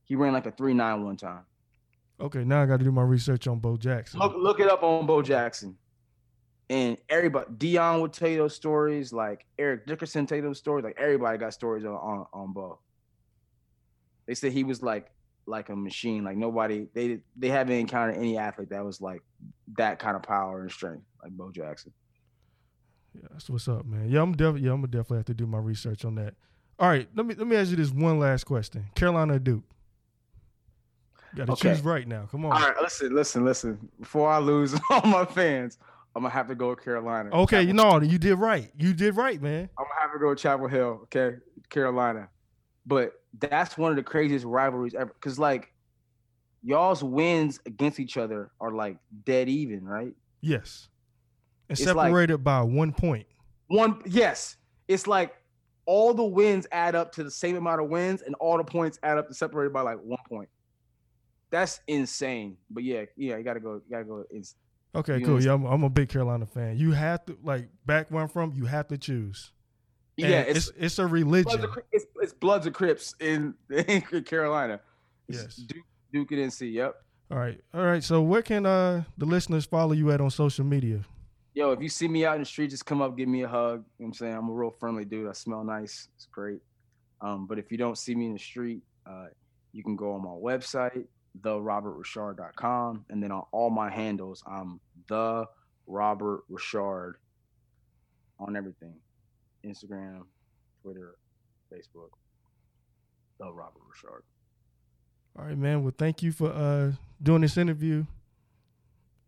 He 0.07 0.15
ran 0.15 0.33
like 0.33 0.45
a 0.45 0.51
3-9 0.51 1.03
one 1.03 1.17
time. 1.17 1.41
Okay, 2.19 2.43
now 2.43 2.63
I 2.63 2.65
got 2.65 2.79
to 2.79 2.83
do 2.83 2.91
my 2.91 3.03
research 3.03 3.47
on 3.47 3.59
Bo 3.59 3.77
Jackson. 3.77 4.19
Look 4.19 4.33
look 4.35 4.59
it 4.59 4.69
up 4.69 4.81
on 4.81 5.05
Bo 5.05 5.21
Jackson. 5.21 5.77
And 6.69 6.97
everybody, 7.07 7.45
Deion 7.51 8.01
would 8.01 8.11
tell 8.11 8.27
you 8.27 8.37
those 8.37 8.55
stories, 8.55 9.13
like 9.13 9.45
Eric 9.59 9.85
Dickerson 9.85 10.25
tell 10.25 10.37
you 10.37 10.41
those 10.41 10.57
stories. 10.57 10.83
Like 10.83 10.97
everybody 10.99 11.37
got 11.37 11.53
stories 11.53 11.85
on, 11.85 11.93
on, 11.93 12.25
on 12.33 12.53
Bo. 12.53 12.79
They 14.25 14.33
said 14.33 14.51
he 14.51 14.63
was 14.63 14.81
like 14.81 15.11
like 15.45 15.69
a 15.69 15.75
machine. 15.75 16.23
Like 16.23 16.37
nobody 16.37 16.87
they 16.93 17.19
they 17.35 17.49
haven't 17.49 17.75
encountered 17.75 18.17
any 18.17 18.37
athlete 18.37 18.69
that 18.69 18.83
was 18.83 18.99
like 18.99 19.21
that 19.77 19.99
kind 19.99 20.15
of 20.15 20.23
power 20.23 20.61
and 20.61 20.71
strength, 20.71 21.03
like 21.21 21.31
Bo 21.33 21.51
Jackson. 21.51 21.93
Yeah, 23.13 23.27
that's 23.31 23.49
what's 23.49 23.67
up, 23.67 23.85
man. 23.85 24.09
Yeah, 24.09 24.21
I'm 24.21 24.31
definitely 24.31 24.61
yeah, 24.61 24.71
I'm 24.71 24.81
gonna 24.81 24.87
definitely 24.87 25.17
have 25.17 25.25
to 25.27 25.33
do 25.35 25.45
my 25.45 25.59
research 25.59 26.03
on 26.03 26.15
that. 26.15 26.33
All 26.79 26.89
right, 26.89 27.07
let 27.15 27.25
me 27.25 27.35
let 27.35 27.47
me 27.47 27.55
ask 27.55 27.69
you 27.69 27.75
this 27.75 27.91
one 27.91 28.19
last 28.19 28.45
question: 28.45 28.87
Carolina 28.95 29.39
Duke? 29.39 29.63
Got 31.35 31.45
to 31.47 31.51
Okay. 31.53 31.69
choose 31.73 31.81
right 31.81 32.07
now. 32.07 32.27
Come 32.31 32.45
on. 32.45 32.53
All 32.53 32.59
right, 32.59 32.75
listen, 32.81 33.13
listen, 33.13 33.43
listen. 33.45 33.89
Before 33.99 34.29
I 34.29 34.39
lose 34.39 34.73
all 34.89 35.01
my 35.01 35.25
fans, 35.25 35.77
I'm 36.15 36.23
gonna 36.23 36.33
have 36.33 36.47
to 36.47 36.55
go 36.55 36.69
with 36.69 36.83
Carolina. 36.83 37.29
Okay, 37.31 37.61
you 37.61 37.73
know 37.73 38.01
you 38.01 38.17
did 38.17 38.35
right. 38.35 38.71
You 38.77 38.93
did 38.93 39.15
right, 39.15 39.41
man. 39.41 39.69
I'm 39.77 39.85
gonna 39.85 40.01
have 40.01 40.13
to 40.13 40.19
go 40.19 40.29
with 40.29 40.39
Chapel 40.39 40.67
Hill. 40.67 41.01
Okay, 41.03 41.37
Carolina. 41.69 42.29
But 42.85 43.13
that's 43.39 43.77
one 43.77 43.91
of 43.91 43.97
the 43.97 44.03
craziest 44.03 44.45
rivalries 44.45 44.95
ever. 44.95 45.13
Cause 45.21 45.37
like 45.37 45.73
y'all's 46.63 47.03
wins 47.03 47.59
against 47.65 47.99
each 47.99 48.17
other 48.17 48.51
are 48.59 48.71
like 48.71 48.97
dead 49.25 49.47
even, 49.49 49.85
right? 49.85 50.13
Yes, 50.41 50.87
and 51.69 51.77
It's 51.77 51.85
like- 51.93 52.07
separated 52.07 52.39
by 52.43 52.61
one 52.61 52.93
point. 52.93 53.27
One, 53.67 54.01
yes, 54.05 54.55
it's 54.87 55.07
like 55.07 55.35
all 55.85 56.13
the 56.13 56.23
wins 56.23 56.65
add 56.71 56.95
up 56.95 57.11
to 57.13 57.23
the 57.23 57.31
same 57.31 57.57
amount 57.57 57.81
of 57.81 57.89
wins, 57.89 58.21
and 58.21 58.33
all 58.35 58.57
the 58.57 58.63
points 58.63 58.97
add 59.03 59.17
up 59.17 59.27
to 59.27 59.33
separated 59.33 59.71
by 59.73 59.81
like 59.81 59.97
one 60.01 60.19
point. 60.27 60.49
That's 61.49 61.79
insane. 61.87 62.57
But 62.69 62.83
yeah, 62.83 63.05
yeah, 63.15 63.37
you 63.37 63.43
gotta 63.43 63.59
go. 63.59 63.75
You 63.75 63.83
gotta 63.89 64.03
go. 64.03 64.25
It's 64.29 64.55
Okay, 64.95 65.19
You 65.19 65.25
cool. 65.25 65.43
Yeah, 65.43 65.53
I'm, 65.53 65.65
I'm 65.65 65.83
a 65.83 65.89
big 65.89 66.09
Carolina 66.09 66.45
fan. 66.45 66.77
You 66.77 66.91
have 66.91 67.25
to 67.25 67.37
like 67.43 67.69
back 67.85 68.09
where 68.09 68.23
I'm 68.23 68.29
from. 68.29 68.53
You 68.55 68.65
have 68.65 68.87
to 68.87 68.97
choose. 68.97 69.51
And 70.17 70.29
yeah, 70.29 70.41
it's 70.41 70.69
it's 70.69 70.77
it's 70.77 70.99
a 70.99 71.07
Bloods 71.07 71.13
religion. 71.13 71.63
of, 71.63 71.77
it's, 71.91 72.05
it's 72.15 72.33
Bloods 72.33 72.65
of 72.65 72.73
Crips 72.73 73.13
in, 73.19 73.53
in 73.69 74.01
Carolina. 74.23 74.79
It's 75.29 75.43
Yes. 75.43 75.55
Duke, 75.55 75.85
Duke 76.11 76.31
and 76.31 76.51
NC. 76.51 76.73
Yep. 76.73 76.95
All 77.29 77.37
right, 77.37 77.59
all 77.73 77.83
right. 77.83 78.03
So 78.03 78.21
where 78.21 78.41
can 78.41 78.65
uh 78.65 79.03
the 79.17 79.25
listeners 79.25 79.65
follow 79.65 79.91
you 79.93 80.09
at 80.11 80.21
on 80.21 80.31
social 80.31 80.65
media? 80.65 81.01
Yo, 81.53 81.71
if 81.71 81.81
you 81.81 81.89
see 81.89 82.07
me 82.07 82.25
out 82.25 82.35
in 82.35 82.41
the 82.41 82.45
street, 82.45 82.69
just 82.69 82.85
come 82.85 83.01
up, 83.01 83.17
give 83.17 83.27
me 83.27 83.43
a 83.43 83.47
hug. 83.47 83.59
You 83.59 83.75
know 83.77 83.83
what 83.97 84.05
I'm 84.07 84.13
saying? 84.13 84.33
I'm 84.33 84.49
a 84.49 84.53
real 84.53 84.71
friendly 84.79 85.05
dude. 85.05 85.27
I 85.27 85.33
smell 85.33 85.63
nice. 85.63 86.07
It's 86.15 86.27
great. 86.27 86.61
Um, 87.19 87.45
but 87.47 87.59
if 87.59 87.71
you 87.71 87.77
don't 87.77 87.97
see 87.97 88.15
me 88.15 88.27
in 88.27 88.33
the 88.33 88.39
street, 88.39 88.81
uh, 89.05 89.25
you 89.73 89.83
can 89.83 89.95
go 89.95 90.13
on 90.13 90.23
my 90.23 90.29
website, 90.29 91.05
therobertrichard.com, 91.41 93.05
and 93.09 93.23
then 93.23 93.31
on 93.31 93.43
all 93.51 93.69
my 93.69 93.89
handles, 93.89 94.43
I'm 94.47 94.79
the 95.07 95.45
Robert 95.85 96.43
Richard 96.49 97.17
on 98.39 98.55
everything. 98.55 98.95
Instagram, 99.65 100.23
Twitter, 100.81 101.15
Facebook. 101.73 102.09
The 103.39 103.51
Robert 103.51 103.81
Richard. 103.89 104.23
All 105.37 105.45
right, 105.45 105.57
man. 105.57 105.83
Well, 105.83 105.93
thank 105.97 106.23
you 106.23 106.31
for 106.31 106.51
uh 106.51 106.93
doing 107.21 107.41
this 107.41 107.57
interview. 107.57 108.05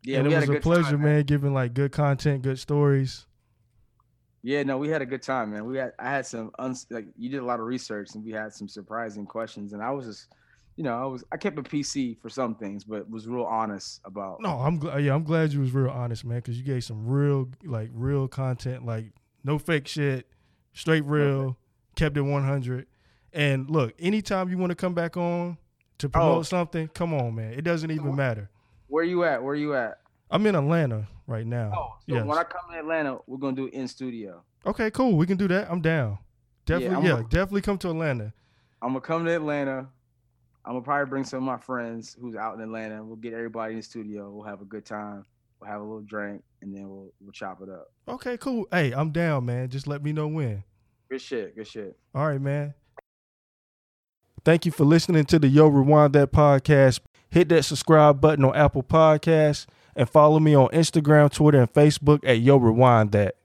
Yeah, 0.04 0.20
and 0.20 0.28
we 0.28 0.34
it 0.34 0.40
had 0.40 0.50
was 0.50 0.56
a 0.56 0.60
a, 0.60 0.62
pleasure, 0.62 0.92
time, 0.92 1.02
man, 1.02 1.24
giving 1.24 1.54
like 1.54 1.74
good 1.74 1.92
content, 1.92 2.42
good 2.42 2.58
stories. 2.58 3.26
Yeah, 4.42 4.64
no, 4.64 4.78
we 4.78 4.88
had 4.88 5.02
a 5.02 5.06
good 5.06 5.22
time, 5.22 5.52
man. 5.52 5.66
We 5.66 5.78
had 5.78 5.94
I 6.00 6.10
had 6.10 6.26
some 6.26 6.52
uns 6.58 6.88
like 6.90 7.06
you 7.18 7.30
did 7.30 7.42
a 7.42 7.46
lot 7.46 7.60
of 7.60 7.66
research 7.66 8.16
and 8.16 8.24
we 8.24 8.32
had 8.32 8.54
some 8.54 8.68
surprising 8.68 9.26
questions 9.26 9.74
and 9.74 9.84
I 9.84 9.92
was 9.92 10.06
just 10.06 10.28
you 10.80 10.84
know, 10.84 10.98
I 10.98 11.04
was 11.08 11.26
I 11.30 11.36
kept 11.36 11.60
a 11.60 11.62
PC 11.62 12.18
for 12.22 12.30
some 12.30 12.56
things, 12.56 12.86
but 12.86 13.10
was 13.10 13.28
real 13.28 13.44
honest 13.44 14.00
about 14.06 14.40
No, 14.40 14.52
I'm 14.60 14.80
glad. 14.80 15.04
Yeah, 15.04 15.14
I'm 15.14 15.26
glad 15.26 15.52
you 15.52 15.60
was 15.60 15.74
real 15.74 15.90
honest, 15.90 16.24
man, 16.24 16.38
because 16.38 16.58
you 16.58 16.64
gave 16.64 16.86
some 16.86 17.06
real, 17.06 17.50
like, 17.66 17.90
real 17.94 18.30
content, 18.30 18.86
like 18.86 19.12
no 19.44 19.60
fake 19.60 19.90
shit, 19.90 20.26
straight 20.72 21.04
real, 21.04 21.58
kept 21.98 22.16
it 22.16 22.22
100. 22.22 22.88
And 23.34 23.70
look, 23.70 23.94
anytime 24.00 24.48
you 24.48 24.58
want 24.58 24.70
to 24.70 24.76
come 24.76 24.94
back 24.94 25.18
on 25.18 25.58
to 25.98 26.08
oh. 26.08 26.10
promote 26.12 26.38
Oh. 26.38 26.44
something, 26.44 26.88
come 26.88 27.14
on, 27.14 27.36
man. 27.36 27.52
It 27.52 27.64
doesn't 27.64 27.92
even 27.92 28.16
matter. 28.16 28.50
where 28.88 29.04
you 29.04 29.26
at? 29.26 29.44
Where 29.44 29.56
you 29.56 29.76
at? 29.76 30.00
I'm 30.32 30.46
in 30.46 30.56
Atlanta 30.56 31.10
right 31.28 31.46
now. 31.46 31.74
Oh, 31.76 31.96
so 32.08 32.16
yes. 32.16 32.26
when 32.26 32.38
I 32.38 32.44
come 32.44 32.72
to 32.72 32.80
Atlanta, 32.80 33.18
we're 33.28 33.38
gonna 33.38 33.54
do 33.54 33.68
in 33.68 33.90
studio. 33.90 34.46
okay, 34.66 34.92
cool. 34.92 35.18
We 35.18 35.28
can 35.28 35.36
do 35.36 35.50
that. 35.50 35.70
I'm 35.70 35.82
down. 35.82 36.20
Definitely, 36.66 37.10
yeah, 37.10 37.20
a- 37.20 37.24
definitely 37.24 37.64
come 37.64 37.78
to 37.80 37.90
Atlanta. 37.90 38.32
I'm 38.82 38.92
gonna 38.92 39.02
come 39.02 39.26
to 39.26 39.36
Atlanta. 39.36 39.90
I'm 40.66 40.74
gonna 40.74 40.84
probably 40.84 41.10
bring 41.10 41.24
some 41.24 41.38
of 41.38 41.44
my 41.44 41.58
friends 41.58 42.16
who's 42.20 42.36
out 42.36 42.56
in 42.56 42.62
Atlanta. 42.62 43.04
We'll 43.04 43.16
get 43.16 43.34
everybody 43.34 43.74
in 43.74 43.80
the 43.80 43.84
studio. 43.84 44.30
We'll 44.30 44.46
have 44.46 44.62
a 44.62 44.66
good 44.66 44.86
time. 44.86 45.26
We'll 45.60 45.70
have 45.70 45.82
a 45.82 45.84
little 45.84 46.02
drink, 46.02 46.44
and 46.62 46.76
then 46.76 46.90
we'll 46.90 47.12
we'll 47.20 47.32
chop 47.32 47.62
it 47.62 47.70
up. 47.70 47.92
Okay, 48.08 48.38
cool. 48.38 48.68
Hey, 48.72 48.92
I'm 48.92 49.12
down, 49.12 49.46
man. 49.46 49.70
Just 49.70 49.88
let 49.88 50.04
me 50.04 50.12
know 50.12 50.28
when. 50.28 50.64
Good 51.10 51.22
shit. 51.22 51.56
Good 51.56 51.68
shit. 51.68 51.98
All 52.14 52.28
right, 52.28 52.42
man. 52.42 52.74
Thank 54.46 54.66
you 54.66 54.72
for 54.72 54.86
listening 54.86 55.26
to 55.26 55.40
the 55.40 55.48
Yo 55.48 55.68
Rewind 55.68 56.14
That 56.14 56.32
podcast. 56.32 57.02
Hit 57.30 57.50
that 57.50 57.64
subscribe 57.64 58.22
button 58.22 58.46
on 58.46 58.56
Apple 58.56 58.84
Podcasts 58.84 59.66
and 59.96 60.10
follow 60.10 60.40
me 60.40 60.56
on 60.56 60.70
Instagram, 60.70 61.32
Twitter, 61.32 61.62
and 61.62 61.72
Facebook 61.72 62.20
at 62.24 62.40
Yo 62.40 62.58
Rewind 62.58 63.12
That. 63.12 63.36